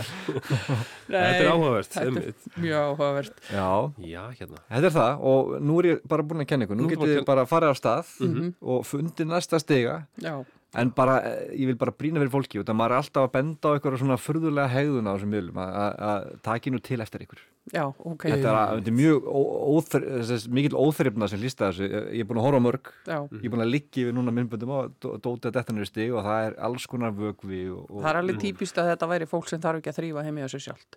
þetta 1.10 1.20
er 1.20 1.50
áhugavert 1.52 1.90
þetta 1.92 2.00
er 2.00 2.08
einmitt. 2.08 2.48
mjög 2.56 2.80
áhugavert. 2.88 3.44
já, 3.52 3.68
já, 4.14 4.22
hérna. 4.40 4.62
Þetta 4.72 4.88
er 4.90 4.96
það 4.96 5.24
og 5.34 5.52
nú 5.68 5.76
er 5.82 5.90
ég 5.92 6.00
bara 6.14 6.26
búin 6.32 6.42
að 6.44 6.50
kenna 6.54 6.66
ykkur, 6.66 6.80
nú 6.80 6.88
að 6.90 7.04
þið 7.04 7.24
bara 7.28 7.46
farið 7.52 7.70
á 7.70 7.76
stað 7.78 8.14
Mhm. 8.26 8.48
og 8.60 8.82
fundið 8.88 9.30
næsta 9.30 9.60
stiga. 9.62 10.00
Já, 10.24 10.34
en 10.74 10.90
bara, 10.94 11.16
eh, 11.26 11.56
ég 11.58 11.66
vil 11.66 11.74
bara 11.76 11.90
brína 11.90 12.20
fyrir 12.22 12.30
fólki 12.30 12.60
út 12.60 12.68
að 12.70 12.76
maður 12.78 12.92
er 12.94 13.00
alltaf 13.02 13.24
að 13.28 13.32
benda 13.32 13.68
á 13.68 13.76
ykkur 13.78 13.96
svona 13.98 14.16
furðulega 14.20 14.68
hegðun 14.70 15.08
á 15.10 15.12
þessum 15.16 15.32
miðlum 15.34 15.58
að- 15.58 15.74
að 15.80 15.96
að 16.10 16.42
taki 16.42 16.70
nú 16.70 16.78
til 16.82 17.00
eftir 17.00 17.24
ykkur 17.26 17.40
Já, 17.70 17.84
ok. 17.86 18.24
Þetta 18.24 18.50
er, 18.50 18.80
þetta 18.80 18.88
er 18.88 18.96
mjög 18.96 19.26
óþr, 19.30 20.48
mikil 20.50 20.70
óþrifna 20.80 21.28
sem 21.28 21.38
lísta 21.38 21.68
þessu. 21.70 21.86
Ég 22.10 22.20
er 22.20 22.24
búin 22.26 22.40
að 22.40 22.46
horfa 22.48 22.58
á 22.58 22.66
mörg. 22.66 22.88
Já. 23.06 23.18
Ég 23.30 23.44
er 23.44 23.50
búin 23.52 23.62
að 23.62 23.70
liggja 23.70 24.06
við 24.08 24.14
núna 24.16 24.32
myndböndum 24.34 24.72
og 24.74 24.94
dótið 25.00 25.52
þetta 25.52 25.74
niður 25.76 25.86
stig 25.86 26.10
og 26.16 26.24
það 26.24 26.46
er 26.48 26.56
alls 26.66 26.86
konar 26.90 27.12
vögvi 27.12 27.60
og, 27.70 27.84
og 27.90 28.02
Það 28.02 28.10
er 28.10 28.20
alveg 28.22 28.40
típist 28.40 28.80
að 28.80 28.90
þetta 28.96 29.08
væri 29.12 29.28
fólk 29.30 29.48
sem 29.48 29.60
þarf 29.60 29.78
ekki 29.82 29.92
að 29.92 29.98
þrýfa 30.00 30.24
heimi 30.24 30.42
á 30.42 30.48
sig 30.50 30.60
sjálft. 30.66 30.96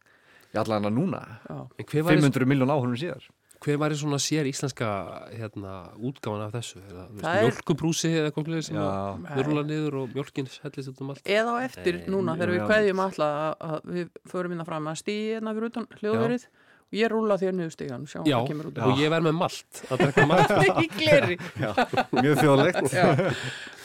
Núna. 0.54 1.22
Já. 1.50 1.68
En 1.78 1.86
hver 1.86 2.04
væri- 2.04 2.22
500 2.24 2.46
miljón 2.48 2.72
áhörnum 2.74 2.98
síðar. 2.98 3.28
Hver 3.64 3.78
var 3.80 3.94
svona 3.96 4.18
sér 4.20 4.48
íslenska 4.50 4.88
hérna, 5.32 5.74
útgáfan 5.96 6.42
af 6.44 6.52
þessu? 6.58 6.82
Eða, 6.84 7.06
Það 7.22 7.38
er- 7.38 7.46
mjölkubrúsi 7.48 8.10
eða 8.12 8.32
eitthvað 8.32 8.66
sem 8.68 8.80
að 8.82 9.30
vörla 9.38 9.64
niður 9.70 9.98
og 10.02 10.18
mjölkin 10.18 10.50
hellist 10.66 10.92
út 10.92 11.00
um 11.02 11.14
allt? 11.14 11.24
Eða 11.24 11.56
á 11.56 11.58
eftir 11.64 12.02
Nei, 12.02 12.10
núna 12.12 12.36
þegar 12.36 12.54
við 12.58 12.68
kveðjum 12.68 13.04
alla 13.06 13.30
að, 13.40 13.56
að 13.70 13.96
við 13.96 14.12
förum 14.34 14.58
innan 14.58 14.68
fram 14.68 14.92
að 14.92 15.00
stíði 15.00 15.32
hérna 15.38 15.56
fyrir 15.56 15.72
utan 15.72 15.88
hljóðverið 16.02 16.46
og 16.94 17.00
ég 17.00 17.10
rúla 17.10 17.40
þér 17.40 17.56
niður 17.58 18.68
út. 18.68 18.84
og 18.84 19.00
ég 19.00 19.10
verð 19.16 19.26
með 19.30 19.40
malt 19.40 19.82
að 19.88 20.04
drekka 20.04 20.28
malt 20.28 20.54
Í 20.84 20.90
gleri. 20.98 21.40
Já, 21.64 21.72
mjög 22.12 22.44
þjóðlegt. 22.44 22.94
Já, 22.94 23.34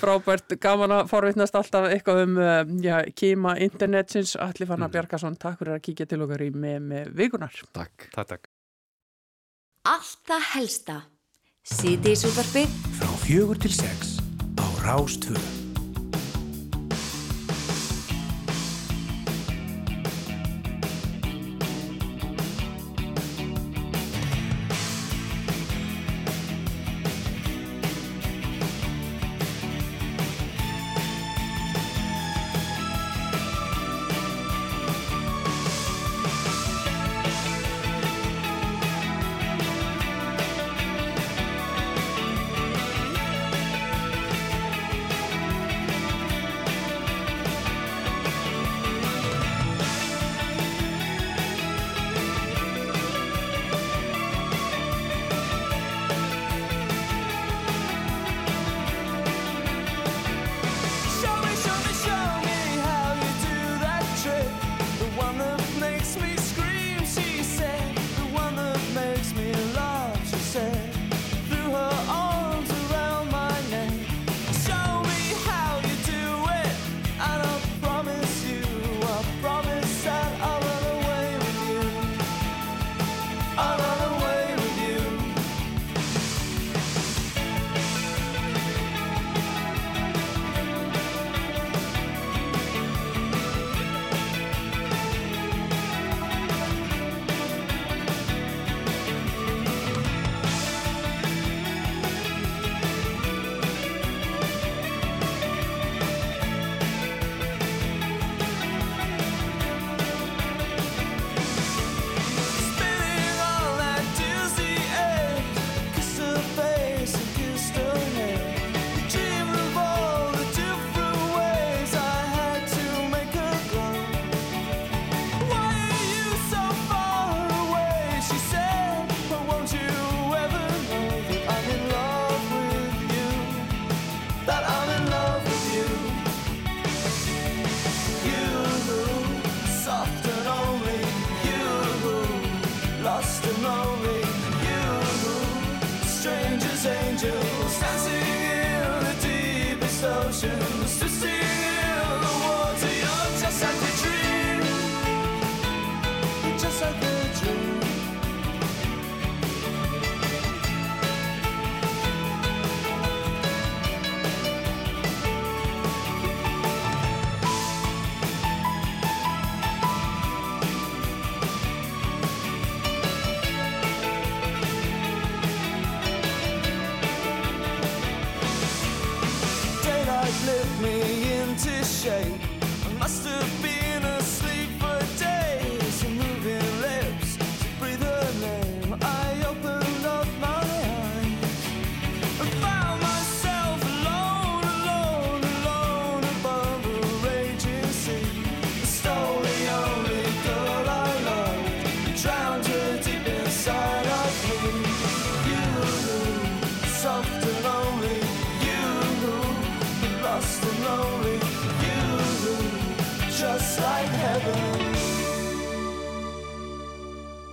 frábært, 0.03 0.59
gaman 0.61 0.99
að 0.99 1.09
forvitnast 1.15 1.55
alltaf 1.55 1.89
eitthvað 1.95 2.23
um 2.27 2.37
uh, 2.43 2.61
já, 2.83 2.99
kima 3.15 3.55
internetsins, 3.63 4.35
Alli 4.43 4.67
Fannar 4.69 4.91
Bjarkason 4.91 5.39
takk 5.39 5.63
fyrir 5.63 5.79
að 5.79 5.83
kíkja 5.87 6.11
til 6.11 6.23
okkar 6.27 6.49
í 6.51 6.53
með, 6.53 6.79
með 6.93 7.11
vikunar. 7.23 7.55
Takk. 7.73 8.11
Takk, 8.13 8.35
takk. 8.37 8.55
Allt 9.89 10.19
það 10.29 10.43
helsta. 10.53 10.95
Síðdeis 11.65 12.27
útvarpið 12.29 12.75
Frá 12.99 13.09
fjögur 13.23 13.63
til 13.63 13.73
sex 13.73 14.19
á 14.61 14.67
Rástvö. 14.85 15.58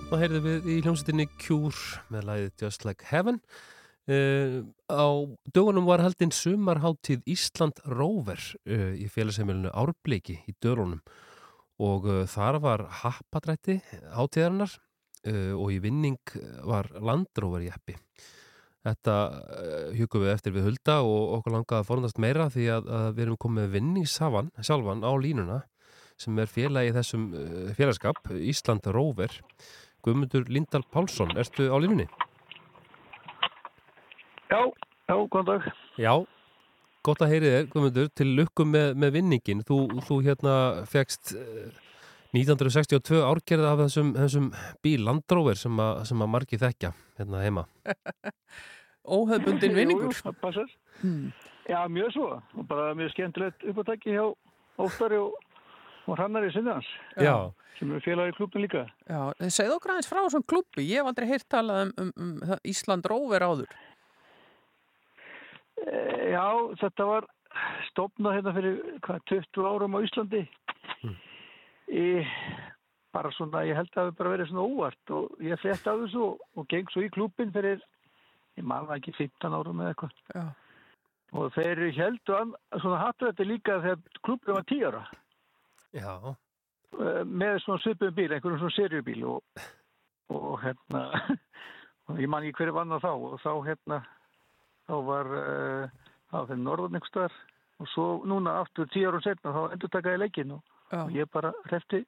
Þá 0.06 0.14
heyrðum 0.20 0.44
við 0.46 0.66
í 0.70 0.74
hljómsveitinni 0.84 1.24
Cure 1.42 2.02
með 2.14 2.28
læðið 2.28 2.62
Just 2.62 2.84
Like 2.86 3.08
Heaven. 3.10 3.40
Uh, 4.06 4.62
á 4.86 5.26
dögunum 5.50 5.88
var 5.88 5.98
haldinn 6.04 6.30
sumarháttíð 6.30 7.26
Ísland 7.26 7.80
Rover 7.90 8.38
uh, 8.38 8.92
í 8.94 9.08
félagsheimilinu 9.10 9.72
Árbleiki 9.74 10.38
í 10.46 10.54
dörunum 10.62 11.00
og 11.82 12.06
uh, 12.06 12.22
þar 12.30 12.60
var 12.62 12.86
happadrætti 13.02 13.80
hátíðarinnar 14.14 14.78
uh, 15.26 15.52
og 15.58 15.74
í 15.74 15.80
vinning 15.82 16.22
var 16.62 16.92
Landrover 17.02 17.66
jeppi. 17.66 17.98
Þetta 18.86 19.16
uh, 19.34 19.88
hugum 19.98 20.22
við 20.22 20.36
eftir 20.36 20.54
við 20.54 20.70
hulda 20.70 21.00
og 21.02 21.40
okkur 21.40 21.56
langaði 21.56 21.82
að 21.82 21.88
forðast 21.90 22.22
meira 22.22 22.46
því 22.54 22.70
að, 22.76 22.92
að 23.00 23.08
við 23.16 23.26
erum 23.26 23.42
komið 23.42 23.72
vinningssafan 23.74 24.54
sjálfan 24.62 25.02
á 25.02 25.12
línuna 25.18 25.64
sem 26.20 26.38
er 26.42 26.48
félagi 26.50 26.90
í 26.92 26.94
þessum 26.96 27.26
uh, 27.36 27.72
félagskap, 27.76 28.22
Ísland 28.40 28.86
Rover. 28.94 29.32
Guðmundur 30.06 30.44
Lindahl 30.52 30.84
Pálsson, 30.92 31.32
ertu 31.40 31.66
á 31.72 31.76
línunni? 31.82 32.06
Já, 34.50 34.60
já, 35.08 35.14
góðan 35.32 35.48
dag. 35.48 35.64
Já, 35.98 36.12
gott 37.06 37.22
að 37.24 37.32
heyri 37.34 37.50
þér, 37.50 37.66
Guðmundur, 37.72 38.10
til 38.14 38.28
lukkum 38.38 38.70
með, 38.74 38.92
með 39.02 39.16
vinningin. 39.18 39.64
Þú, 39.66 39.80
þú 40.06 40.20
hérna 40.26 40.54
fegst 40.90 41.34
uh, 41.34 41.66
1962 42.36 43.20
árgerða 43.26 43.72
af 43.74 43.82
þessum, 43.86 44.12
þessum 44.16 44.48
bíl 44.84 45.00
Landróver 45.06 45.58
sem, 45.58 45.74
að- 45.82 46.04
sem 46.10 46.22
að 46.22 46.32
margi 46.36 46.60
þekkja 46.62 46.92
hérna 47.18 47.42
heima. 47.42 47.66
Óhefbundin 49.16 49.74
vinningur. 49.76 50.10
Jú, 50.10 50.14
jú, 50.14 50.22
það 50.26 50.40
passar. 50.42 50.70
Hmm. 51.02 51.26
Já, 51.66 51.80
mjög 51.90 52.12
svo. 52.14 52.30
Og 52.58 52.66
bara 52.70 52.92
mjög 52.98 53.12
skemmtilegt 53.14 53.66
uppátæki 53.70 54.14
hjá 54.14 54.24
Óttari 54.82 55.18
og, 55.18 55.34
og 56.06 56.18
Hrannari 56.18 56.50
Sinnans. 56.54 56.88
Já. 57.18 57.50
Sem 57.76 57.90
eru 57.92 58.00
félagi 58.00 58.32
í 58.32 58.36
klubnum 58.38 58.64
líka. 58.64 58.86
Já, 59.04 59.20
en 59.42 59.52
segðu 59.52 59.76
okkur 59.76 59.92
aðeins 59.92 60.08
frá 60.08 60.22
þessum 60.22 60.44
klubbi. 60.48 60.86
Ég 60.86 61.02
hef 61.02 61.10
aldrei 61.10 61.28
heyrt 61.28 61.48
talað 61.52 61.82
um, 61.84 61.92
um, 62.00 62.12
um 62.40 62.60
Ísland 62.64 63.08
Róver 63.10 63.44
áður. 63.44 63.74
E, 65.82 65.98
já, 66.32 66.46
þetta 66.80 67.08
var 67.10 67.26
stopnað 67.90 68.38
hérna 68.38 68.54
fyrir 68.56 68.78
hvað, 69.04 69.20
20 69.32 69.68
árum 69.68 69.98
á 69.98 70.04
Íslandi. 70.06 70.42
Í, 71.86 72.06
bara 73.14 73.34
svona, 73.36 73.66
ég 73.68 73.76
held 73.76 73.92
að 73.92 73.98
það 73.98 74.08
hafi 74.08 74.16
bara 74.22 74.32
verið 74.32 74.50
svona 74.50 74.64
óvart 74.70 75.14
og 75.18 75.44
ég 75.44 75.60
frétti 75.60 75.92
af 75.92 76.00
þessu 76.06 76.24
og, 76.30 76.48
og 76.56 76.70
geng 76.72 76.88
svo 76.92 77.04
í 77.04 77.12
klubin 77.12 77.52
fyrir, 77.54 77.84
ég 78.56 78.64
man 78.64 78.88
það 78.88 79.02
ekki 79.02 79.16
15 79.20 79.58
árum 79.60 79.84
eða 79.84 79.92
eitthvað. 79.92 80.16
Já. 80.32 80.46
Og 81.36 81.52
þeir 81.52 81.84
heldu 81.92 82.40
an, 82.40 82.56
svona 82.80 83.04
hattu 83.04 83.28
þetta 83.28 83.50
líka 83.52 83.80
þegar 83.84 84.20
klubin 84.24 84.56
var 84.56 84.68
10 84.72 84.88
ára. 84.88 85.06
Já. 85.96 86.36
Eh, 86.96 87.22
með 87.24 87.58
svona 87.64 87.82
svipum 87.82 88.14
bíl, 88.16 88.30
einhverjum 88.32 88.60
svona 88.62 88.76
serjubíl 88.76 89.24
og, 89.28 89.64
og 90.32 90.58
hérna 90.62 91.02
og 92.08 92.20
ég 92.22 92.30
man 92.30 92.46
ekki 92.46 92.62
hverju 92.62 92.76
vann 92.76 92.94
á 92.94 92.98
þá 93.02 93.10
og 93.12 93.38
þá 93.42 93.52
hérna 93.66 94.00
þá 94.86 94.96
var 95.08 95.30
uh, 95.34 95.94
það 96.30 96.38
var 96.38 96.48
fyrir 96.50 96.62
norðan 96.62 96.98
einhver 96.98 97.10
stöðar 97.10 97.38
og 97.76 97.90
svo 97.92 98.06
núna 98.28 98.58
aftur 98.62 98.88
tíu 98.92 99.10
árum 99.10 99.24
setna 99.24 99.54
þá 99.54 99.62
endur 99.74 99.92
takaði 99.92 100.22
leikinn 100.22 100.54
og, 100.56 100.62
og 100.96 101.10
ég 101.16 101.28
bara 101.34 101.52
hrefti 101.66 102.04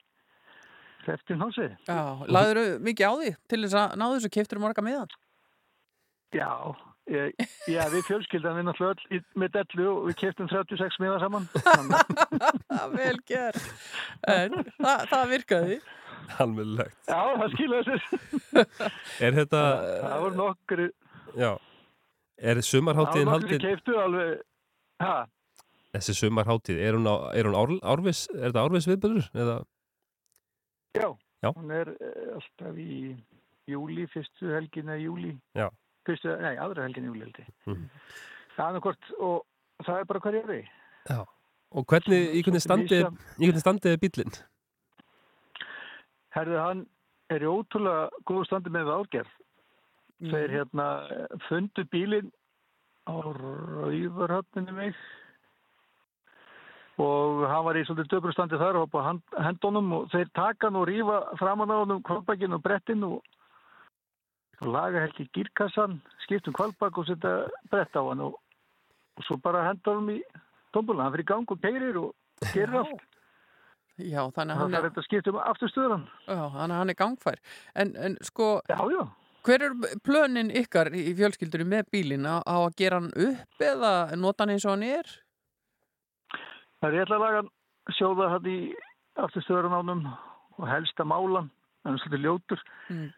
hrefti 1.04 1.38
hálsið 1.40 1.74
Já, 1.88 2.00
lagður 2.30 2.78
mikið 2.86 3.10
á 3.10 3.12
því 3.18 3.32
til 3.50 3.60
þess 3.64 3.80
að 3.82 3.96
náðu 4.00 4.18
þessu 4.18 4.32
keftur 4.38 4.62
marga 4.62 4.84
miðan? 4.86 5.12
Já, 6.36 6.48
já, 7.08 7.82
við 7.92 8.02
fjölskyldan 8.08 8.58
við 8.58 8.66
náttúrulega 8.68 8.94
öll 8.96 9.16
í- 9.18 9.38
með 9.42 9.54
dellu 9.56 9.86
og 9.92 10.02
við 10.10 10.18
keftum 10.22 10.50
36 10.50 10.98
miða 11.02 11.20
saman 11.22 11.46
Vel 12.98 13.16
gert. 13.28 13.62
En 14.28 14.58
það, 14.76 15.06
það 15.12 15.24
virkaði. 15.32 15.78
Almennilegt. 16.42 16.98
Já, 17.08 17.20
það 17.40 17.54
skilaði 17.54 17.86
sér 17.88 18.66
Er 19.28 19.38
þetta... 19.38 19.62
Það 20.04 20.22
voru 20.26 20.38
nokkru 20.42 20.88
Já. 21.38 21.50
Er 22.38 22.60
sumarháttíðin 22.62 23.30
Það 23.30 23.32
voru 23.32 23.40
nokkru 23.40 23.56
haldin... 23.56 23.64
keiftu 23.64 23.98
alveg 24.02 24.34
ha, 25.02 25.16
Þessi 25.96 26.14
sumarháttíð, 26.20 26.78
er 26.84 26.98
hún, 26.98 27.08
á, 27.08 27.16
er 27.32 27.48
hún 27.48 27.56
ár, 27.56 27.72
árvis, 27.94 28.26
er 28.36 28.50
þetta 28.50 28.64
árvis 28.66 28.86
viðbyrður? 28.90 29.28
Eða... 29.32 29.56
Já, 30.98 31.08
Já. 31.44 31.48
hún 31.56 31.72
er 31.72 31.90
uh, 31.96 32.34
alltaf 32.36 32.76
í 32.82 33.14
júli, 33.68 34.04
fyrstu 34.12 34.52
helgin 34.52 34.90
eða 34.92 35.00
júli, 35.06 35.32
Já. 35.56 35.68
Fyrstu, 36.08 36.34
nei, 36.42 36.54
aðra 36.56 36.86
helgin 36.86 37.06
í 37.06 37.12
júli 37.12 37.26
held 37.26 37.40
ég. 37.42 37.50
Mhm. 37.68 37.88
Það 38.56 38.64
er 38.64 38.68
annarkort 38.68 39.10
og 39.18 39.84
það 39.86 40.00
er 40.00 40.08
bara 40.10 40.22
hverja 40.26 40.46
við. 40.48 40.70
Já. 41.08 41.20
Og 41.76 41.84
hvernig, 41.84 42.30
í 42.32 42.42
hvernig 42.42 42.64
standið, 42.64 43.10
í 43.38 43.44
hvernig 43.44 43.62
standið 43.62 43.92
er 43.92 44.00
bílinn? 44.02 44.38
Herðu, 46.32 46.56
hann 46.64 46.86
er 47.28 47.44
í 47.44 47.50
ótrúlega 47.50 48.08
góðu 48.28 48.48
standi 48.48 48.72
með 48.72 48.90
árgerð. 48.94 49.30
Þeir 50.18 50.50
hérna 50.50 50.86
fundu 51.46 51.84
bílinn 51.92 52.32
á 53.06 53.14
Rauvarhöfninu 53.22 54.74
mig 54.74 54.96
og 56.98 57.44
hann 57.46 57.64
var 57.64 57.78
í 57.78 57.84
svolítið 57.86 58.10
döpru 58.10 58.32
standi 58.34 58.58
þar 58.58 58.80
og 58.80 58.96
á 58.98 59.00
hand, 59.06 59.22
hendunum 59.38 59.92
og 59.94 60.08
þeir 60.10 60.32
taka 60.34 60.66
hann 60.66 60.80
og 60.80 60.88
rífa 60.90 61.20
framan 61.38 61.70
á 61.70 61.76
hann 61.78 61.94
um 61.94 62.02
kvalbakinn 62.02 62.56
og 62.56 62.64
brettin 62.64 63.04
og, 63.06 63.20
og 63.22 63.37
laga 64.64 65.04
helgi 65.06 65.28
gírkassan, 65.36 66.00
skiptum 66.24 66.54
kvalbak 66.56 66.98
og 66.98 67.06
setja 67.06 67.34
brett 67.70 67.94
á 67.94 68.02
hann 68.08 68.20
og, 68.26 68.38
og 69.18 69.26
svo 69.26 69.36
bara 69.42 69.66
henda 69.68 69.94
hann 69.94 70.10
í 70.16 70.18
tómbulna. 70.74 71.04
Hann 71.06 71.14
fyrir 71.14 71.28
gang 71.30 71.46
og 71.50 71.60
keirir 71.62 72.00
og 72.00 72.14
gerir 72.52 72.80
allt. 72.82 73.04
Já, 73.98 74.20
þannig 74.30 74.54
að 74.54 74.60
hann 74.62 74.74
er 74.78 74.84
þetta 74.88 75.02
skiptum 75.06 75.38
aftur 75.42 75.70
stöðan. 75.72 76.04
já, 76.26 76.38
þannig 76.54 76.74
að 76.74 76.78
hann 76.82 76.92
er 76.92 76.98
gangfær. 76.98 77.40
En, 77.74 77.94
en 77.96 78.18
sko, 78.22 78.60
Já, 78.70 78.78
já. 78.94 79.00
hver 79.46 79.64
er 79.66 79.74
plönin 80.06 80.52
ykkar 80.54 80.90
í 80.94 81.08
fjölskyldunum 81.18 81.72
með 81.72 81.88
bílinn 81.94 82.26
á, 82.30 82.38
að 82.46 82.68
gera 82.78 83.00
hann 83.00 83.10
upp 83.14 83.64
eða 83.66 83.92
nota 84.16 84.44
hann 84.44 84.54
eins 84.54 84.66
og 84.68 84.76
hann 84.76 84.86
er? 84.86 85.10
Það 86.78 86.88
er 86.92 86.98
ég 87.00 87.06
ætla 87.08 87.18
að 87.18 87.24
laga 87.26 87.42
sjóða 87.98 88.28
hann 88.36 88.46
í 88.52 88.58
afturstöðarnánum 89.18 90.04
og 90.58 90.66
helsta 90.70 91.02
málan, 91.06 91.48
hann 91.82 91.96
er 91.98 92.02
svolítið 92.04 92.22
ljótur. 92.28 92.62
Mm. 92.94 93.08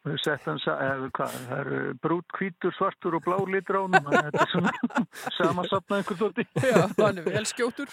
Og 0.00 0.14
ég 0.14 0.20
sett 0.24 0.46
hann, 0.48 0.56
sa- 0.64 0.78
eða 0.80 1.10
hvað, 1.12 1.34
það 1.50 1.58
eru 1.60 1.80
brút, 2.00 2.24
hvítur, 2.38 2.72
svartur 2.72 3.18
og 3.18 3.24
blár 3.26 3.42
litur 3.52 3.76
á 3.76 3.82
hann. 3.84 4.06
Þetta 4.14 4.46
er 4.46 4.52
svona 4.54 4.72
samansapnað 5.36 5.98
einhver 5.98 6.18
þótti. 6.22 6.46
Já, 6.64 6.78
hann 7.02 7.20
er 7.20 7.28
vel 7.28 7.44
skjótur. 7.50 7.92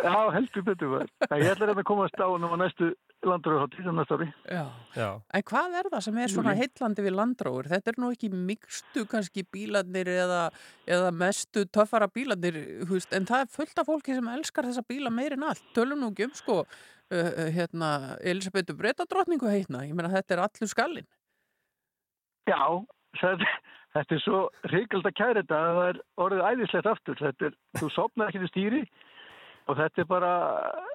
Já, 0.00 0.14
heldur 0.32 0.64
betur 0.64 0.94
var. 0.94 1.10
Ég 1.36 1.50
ætla 1.52 1.68
að 1.74 1.84
komast 1.88 2.16
á 2.16 2.24
hann 2.24 2.48
á 2.48 2.56
næstu 2.64 2.88
landröðhátti, 3.26 3.82
sem 3.84 3.96
næsta 3.98 4.16
ári. 4.16 4.28
Já. 4.48 4.64
Já. 4.96 5.08
En 5.34 5.44
hvað 5.50 5.76
er 5.80 5.88
það 5.92 6.04
sem 6.06 6.18
er 6.24 6.32
svona 6.32 6.52
Júlí. 6.54 6.60
heillandi 6.64 7.04
við 7.08 7.16
landróður? 7.18 7.70
Þetta 7.74 7.92
er 7.92 7.98
nú 8.00 8.10
ekki 8.14 8.30
mikstu 8.48 9.04
kannski 9.10 9.44
bílarnir 9.52 10.08
eða, 10.14 10.42
eða 10.88 11.10
mestu 11.20 11.64
töffara 11.74 12.08
bílarnir, 12.14 12.60
þú 12.86 12.94
veist, 12.94 13.12
en 13.18 13.26
það 13.28 13.44
er 13.44 13.50
fullt 13.58 13.82
af 13.82 13.90
fólki 13.90 14.14
sem 14.16 14.30
elskar 14.38 14.70
þessa 14.70 14.86
bíla 14.88 15.10
meirinn 15.12 15.44
allt. 15.50 15.66
Tölum 15.76 16.00
nú 16.04 16.12
ekki 16.14 16.30
um 16.30 16.36
sko, 16.38 16.62
uh, 17.14 17.48
hérna, 17.54 17.90
Elisabethu 18.20 18.76
Bretadrottningu 18.78 19.50
heitna, 19.50 19.84
ég 19.88 19.96
meina 19.96 20.12
þetta 20.12 20.36
er 20.36 20.44
allur 20.44 20.70
skallin. 20.70 21.08
Já, 22.48 22.62
þetta, 23.20 23.52
þetta 23.96 24.16
er 24.16 24.24
svo 24.24 24.42
ríkald 24.72 25.08
að 25.08 25.16
kæra 25.20 25.42
þetta 25.42 25.60
að 25.60 25.78
það 25.78 25.88
er 25.92 26.02
orðið 26.24 26.44
æðislegt 26.50 26.90
aftur. 26.92 27.20
Þetta 27.20 27.48
er, 27.50 27.56
þú 27.80 27.90
sopnar 27.94 28.32
ekki 28.32 28.44
til 28.44 28.52
stýri 28.52 28.82
og 29.68 29.76
þetta 29.76 30.04
er 30.04 30.08
bara, 30.08 30.34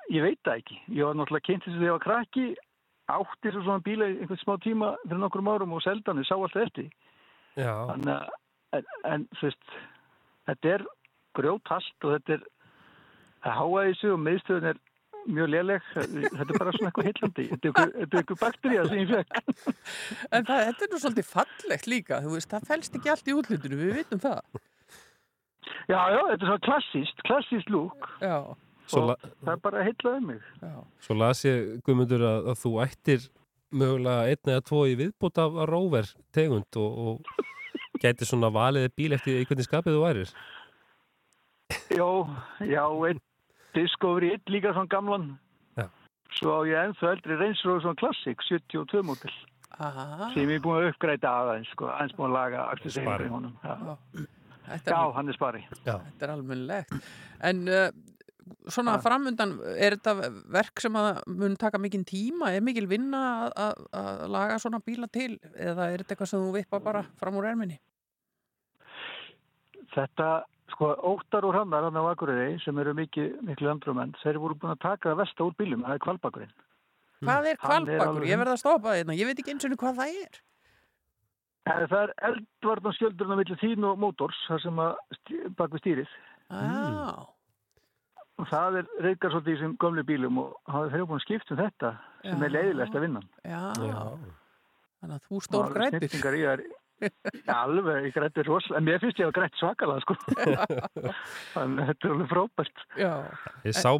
ég 0.10 0.26
veit 0.26 0.40
það 0.46 0.62
ekki. 0.64 0.80
Ég 0.98 1.06
var 1.06 1.18
náttúrulega 1.20 1.48
kynnt 1.50 1.68
þess 1.68 1.78
að 1.78 1.88
ég 1.88 1.98
var 1.98 2.06
krakki, 2.08 2.46
átti 3.14 3.52
svo 3.52 3.66
svona 3.66 3.84
bíla 3.86 4.08
einhvern 4.10 4.42
smá 4.42 4.56
tíma 4.64 4.94
fyrir 5.04 5.22
nokkrum 5.22 5.52
árum 5.52 5.76
og 5.78 5.84
seldan, 5.86 6.22
ég 6.22 6.30
sá 6.30 6.34
alltaf 6.38 6.64
eftir. 6.64 6.90
Já. 7.60 7.74
Þannig 7.92 8.14
að, 8.16 8.40
en, 8.78 8.90
en 9.12 9.28
þú 9.38 9.50
veist, 9.50 9.76
þetta 10.50 10.74
er 10.78 10.86
grjótast 11.38 12.08
og 12.08 12.16
þetta 12.16 12.38
er, 12.38 12.48
það 13.44 13.60
háa 13.60 13.86
þessu 13.90 14.14
og 14.16 14.24
miðstöðun 14.24 14.72
er 14.72 14.82
mjög 15.28 15.50
léleg. 15.54 15.86
Þetta 15.94 16.44
er 16.44 16.60
bara 16.60 16.74
svona 16.76 16.90
eitthvað 16.90 17.08
heillandi. 17.10 17.46
Þetta 17.54 17.70
er 17.70 17.94
eitthvað- 18.04 18.34
er 18.34 18.42
baktería 18.42 18.86
sem 18.88 18.98
ég 19.04 19.14
fekk. 19.14 19.76
En 20.32 20.46
það, 20.46 20.62
þetta 20.68 20.84
er 20.88 20.92
nú 20.94 21.00
svolítið 21.04 21.30
fallegt 21.32 21.88
líka, 21.88 22.22
þú 22.24 22.36
veist, 22.36 22.50
það 22.52 22.68
fælst 22.72 22.98
ekki 23.00 23.12
allt 23.14 23.28
í 23.28 23.36
útlutinu, 23.38 23.80
við 23.80 23.94
vitum 24.02 24.24
það. 24.24 24.42
Já, 25.88 26.00
já, 26.12 26.20
þetta 26.30 26.44
er 26.44 26.48
svona 26.48 26.66
klassíst, 26.68 27.24
klassíst 27.28 27.70
lúk. 27.74 28.10
Já. 28.22 28.56
Svo, 28.88 29.04
og 29.14 29.20
það 29.46 29.54
er 29.54 29.62
bara 29.64 29.84
heillaði 29.84 30.26
mig. 30.28 30.42
Já. 30.62 30.74
svo 31.02 31.16
las 31.16 31.44
ég, 31.48 31.82
Guðmundur, 31.88 32.24
að, 32.28 32.50
að 32.52 32.60
þú 32.60 32.72
ættir 32.84 33.30
mögulega 33.74 34.28
einn 34.30 34.52
eða 34.54 34.66
tvo 34.68 34.82
í 34.92 34.98
viðbútt 35.00 35.40
af 35.42 35.56
róver 35.70 36.10
tegund 36.36 36.78
og, 36.78 36.98
og 37.08 38.02
gæti 38.04 38.28
svona 38.28 38.52
valið 38.54 38.88
þér 38.90 38.96
bíl 39.00 39.16
eftir 39.16 39.46
hvernig 39.48 39.68
skapið 39.70 39.96
þú 39.98 40.04
værir. 40.04 40.34
Já, 41.96 42.10
já, 42.68 42.84
einn 43.08 43.22
Discovery 43.76 44.34
1 44.38 44.50
líka 44.54 44.74
svona 44.76 44.90
gamlan. 44.92 45.26
Já. 45.78 45.88
Svo 46.40 46.60
á 46.60 46.68
ég 46.70 46.78
ennþá 46.88 47.12
eldri 47.16 47.36
reynsróð 47.40 47.82
svona 47.86 48.00
klassik, 48.00 48.42
72 48.50 49.04
mótil. 49.06 49.34
Aha. 49.80 50.30
Sem 50.36 50.46
ég 50.50 50.60
er 50.60 50.64
búin 50.64 50.80
að 50.84 50.92
uppgræta 50.92 51.32
aðeins, 51.42 51.70
sko, 51.74 51.88
aðeins 51.90 52.14
búin 52.18 52.30
að 52.30 52.36
laga 52.38 52.66
Spari. 52.78 52.92
segjum 52.94 53.28
í 53.28 53.30
honum. 53.34 53.56
Já, 53.64 53.98
Þetta 54.64 54.92
já 54.94 54.98
er, 55.04 55.14
hann 55.18 55.28
er 55.30 55.34
spari. 55.36 55.62
Já. 55.84 55.96
þetta 56.00 56.24
er 56.28 56.32
almennilegt. 56.38 56.94
En 57.44 57.58
uh, 57.68 57.90
svona 58.72 58.94
framundan, 59.04 59.58
er 59.76 59.98
þetta 59.98 60.30
verk 60.56 60.80
sem 60.80 60.94
að 60.96 61.20
mun 61.28 61.58
taka 61.60 61.82
mikinn 61.84 62.06
tíma? 62.08 62.54
Er 62.56 62.62
mikil 62.64 62.86
vinna 62.88 63.24
að- 63.50 63.58
að 63.66 63.82
að 64.04 64.22
laga 64.38 64.60
svona 64.64 64.80
bíla 64.80 65.10
til? 65.12 65.36
Eða 65.58 65.90
er 65.92 66.04
þetta 66.06 66.16
eitthvað 66.16 66.32
sem 66.32 66.40
þú 66.46 66.54
vippa 66.56 66.80
bara 66.80 67.04
fram 67.20 67.36
úr 67.42 67.50
erminni? 67.50 67.80
Þetta, 69.94 70.30
sko, 70.72 70.94
óttar 71.12 71.46
og 71.48 71.54
hrannar 71.56 71.88
hann 71.88 72.00
á 72.00 72.04
Akureyri 72.12 72.60
sem 72.64 72.78
eru 72.80 72.94
mikið, 72.98 73.36
miklu 73.48 73.72
andrumenn, 73.74 74.16
þeir 74.24 74.40
voru 74.42 74.58
búin 74.60 74.76
að 74.76 74.82
taka 74.86 75.12
það 75.12 75.20
versta 75.24 75.48
úr 75.48 75.58
bílum, 75.60 75.84
það 75.84 75.98
er 75.98 76.04
kvalbakurinn. 76.08 76.56
Hvað 77.24 77.46
er 77.46 77.54
er 77.54 77.62
kvalbakur? 77.62 78.26
Ég 78.28 78.42
verð 78.42 78.56
að 78.56 78.62
stoppa 78.64 78.98
þetta. 78.98 79.16
Ég 79.20 79.30
veit 79.30 79.40
ekki 79.44 79.54
eins 79.54 79.68
og 79.68 79.78
hvað 79.84 80.02
það 80.02 80.18
er. 80.24 80.42
Það 81.64 81.94
er 82.02 82.14
eldvarnarskjöldurinn 82.28 83.36
á 83.36 83.40
milli 83.40 83.60
þín 83.62 83.88
og 83.88 84.00
mótors, 84.02 84.40
það 84.50 84.64
sem 84.66 84.82
bak 85.56 85.72
við 85.72 85.84
stýrið. 85.84 86.16
Já. 86.52 87.14
Og 88.42 88.50
það 88.50 88.80
er 88.82 88.88
reykar 89.06 89.32
svolítið 89.32 89.54
í 89.54 89.58
þessum 89.60 89.76
gömlu 89.80 90.04
bílum 90.08 90.40
og 90.42 90.56
það 90.68 90.96
er 90.98 91.06
búin 91.08 91.22
að 91.22 91.26
skipta 91.28 91.54
um 91.54 91.62
þetta 91.62 91.92
sem 92.24 92.44
er 92.44 92.52
Já. 92.52 92.56
leiðilegst 92.58 92.98
að 92.98 93.06
vinna. 93.06 93.22
Já. 93.46 93.62
Já. 93.78 94.02
Þannig 95.04 95.16
að 95.16 95.28
þú 95.30 95.42
stór 95.48 95.76
grætur. 95.78 96.66
Já, 97.48 97.56
alveg, 97.64 98.06
ég 98.08 98.14
grætti 98.16 98.44
rosalega, 98.48 98.80
en 98.80 98.88
mér 98.88 99.02
finnst 99.04 99.20
ég 99.22 99.28
að 99.30 99.36
grætt 99.38 99.58
svakalega, 99.60 100.04
sko. 100.04 100.16
Þannig 101.54 101.84
að 101.84 101.90
þetta 101.92 102.08
er 102.08 102.14
alveg 102.16 102.30
frábært. 102.32 102.84
Já. 103.00 103.12
Ég 103.68 103.78
sá, 103.78 103.92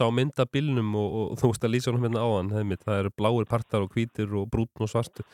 sá 0.00 0.04
mynda 0.14 0.46
bílnum 0.52 0.90
og, 0.98 1.16
og 1.22 1.38
þú 1.40 1.52
veist 1.52 1.64
að 1.68 1.74
lýsa 1.74 1.90
honum 1.92 2.06
hérna 2.08 2.24
áðan, 2.26 2.52
hefði, 2.58 2.78
það 2.84 3.00
eru 3.04 3.14
bláir 3.22 3.48
partar 3.54 3.86
og 3.86 3.94
hvítir 3.96 4.34
og 4.40 4.48
brúnn 4.52 4.84
og 4.86 4.92
svartu. 4.92 5.24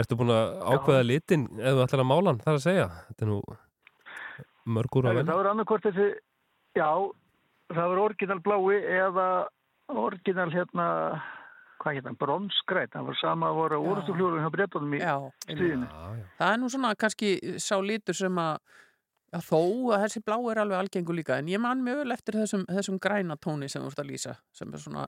Ertu 0.00 0.16
búin 0.16 0.32
að 0.32 0.54
ákveða 0.72 1.04
litin 1.04 1.42
ef 1.60 1.74
þú 1.76 1.82
ætlar 1.84 2.00
að 2.04 2.08
mála 2.08 2.32
hann, 2.32 2.40
það 2.40 2.52
er 2.54 2.60
að 2.60 2.64
segja? 2.64 2.86
Þetta 3.10 3.26
er 3.26 3.28
nú 3.32 3.40
mörgur 4.72 5.04
að 5.04 5.10
Það 5.12 5.18
velja. 5.20 5.36
var 5.40 5.50
annarkvort 5.50 5.88
þessi, 5.88 6.06
já, 6.78 6.88
það 7.74 7.90
var 7.92 8.00
orginal 8.06 8.38
blái 8.46 8.78
eða 9.02 9.26
orginal 9.92 10.48
hérna, 10.54 10.86
hvað 11.82 11.96
hérna, 11.98 12.12
bronsgrætt. 12.20 12.92
Það 12.94 13.08
var 13.10 13.18
sama 13.20 13.50
að 13.50 13.58
voru 13.58 13.80
úrstu 13.90 14.14
fljóðum 14.16 14.44
hjá 14.44 14.50
breytunum 14.54 14.94
í 14.94 15.00
Já, 15.02 15.16
stríðinu. 15.48 15.88
Það 16.38 16.52
er 16.54 16.62
nú 16.62 16.70
svona 16.72 16.94
kannski 17.02 17.32
sá 17.62 17.76
litur 17.82 18.18
sem 18.18 18.38
að 18.42 18.56
Já, 19.32 19.38
þó 19.48 19.58
að 19.96 20.02
þessi 20.04 20.20
blá 20.26 20.34
er 20.52 20.58
alveg 20.60 20.76
algengur 20.82 21.16
líka 21.16 21.38
en 21.40 21.46
ég 21.48 21.60
man 21.64 21.80
mjög 21.80 22.02
vel 22.02 22.12
eftir 22.12 22.36
þessum, 22.36 22.66
þessum 22.68 22.98
græna 23.00 23.36
tóni 23.40 23.64
sem 23.72 23.80
þú 23.80 23.88
ert 23.88 24.02
að 24.02 24.10
lýsa 24.10 24.34
sem 24.52 24.68
er 24.76 24.82
svona, 24.82 25.06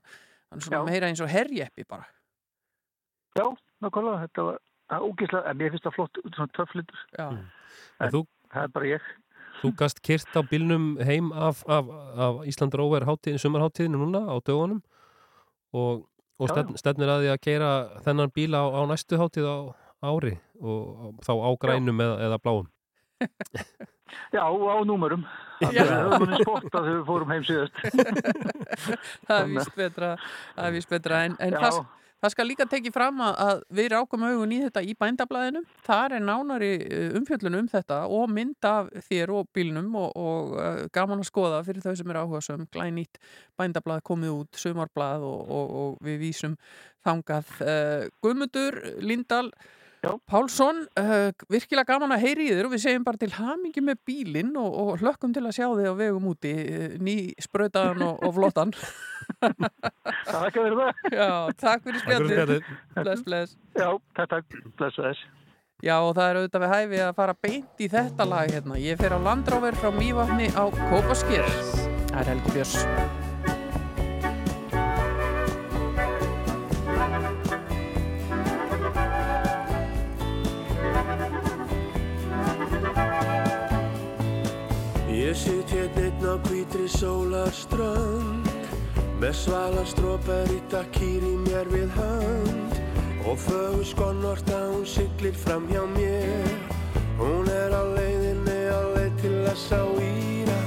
hann 0.49 0.57
er 0.57 0.65
svona 0.65 0.79
meira 0.87 1.11
eins 1.11 1.21
og 1.21 1.29
herjeppi 1.29 1.85
bara 1.85 2.07
Já, 3.37 3.45
nákvæmlega, 3.85 4.23
þetta 4.23 4.45
var 4.47 4.57
það 4.89 4.95
er 4.97 5.05
ógeðslega, 5.11 5.51
en 5.51 5.59
mér 5.61 5.75
finnst 5.75 5.85
það 5.85 5.95
flott, 5.99 6.19
svona 6.33 6.53
töfflitur. 6.57 7.03
Já. 7.19 7.27
En 8.01 8.11
þú, 8.15 8.23
Það 8.55 8.63
er 8.63 8.73
bara 8.79 8.89
ég. 8.95 9.07
þú 9.61 9.71
gast 9.83 10.01
kyrt 10.09 10.33
á 10.33 10.41
bílnum 10.49 10.85
heim 11.05 11.29
af, 11.33 11.61
af, 11.69 11.93
af 12.25 12.41
Ísland 12.49 12.73
Róver 12.81 13.05
hátíðin, 13.05 13.41
sumarhátíðinu 13.45 14.01
núna 14.07 14.23
á 14.25 14.35
dögunum 14.41 14.81
og, 15.75 16.05
og 16.39 16.51
stefn, 16.51 16.77
stefnir 16.79 17.11
að 17.11 17.25
því 17.25 17.33
að 17.33 17.41
keira 17.47 17.71
þennan 18.05 18.33
bíl 18.35 18.51
á, 18.55 18.63
á 18.67 18.81
næstu 18.89 19.19
hátíð 19.19 19.47
á 19.47 19.57
ári 20.05 20.35
og 20.61 21.19
þá 21.25 21.33
á 21.33 21.49
grænum 21.61 22.01
eða, 22.03 22.15
eða 22.27 22.39
bláum. 22.43 22.71
Já, 24.35 24.43
á 24.45 24.77
númurum. 24.85 25.25
Það 25.59 25.77
er 25.81 25.91
höfðunni 25.91 26.39
spotta 26.43 26.81
þegar 26.83 26.97
við 26.97 27.05
fórum 27.07 27.31
heim 27.33 27.45
síðast. 27.47 27.79
það 29.27 29.37
er 29.39 29.47
víst 29.49 29.77
betra, 29.79 30.09
það 30.55 30.67
er 30.67 30.75
víst 30.75 30.91
betra 30.91 31.21
en, 31.25 31.37
en 31.41 31.55
Já. 31.55 31.63
Það, 32.25 32.33
skal 32.33 32.47
líka 32.49 32.67
tekið 32.69 32.95
fram 32.95 33.21
að, 33.25 33.61
við 33.77 33.89
rákum 33.93 34.25
augun 34.25 34.55
í 34.55 34.59
þetta 34.63 34.83
í 34.85 34.95
bændablaðinu. 34.99 35.61
Þar 35.85 36.17
er 36.17 36.25
nánari 36.25 36.71
uh, 36.81 37.17
umfjöllun 37.19 37.59
um 37.61 37.69
þetta 37.71 38.01
og 38.17 38.33
mynd 38.33 38.69
af 38.69 38.89
þér 39.07 39.33
og 39.37 39.49
bílnum 39.55 39.93
og, 40.01 40.09
og 40.17 40.57
uh, 40.57 40.81
gaman 40.95 41.23
að 41.23 41.29
skoða 41.29 41.61
fyrir 41.67 41.85
þau 41.85 41.95
sem 41.99 42.11
er 42.11 42.21
áhuga 42.21 42.43
sem 42.45 42.67
glænýtt 42.73 43.21
bændablað 43.59 44.03
komið 44.09 44.35
út, 44.41 44.59
sumarblað 44.59 45.25
og, 45.29 45.55
og, 45.59 45.73
og 45.81 46.05
við 46.05 46.21
vísum 46.25 46.59
þangað. 47.05 47.55
Uh, 47.61 48.05
Guðmundur 48.25 48.81
Lindahl 49.05 49.51
Pálsson, 50.29 50.81
uh, 50.99 51.29
virkilega 51.51 51.87
gaman 51.93 52.13
að 52.15 52.23
heyri 52.25 52.47
í 52.49 52.53
þér 52.55 52.67
og 52.69 52.73
við 52.75 52.83
segjum 52.85 53.05
bara 53.07 53.21
til 53.21 53.31
hamingi 53.35 53.83
með 53.85 53.99
bílinn 54.09 54.51
og, 54.61 54.77
og 54.81 55.01
hlökkum 55.03 55.33
til 55.35 55.43
að 55.45 55.55
sjá 55.57 55.67
þig 55.71 55.89
á 55.89 55.95
vegum 55.99 56.27
úti, 56.31 56.53
uh, 56.55 56.97
ný 57.01 57.15
sprötaðan 57.43 58.03
og, 58.07 58.19
og 58.25 58.35
flottan. 58.37 58.73
Takk 59.41 60.53
fyrir 60.57 60.77
það. 60.77 61.03
Já, 61.11 61.29
takk 61.57 61.87
fyrir 61.87 62.01
Takk 62.01 62.11
fyrir 62.11 62.29
spjallið. 62.29 62.37
spjallið. 62.37 62.69
Bless, 63.01 63.25
bless. 63.25 63.57
Já, 63.75 63.89
takk, 64.17 64.29
takk, 64.35 64.61
blessu 64.79 65.05
þess. 65.07 65.25
Já, 65.83 65.95
og 65.99 66.13
það 66.15 66.29
er 66.29 66.37
auðvitað 66.39 66.63
við 66.63 66.73
hæfi 66.75 67.01
að 67.03 67.13
fara 67.17 67.35
beint 67.45 67.83
í 67.83 67.89
þetta 67.91 68.29
lag 68.31 68.53
hérna. 68.53 68.79
Ég 68.79 69.01
fer 69.01 69.17
á 69.17 69.19
landráver 69.19 69.75
frá 69.81 69.91
Mývatni 69.93 70.47
á 70.55 70.63
Kópasker. 70.71 71.45
Það 72.13 72.19
er 72.23 72.33
Helgi 72.33 72.55
Björns. 72.55 73.24
Ég 85.25 85.33
sitt 85.35 85.69
hérna 85.69 86.01
einn 86.05 86.21
á 86.21 86.37
hvítri 86.45 86.85
sólarströnd 86.85 88.45
Með 89.17 89.33
svalar 89.39 89.87
strópar 89.89 90.51
í 90.53 90.59
takkýr 90.69 91.23
í 91.25 91.31
mér 91.47 91.69
við 91.71 91.89
hönd. 91.97 92.75
Og 93.25 93.39
fögur 93.41 93.87
skonnorta 93.89 94.59
hún 94.69 94.85
siglir 94.85 95.33
fram 95.33 95.65
hjá 95.71 95.81
mér. 95.95 96.45
Hún 97.17 97.49
er 97.49 97.73
á 97.73 97.83
leiðinni 97.95 98.59
á 98.69 98.81
leið 98.93 99.17
til 99.23 99.33
að 99.49 99.57
sá 99.63 99.81
íra. 99.97 100.59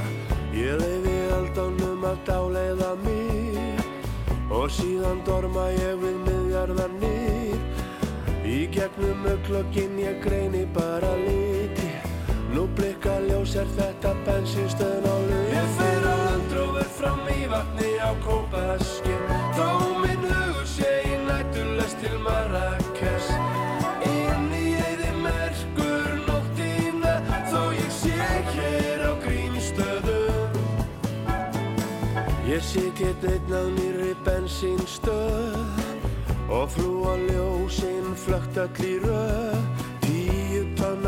Ég 0.51 0.75
leiði 0.83 1.15
eldánum 1.39 2.03
að 2.11 2.19
dáleiða 2.27 2.93
mig. 3.07 3.87
Og 4.51 4.67
síðan 4.75 5.23
dorma 5.29 5.69
ég 5.77 6.03
við 6.03 6.19
miðjarðarnir. 6.27 7.63
Í 8.43 8.61
gegnum 8.75 9.23
auklokkin 9.37 10.01
ég 10.03 10.19
greini 10.27 10.67
bara 10.75 11.15
liti 11.23 11.78
Nú 12.59 12.65
blikka 12.75 13.13
ljós 13.23 13.53
er 13.55 13.69
þetta 13.77 14.11
bensinstöðn 14.27 15.05
á 15.07 15.17
lög 15.31 15.51
Ég 15.55 15.67
fer 15.77 16.07
á 16.11 16.15
landrófur 16.27 16.89
frá 16.97 17.13
Mývatni 17.23 17.91
á 18.03 18.11
Kópaskir 18.25 19.21
Þó 19.55 19.69
minn 20.03 20.25
hugur 20.27 20.67
sé 20.67 20.91
í 21.07 21.21
nættulest 21.23 22.03
til 22.03 22.19
Marrakes 22.25 23.31
Inn 24.11 24.51
í 24.59 24.75
eði 24.75 25.15
merkur 25.23 26.19
nóttina 26.27 27.15
Þó 27.47 27.63
ég 27.79 27.95
sé 27.95 28.19
hér 28.51 29.07
á 29.07 29.15
grímstöðum 29.23 30.51
Ég 32.51 32.59
sit 32.75 32.99
einn 33.07 33.55
á 33.55 33.63
nýri 33.79 34.19
bensinstöð 34.27 35.63
Og 36.51 36.67
flúa 36.75 37.15
ljósinn 37.23 38.19
flögt 38.19 38.59
öll 38.59 38.83
í 38.83 38.99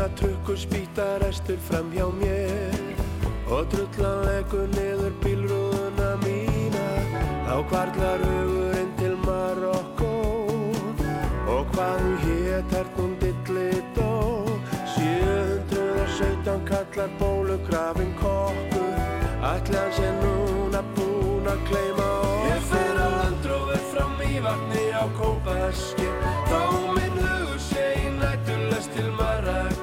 tonna 0.01 0.15
trukkur 0.15 0.57
spýta 0.57 1.19
restur 1.19 1.57
fram 1.57 1.91
hjá 1.91 2.05
mér 2.19 2.73
Og 3.51 3.65
drullan 3.69 4.25
leggur 4.25 4.67
niður 4.71 5.11
bílrúðuna 5.21 6.15
mína. 6.23 6.85
Þá 7.45 7.55
kvarlar 7.69 8.23
hugurinn 8.23 8.93
til 8.97 9.15
Marokko 9.25 10.13
Og 11.51 11.67
hvað 11.73 11.99
hún 12.01 12.17
hét 12.23 12.73
er 12.79 12.87
hún 12.95 13.13
dillidó 13.19 14.47
717 14.95 16.65
kallar 16.65 17.11
bólugrafin 17.19 18.15
kokkur. 18.21 18.95
Ætli 19.53 19.77
hann 19.77 19.93
sé 19.97 20.09
núna 20.23 20.81
búinn 20.95 21.51
að 21.51 21.61
kleima 21.69 22.07
okkur. 22.23 22.49
Ég 22.55 22.65
fer 22.71 22.97
á 22.97 23.07
landrófið 23.19 23.85
frá 23.91 24.07
Mývatni 24.17 24.87
á 24.95 25.05
Kópaskir 25.19 26.15
Þó 26.49 26.61
minn 26.95 27.21
hugur 27.21 27.61
sé 27.69 27.85
í 27.99 28.17
nættulest 28.17 28.95
til 28.95 29.11
Marrakes 29.19 29.80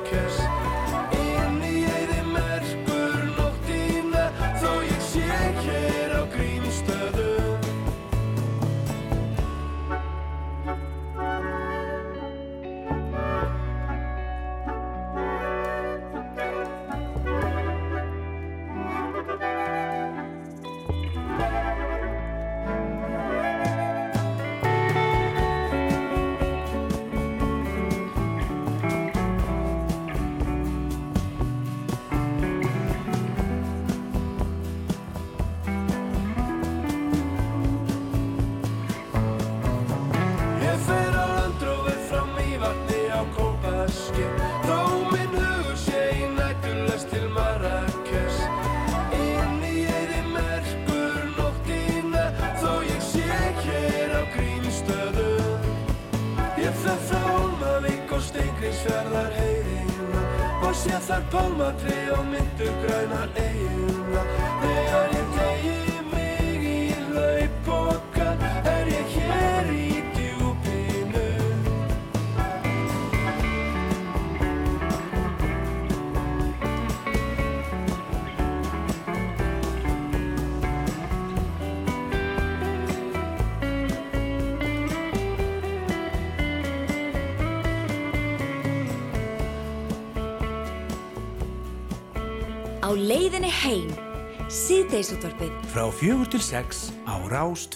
sé 60.78 60.98
þar 61.09 61.24
pálmatri 61.32 61.98
og 62.14 62.24
myndur 62.30 62.74
grænar 62.84 63.28
eigina 63.42 65.07
heim. 93.69 93.90
Síðdeisútvarpið. 94.49 95.53
Frá 95.74 95.89
fjögur 95.93 96.31
til 96.32 96.40
sex 96.45 96.89
á 97.05 97.20
Rás 97.28 97.69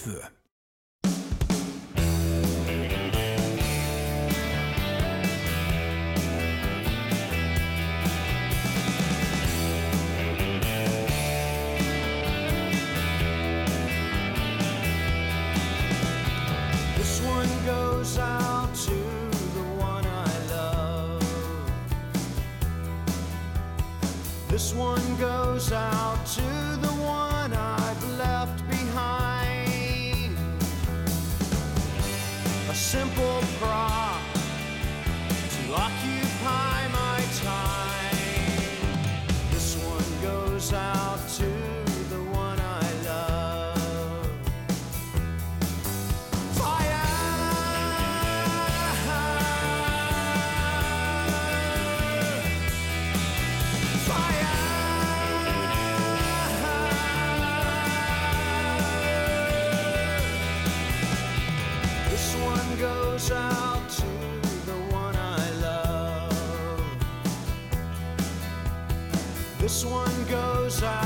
This 69.63 69.85
one 69.85 70.25
goes 70.25 70.83
out 70.83 71.02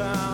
time. 0.00 0.29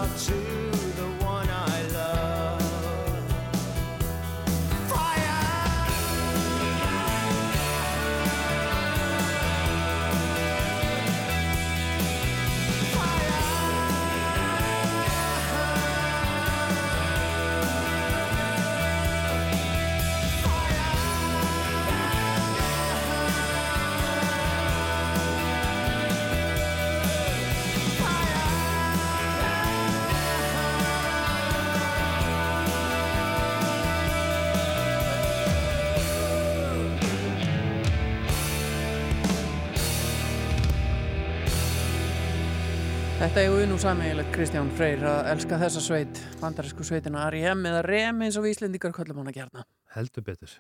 Þetta 43.37 43.51
er 43.51 43.59
við 43.61 43.67
nú 43.69 43.75
sameiginlegt 43.77 44.31
Kristján 44.33 44.69
Freyr 44.79 45.03
að 45.05 45.27
elska 45.35 45.57
þessa 45.61 45.81
sveit, 45.85 46.21
bandarísku 46.41 46.87
sveitina 46.89 47.27
R.E.M. 47.29 47.67
eða 47.69 47.83
REM 47.85 48.23
eins 48.25 48.39
og 48.41 48.47
við 48.47 48.55
Íslendingar 48.55 48.95
köllum 48.97 49.19
hana 49.21 49.35
gerna. 49.37 49.65
Heldur 49.93 50.25
betur. 50.25 50.55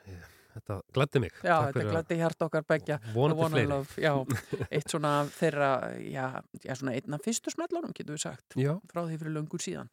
Þetta 0.52 0.76
gladdi 0.92 1.22
mig. 1.24 1.32
Já, 1.38 1.54
Takk 1.54 1.70
þetta 1.70 1.86
að- 1.86 1.94
glætti 1.94 2.18
hjart 2.20 2.44
okkar 2.44 2.66
begja. 2.68 2.98
Vonandi 3.14 3.48
fleiri. 3.54 3.70
Love, 3.70 3.96
Já, 4.04 4.12
eitt 4.76 4.92
svona 4.92 5.14
þeirra, 5.38 5.70
já, 6.04 6.26
já 6.68 6.74
svona 6.76 6.98
einn 7.00 7.16
af 7.16 7.24
fyrstu 7.24 7.54
smellunum, 7.56 7.96
getur 7.96 8.18
við 8.18 8.26
sagt, 8.26 8.58
Já. 8.60 8.74
frá 8.92 9.06
því 9.06 9.16
fyrir 9.24 9.36
löngur 9.38 9.64
síðan. 9.64 9.88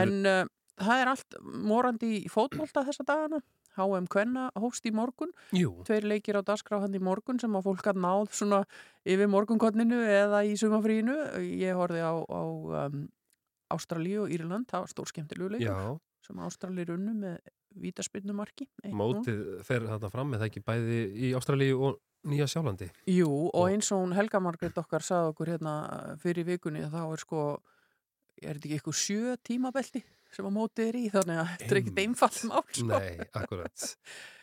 En 0.00 0.16
uh, 0.24 0.48
það 0.80 1.04
er 1.04 1.12
allt 1.12 1.36
morandi 1.68 2.14
í 2.22 2.32
fótbolta 2.32 2.86
þessa 2.88 3.04
dagana. 3.12 3.42
HM 3.76 4.06
Kvenna 4.12 4.50
hóst 4.58 4.86
í 4.88 4.92
morgun. 4.94 5.32
Jú. 5.56 5.72
Tveir 5.88 6.06
leikir 6.08 6.38
á 6.38 6.42
dagskrá 6.44 6.82
hann 6.82 6.94
í 6.96 7.00
morgun 7.02 7.40
sem 7.40 7.52
að 7.56 7.68
fólk 7.70 7.88
að 7.92 8.02
náð 8.04 8.30
svona 8.36 8.62
yfir 9.08 9.30
morgunkotninu 9.32 9.98
eða 10.04 10.44
í 10.44 10.54
sumafríinu. 10.60 11.16
Ég 11.40 11.78
horfði 11.78 12.04
á, 12.04 12.12
á 12.12 12.42
um, 12.86 13.02
Ástralíu 13.72 14.26
og 14.26 14.32
Írland, 14.34 14.68
það 14.70 14.84
var 14.84 14.92
stór 14.92 15.12
skemmtilegu 15.12 15.54
leikur 15.56 16.00
sem 16.22 16.38
Ástralíu 16.44 16.92
runnu 16.92 17.16
með 17.18 17.38
vítaspinnumarki. 17.82 18.68
Mótið 18.92 19.44
fer 19.66 19.88
þetta 19.88 20.10
fram 20.12 20.30
með 20.30 20.44
það 20.44 20.50
ekki 20.50 20.64
bæði 20.66 20.98
í 21.16 21.34
Ástralíu 21.38 21.78
og 21.88 22.00
Nýja 22.28 22.46
Sjálandi. 22.46 22.86
Jú, 23.10 23.28
og 23.50 23.64
eins 23.72 23.88
og 23.90 24.04
hún 24.04 24.12
Helga 24.14 24.38
Margrét 24.38 24.76
okkar 24.78 25.02
sagði 25.02 25.32
okkur 25.32 25.50
hérna 25.56 25.72
fyrir 26.22 26.46
vikunni 26.46 26.84
að 26.86 26.92
þá 26.94 27.00
er 27.02 27.22
sko, 27.24 27.46
er 28.38 28.52
þetta 28.52 28.68
ekki 28.68 28.76
eitthvað 28.76 28.98
sjö 29.00 29.32
tímabelti 29.42 30.04
sem 30.32 30.46
að 30.48 30.54
mótið 30.56 30.88
er 30.88 30.96
í, 30.98 31.04
þannig 31.12 31.38
að 31.42 31.50
þetta 31.52 31.70
er 31.74 31.80
ekkert 31.82 32.00
einfalt 32.02 32.38
mál. 32.48 32.64
Nei, 32.88 33.28
akkurat. 33.36 33.86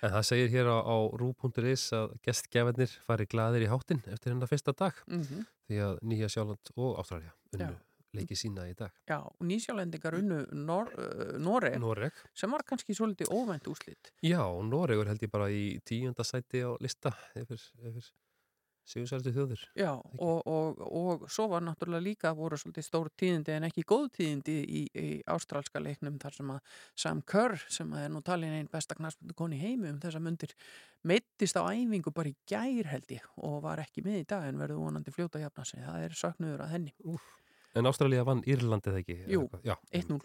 En 0.05 0.13
það 0.15 0.25
segir 0.29 0.49
hér 0.53 0.69
á, 0.71 0.77
á 0.85 0.95
rú.is 1.19 1.83
að 1.97 2.15
gestgefennir 2.25 2.93
fari 3.07 3.25
gladir 3.29 3.65
í 3.65 3.69
hátinn 3.71 4.01
eftir 4.07 4.33
hennar 4.33 4.47
fyrsta 4.51 4.73
dag 4.77 4.93
Mhm. 5.07 5.45
því 5.69 5.79
að 5.89 5.99
Nýja 6.03 6.29
Sjáland 6.29 6.73
og 6.77 6.97
Ástralja 7.01 7.33
unnu 7.53 7.71
Já. 7.73 7.79
leiki 8.13 8.35
sína 8.37 8.63
í 8.69 8.75
dag. 8.77 8.91
Já, 9.07 9.19
og 9.21 9.41
nýsjálendingar 9.45 10.15
unnu 10.17 10.39
Nor 10.53 10.87
uh, 10.97 11.37
Noreg, 11.37 11.75
Noreg. 11.79 12.13
sem 12.33 12.49
var 12.49 12.63
kannski 12.65 12.93
svolítið 12.97 13.29
óvænt 13.29 13.67
úslit. 13.69 14.09
Já, 14.25 14.41
Noregur 14.65 15.05
held 15.07 15.21
ég 15.21 15.29
bara 15.31 15.49
í 15.49 15.79
tíunda 15.85 16.23
sæti 16.25 16.63
á 16.65 16.73
lista 16.81 17.11
yfir, 17.35 17.61
yfir 17.85 18.09
sigursæltu 18.89 19.33
þjóður. 19.35 19.63
Já, 19.77 19.91
og, 19.95 20.47
og, 20.49 20.81
og 20.99 21.25
svo 21.31 21.47
var 21.51 21.63
náttúrulega 21.65 22.05
líka 22.05 22.33
voru 22.37 22.57
svolítið 22.59 22.87
stór 22.87 23.09
tíðindi 23.19 23.55
en 23.55 23.67
ekki 23.69 23.85
góð 23.87 24.07
tíðindi 24.17 24.55
í, 24.65 24.83
í 24.89 25.07
ástrálska 25.29 25.81
leiknum 25.83 26.19
þar 26.21 26.37
sem 26.39 26.53
að 26.55 26.77
Sam 27.05 27.23
Kerr 27.29 27.57
sem 27.69 27.93
að 27.93 28.05
er 28.07 28.13
nú 28.15 28.23
talin 28.25 28.55
einn 28.57 28.71
besta 28.71 28.97
knarspundu 28.97 29.37
koni 29.37 29.59
í 29.59 29.63
heimi 29.63 29.91
um 29.93 29.99
þessa 30.01 30.21
mundir 30.23 30.55
meittist 31.07 31.59
á 31.59 31.63
æfingu 31.69 32.13
bara 32.15 32.31
í 32.31 32.37
gær 32.49 32.89
held 32.91 33.13
ég 33.13 33.27
og 33.37 33.61
var 33.63 33.83
ekki 33.83 34.03
með 34.05 34.23
í 34.23 34.29
dag 34.33 34.47
en 34.49 34.59
verður 34.61 34.83
vonandi 34.87 35.13
fljóta 35.15 35.39
að 35.39 35.47
jafna 35.47 35.67
sig. 35.69 35.85
Það 35.85 36.07
er 36.07 36.17
söknuður 36.23 36.65
að 36.65 36.73
henni. 36.75 36.95
Úf. 37.05 37.29
En 37.77 37.85
Ástralja 37.85 38.25
vann 38.25 38.41
Írlandið 38.49 38.99
ekki? 39.03 39.15
Jú, 39.29 39.45
Já. 39.63 39.75
1-0. 39.93 40.17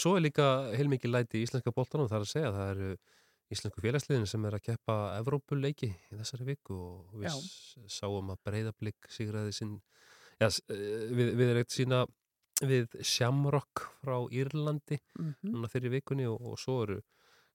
Svo 0.00 0.14
er 0.16 0.24
líka 0.24 0.46
heilmikið 0.72 1.12
læti 1.12 1.40
í 1.40 1.44
íslenska 1.44 1.74
boltanum 1.76 2.08
þar 2.08 2.24
að 2.24 2.30
segja 2.30 2.48
að 2.48 2.56
það 2.56 2.70
eru 2.74 2.92
íslensku 3.50 3.82
félagsliðin 3.82 4.26
sem 4.30 4.44
er 4.46 4.56
að 4.58 4.62
keppa 4.70 4.96
Evrópuleiki 5.18 5.90
í 5.90 6.16
þessari 6.20 6.46
viku 6.52 6.76
og 6.78 7.14
við 7.20 7.28
Já. 7.30 7.36
sáum 7.90 8.30
að 8.34 8.40
breyðablík 8.46 9.08
sigraði 9.10 9.52
sinn 9.56 9.76
já, 10.40 10.46
s- 10.50 10.62
eh, 10.70 11.08
við, 11.10 11.34
við 11.36 11.46
erum 11.50 11.62
eitt 11.64 11.74
sína 11.76 12.02
við 12.60 12.98
Shamrock 13.02 13.86
frá 14.04 14.18
Írlandi 14.30 14.98
Mhm. 15.18 15.34
núna 15.54 15.68
fyrir 15.72 15.90
vikunni 15.90 16.26
og, 16.28 16.40
og 16.40 16.58
svo 16.58 16.82
eru 16.84 17.00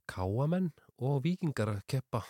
káamenn 0.08 0.72
og 1.00 1.22
vikingar 1.24 1.68
að 1.76 1.86
keppa 1.88 2.24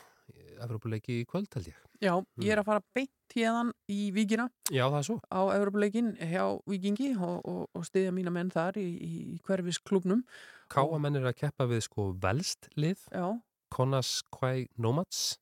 Evropuleiki 0.60 1.20
í 1.22 1.26
kvöld 1.30 1.54
held 1.54 1.68
ég. 1.70 1.76
Já, 2.02 2.16
ég 2.42 2.52
er 2.52 2.60
að 2.60 2.66
fara 2.66 2.82
beint 2.96 3.34
hérðan 3.36 3.70
í 3.92 4.12
Víkina 4.12 4.48
Já, 4.74 4.88
það 4.90 4.98
er 4.98 5.04
svo. 5.08 5.18
á 5.32 5.42
Evropleikin 5.56 6.10
hjá 6.18 6.46
Víkingi 6.68 7.12
og, 7.16 7.46
og, 7.46 7.70
og 7.76 7.86
stiðja 7.86 8.12
mína 8.12 8.32
menn 8.34 8.50
þar 8.52 8.74
í, 8.82 8.86
í, 9.06 9.40
hverfis 9.46 9.78
klubnum. 9.86 10.24
Káamenn 10.72 11.16
eru 11.20 11.30
að 11.30 11.38
keppa 11.44 11.68
við 11.70 11.84
sko 11.86 12.10
velst 12.20 12.70
lið, 12.76 12.98
Já. 13.14 13.28
Konas 13.76 14.22
Quay 14.34 14.68
Nomads. 14.82 15.36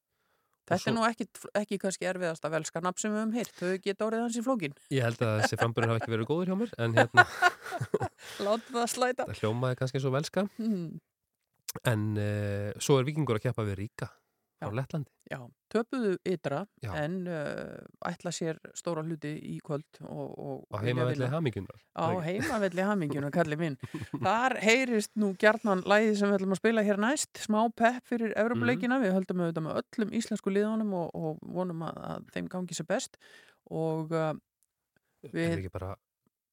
Þetta 0.64 0.77
svo- 0.80 0.89
er 0.89 0.95
nú 0.95 1.01
ekki, 1.10 1.26
ekki 1.60 1.77
kannski 1.84 2.07
erfiðasta 2.07 2.49
velska 2.53 2.80
nafn 2.81 3.01
sem 3.03 3.11
við 3.11 3.19
höfum 3.19 3.34
heyrt. 3.35 3.55
Þau 3.60 3.72
geta 3.84 4.05
orðið 4.07 4.22
hans 4.23 4.38
í 4.39 4.43
flókin. 4.45 4.76
Ég 4.95 5.03
held 5.03 5.19
að 5.27 5.34
þessi 5.43 5.60
framburður 5.60 5.91
hafa 5.91 5.99
ekki 6.01 6.14
verið 6.14 6.30
góður 6.30 6.51
hjá 6.53 6.57
mér, 6.61 6.72
en 6.85 6.93
hérna, 7.01 7.26
Láttu 8.47 8.76
það 8.77 8.88
slæta. 8.93 9.26
það 9.27 9.41
hljómaði 9.43 9.80
kannski 9.81 10.03
og 10.07 10.15
velska. 10.15 10.45
Mm. 10.64 10.85
En 11.89 12.03
uh, 12.22 12.72
svo 12.80 12.99
er 13.01 13.07
vikingur 13.10 13.39
að 13.41 13.47
keppa 13.49 13.65
við 13.68 13.80
Ríka 13.84 14.07
á 14.65 14.69
Lettlandi. 14.73 15.11
Já, 15.31 15.40
töpuðu 15.72 16.11
ytra 16.30 16.60
Já. 16.84 16.91
en 16.99 17.15
uh, 17.31 17.80
ætla 18.06 18.34
sér 18.35 18.60
stóra 18.77 19.02
hluti 19.06 19.31
í 19.49 19.56
kvöld 19.64 20.02
og, 20.03 20.30
og 20.34 20.57
vilja 20.68 20.84
heimavelli 20.84 21.23
vinna. 21.23 21.31
hamingjunar. 21.34 21.84
Á 21.95 22.07
heimavelli 22.26 22.85
hamingjunar, 22.90 23.34
kalli 23.38 23.57
minn. 23.60 23.77
Þar 24.14 24.57
heyrist 24.64 25.14
nú 25.19 25.34
gjarnan 25.40 25.84
læði 25.90 26.15
sem 26.19 26.30
við 26.30 26.40
ætlum 26.40 26.56
að 26.57 26.61
spila 26.61 26.85
hér 26.85 27.02
næst, 27.02 27.31
smá 27.45 27.61
pepp 27.76 28.07
fyrir 28.11 28.35
Evropuleikina, 28.40 29.02
við 29.03 29.15
höldum 29.18 29.44
auðvitað 29.45 29.68
með 29.68 29.81
öllum 29.84 30.15
íslensku 30.19 30.53
liðunum 30.53 30.95
og, 31.02 31.11
og 31.18 31.44
vonum 31.56 31.85
að, 31.90 32.02
að 32.14 32.31
þeim 32.35 32.49
gangi 32.53 32.77
sér 32.77 32.90
best 32.90 33.19
og 33.72 34.11
uh, 34.14 34.34
við 35.31 35.57
ekki 35.61 35.73
bara, 35.73 35.94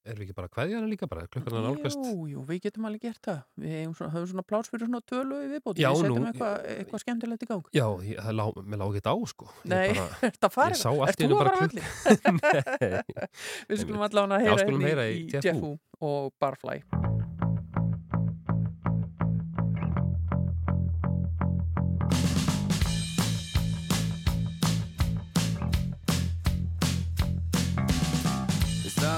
erum 0.07 0.21
við 0.21 0.27
ekki 0.27 0.37
bara 0.37 0.51
kveðjana 0.53 0.89
líka 0.91 1.09
bara, 1.11 1.27
klukkan 1.31 1.57
að 1.59 1.67
nálgast? 1.67 2.01
Jú, 2.01 2.27
jú, 2.31 2.45
við 2.49 2.63
getum 2.67 2.87
alveg 2.89 3.05
gert 3.05 3.21
það. 3.27 3.41
Við 3.61 3.77
svona, 3.99 4.11
höfum 4.15 4.31
svona 4.33 4.45
pláss 4.49 4.73
fyrir 4.73 4.89
svona 4.89 5.03
tölu 5.11 5.41
viðbóti. 5.53 5.85
Við 5.85 6.01
setjum 6.01 6.29
eitthvað 6.31 6.69
eitthva 6.75 7.03
skemmtilegt 7.05 7.45
í 7.45 7.51
gang. 7.51 7.71
Já, 7.77 7.87
ég, 8.09 8.21
það 8.25 8.39
lá, 8.41 8.45
mér 8.65 8.83
lág 8.83 8.99
ekki 9.01 9.13
á 9.13 9.17
sko. 9.35 9.51
Ég 9.61 9.71
Nei, 9.75 9.89
að 10.49 10.61
allt 11.05 11.11
Ert 11.11 11.25
í 11.25 11.31
þú 11.31 11.39
að 11.39 11.45
bara 11.45 11.57
fara 11.57 11.71
klukk. 11.77 11.87
Nei. 12.41 13.29
Við 13.71 13.85
skulum 13.85 14.07
allavega 14.09 14.41
að 14.41 14.47
heyra, 14.47 14.61
hérna 14.65 14.93
heyra 14.93 15.09
í, 15.11 15.25
í 15.27 15.33
Jeff. 15.37 15.61
Wu 15.61 15.77
og 16.01 16.33
Barfly. 16.41 16.81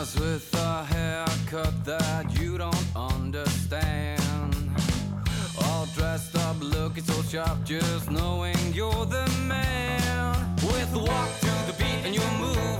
It 0.02 0.18
with 0.18 0.52
a 0.54 0.84
haircut 0.84 1.84
that 1.84 2.36
you 2.40 2.58
don't 2.58 2.86
understand. 2.96 4.68
All 5.62 5.86
dressed 5.94 6.34
up, 6.34 6.56
looking 6.60 7.04
so 7.04 7.22
sharp, 7.22 7.62
just 7.64 8.10
knowing 8.10 8.56
you're 8.74 9.06
the 9.06 9.24
man. 9.46 10.56
With 10.56 10.92
a 10.96 10.98
walk 10.98 11.30
to 11.42 11.52
the 11.68 11.74
beat 11.78 12.04
and 12.04 12.16
your 12.16 12.32
moves 12.32 12.71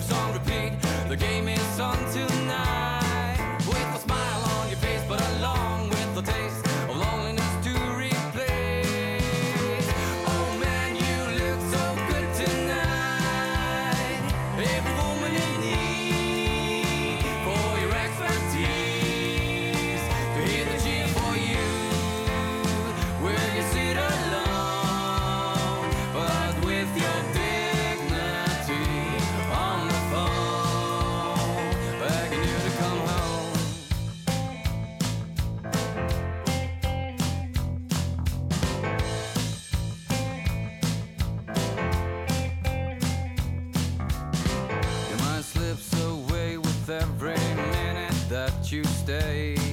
you 48.73 48.83
stay. 48.85 49.72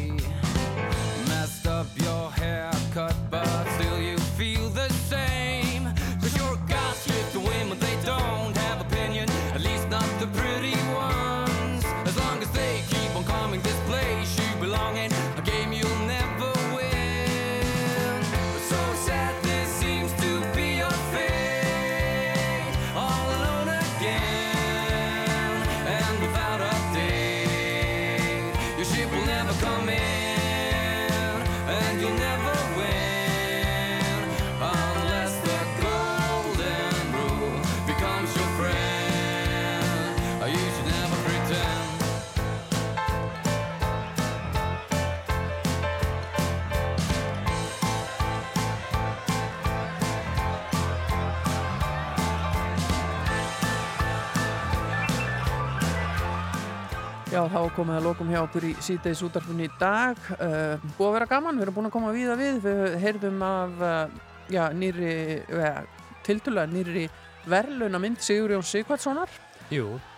Þá 57.50 57.60
er 57.64 57.72
komið 57.74 57.96
að 57.98 58.04
lokum 58.06 58.28
hjá 58.30 58.40
okkur 58.44 58.66
í 58.68 58.72
síðdeis 58.86 59.22
útarfunni 59.26 59.66
í 59.66 59.72
dag. 59.82 60.20
Uh, 60.36 60.82
búið 61.00 61.08
að 61.08 61.14
vera 61.16 61.28
gaman, 61.32 61.58
við 61.58 61.66
erum 61.66 61.76
búin 61.80 61.88
að 61.90 61.94
koma 61.96 62.12
víða 62.14 62.36
við. 62.38 62.60
Við 62.62 62.98
heyrðum 63.02 63.40
af 63.48 63.80
uh, 63.82 64.18
já, 64.54 64.62
nýri, 64.78 65.14
uh, 65.58 65.80
tildulega 66.28 66.70
nýri 66.70 67.06
verðluna 67.50 68.02
mynd 68.04 68.22
Sigurjón 68.22 68.66
Sigvardssonar 68.70 69.34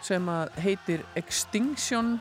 sem 0.03 0.27
að 0.31 0.51
heitir 0.63 1.05
Extinction 1.19 2.17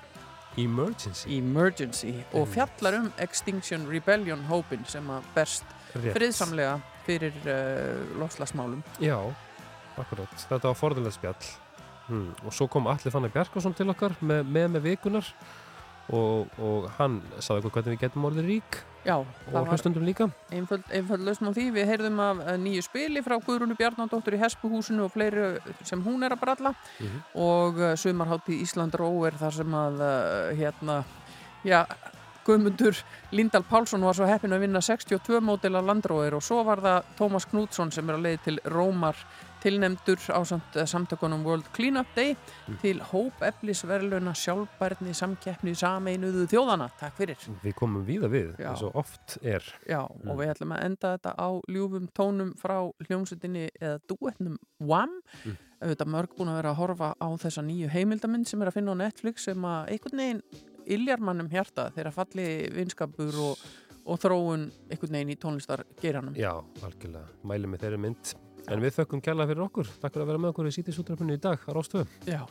Emergency. 0.59 1.39
Emergency 1.39 2.13
og 2.35 2.47
fjallar 2.51 3.01
um 3.01 3.09
Extinction 3.23 3.89
Rebellion 3.91 4.45
hópin 4.51 4.87
sem 4.91 5.11
að 5.11 5.27
berst 5.35 5.75
Rétt. 5.95 6.13
friðsamlega 6.15 6.77
fyrir 7.07 7.35
lofslagsmálum. 8.21 8.83
Já, 9.03 9.17
akkurat. 9.99 10.39
Þetta 10.47 10.71
var 10.71 10.79
forðulega 10.79 11.17
spjall. 11.19 11.51
Hmm. 12.11 12.29
Og 12.45 12.53
svo 12.53 12.67
kom 12.69 12.89
Alli 12.91 13.11
Fannar 13.15 13.31
Bjarkarsson 13.31 13.75
til 13.79 13.89
okkar 13.93 14.17
með 14.21 14.45
með, 14.51 14.69
með 14.77 14.87
vikunar 14.89 15.27
og, 16.11 16.49
og 16.59 16.89
hann 16.99 17.21
saði 17.39 17.61
okkur 17.63 17.77
hvernig 17.77 17.95
við 17.95 18.01
getum 18.09 18.25
orðið 18.27 18.49
rík 18.51 18.81
Já, 19.07 19.15
og 19.17 19.69
hlustundum 19.71 20.03
líka. 20.05 20.27
einföld, 20.53 20.83
einföld 20.93 21.23
lausn 21.25 21.47
á 21.49 21.57
því. 21.57 21.71
Við 21.73 21.87
heyrðum 21.89 22.19
af 22.21 22.41
eh, 22.51 22.57
nýju 22.61 22.83
spili 22.85 23.23
frá 23.25 23.39
Guðrúnu 23.41 23.73
Bjarnadóttur 23.79 24.35
í 24.37 24.41
Hespuhúsinu 24.43 25.07
og 25.07 25.15
fleiri 25.15 25.55
sem 25.89 26.03
hún 26.05 26.21
er 26.27 26.35
að 26.35 26.43
bralla 26.43 26.75
Mhm. 27.01 27.23
og 27.41 27.79
uh, 27.81 27.95
sumarhátti 27.97 28.59
Ísland 28.61 28.93
Ró 29.01 29.09
er 29.31 29.39
þar 29.41 29.55
sem 29.57 29.73
að 29.73 30.03
hérna, 30.59 30.99
já, 31.65 31.87
Guðmundur 32.45 32.97
Lindahl 33.33 33.63
Pálsson 33.71 34.03
var 34.05 34.15
svo 34.19 34.27
heppin 34.29 34.53
að 34.53 34.67
vinna 34.67 34.81
62 34.85 35.41
mótil 35.45 35.77
af 35.79 35.85
landróðir 35.89 36.35
og 36.37 36.43
svo 36.45 36.61
var 36.67 36.81
það 36.85 37.09
Tómas 37.17 37.47
Knútsson 37.49 37.93
sem 37.93 38.09
er 38.11 38.17
að 38.19 38.25
leiði 38.27 38.43
til 38.51 38.59
Rómar 38.65 39.17
tilnemdur 39.63 40.21
á 40.33 40.41
samt, 40.49 40.79
samtökunum 40.91 41.45
World 41.47 41.71
Cleanup 41.77 42.11
Day 42.17 42.35
til 42.83 43.01
hópeflisverluna 43.11 44.35
sjálfbærni 44.39 45.15
samkeppni 45.17 45.75
sameinuðu 45.79 46.47
þjóðana. 46.51 46.91
Takk 47.01 47.17
fyrir. 47.21 47.49
Við 47.65 47.77
komum 47.79 48.05
víða 48.09 48.31
við, 48.33 48.53
eins 48.61 48.85
og 48.87 48.97
oft 49.03 49.39
er. 49.43 49.65
Já, 49.89 50.03
og 50.05 50.39
við 50.41 50.55
ætlum 50.55 50.75
að 50.77 50.85
enda 50.89 51.15
þetta 51.17 51.35
á 51.37 51.49
ljúfum 51.71 52.09
tónum 52.17 52.55
frá 52.61 52.79
hljómsutinni 53.07 53.69
eða 53.81 53.99
duetnum 54.11 54.59
Wham 54.81 55.21
Mm. 55.45 55.57
auðvitað 55.81 56.11
mörg 56.13 56.33
búin 56.37 56.51
að 56.53 56.57
vera 56.59 56.71
að 56.75 56.79
horfa 56.81 57.09
á 57.17 57.29
þessa 57.41 57.63
nýju 57.65 57.89
heimildamind 57.93 58.49
sem 58.49 58.61
er 58.61 58.69
að 58.69 58.77
finna 58.77 58.93
á 58.93 59.01
Netflix 59.01 59.47
sem 59.49 59.65
að 59.65 59.93
einhvern 59.95 60.21
veginn 60.21 60.43
iljar 60.97 61.23
mannum 61.25 61.49
hjarta 61.53 61.87
þegar 61.95 62.13
falli 62.17 62.47
vinskapur 62.75 63.39
og, 63.47 63.63
og 64.05 64.21
þróun 64.21 64.67
einhvern 64.91 65.17
veginn 65.17 65.33
í 65.33 65.39
tónlistargeranum 65.41 66.37
Já, 66.37 66.53
algjörlega. 66.85 67.29
Mælum 67.49 67.73
með 67.75 67.87
þeirri 67.87 68.03
mynd. 68.05 68.35
En 68.69 68.83
við 68.83 68.99
þökkum 68.99 69.23
kjalla 69.25 69.49
fyrir 69.51 69.65
okkur. 69.69 69.95
Takk 70.03 70.13
fyrir 70.13 70.27
að 70.27 70.33
vera 70.33 70.43
með 70.43 70.53
okkur 70.55 70.69
í 70.69 70.75
sítisútrafinu 70.77 71.39
í 71.39 71.41
dag 71.41 71.65
á 71.65 71.71
Róstöðu. 71.73 72.07
Já 72.29 72.45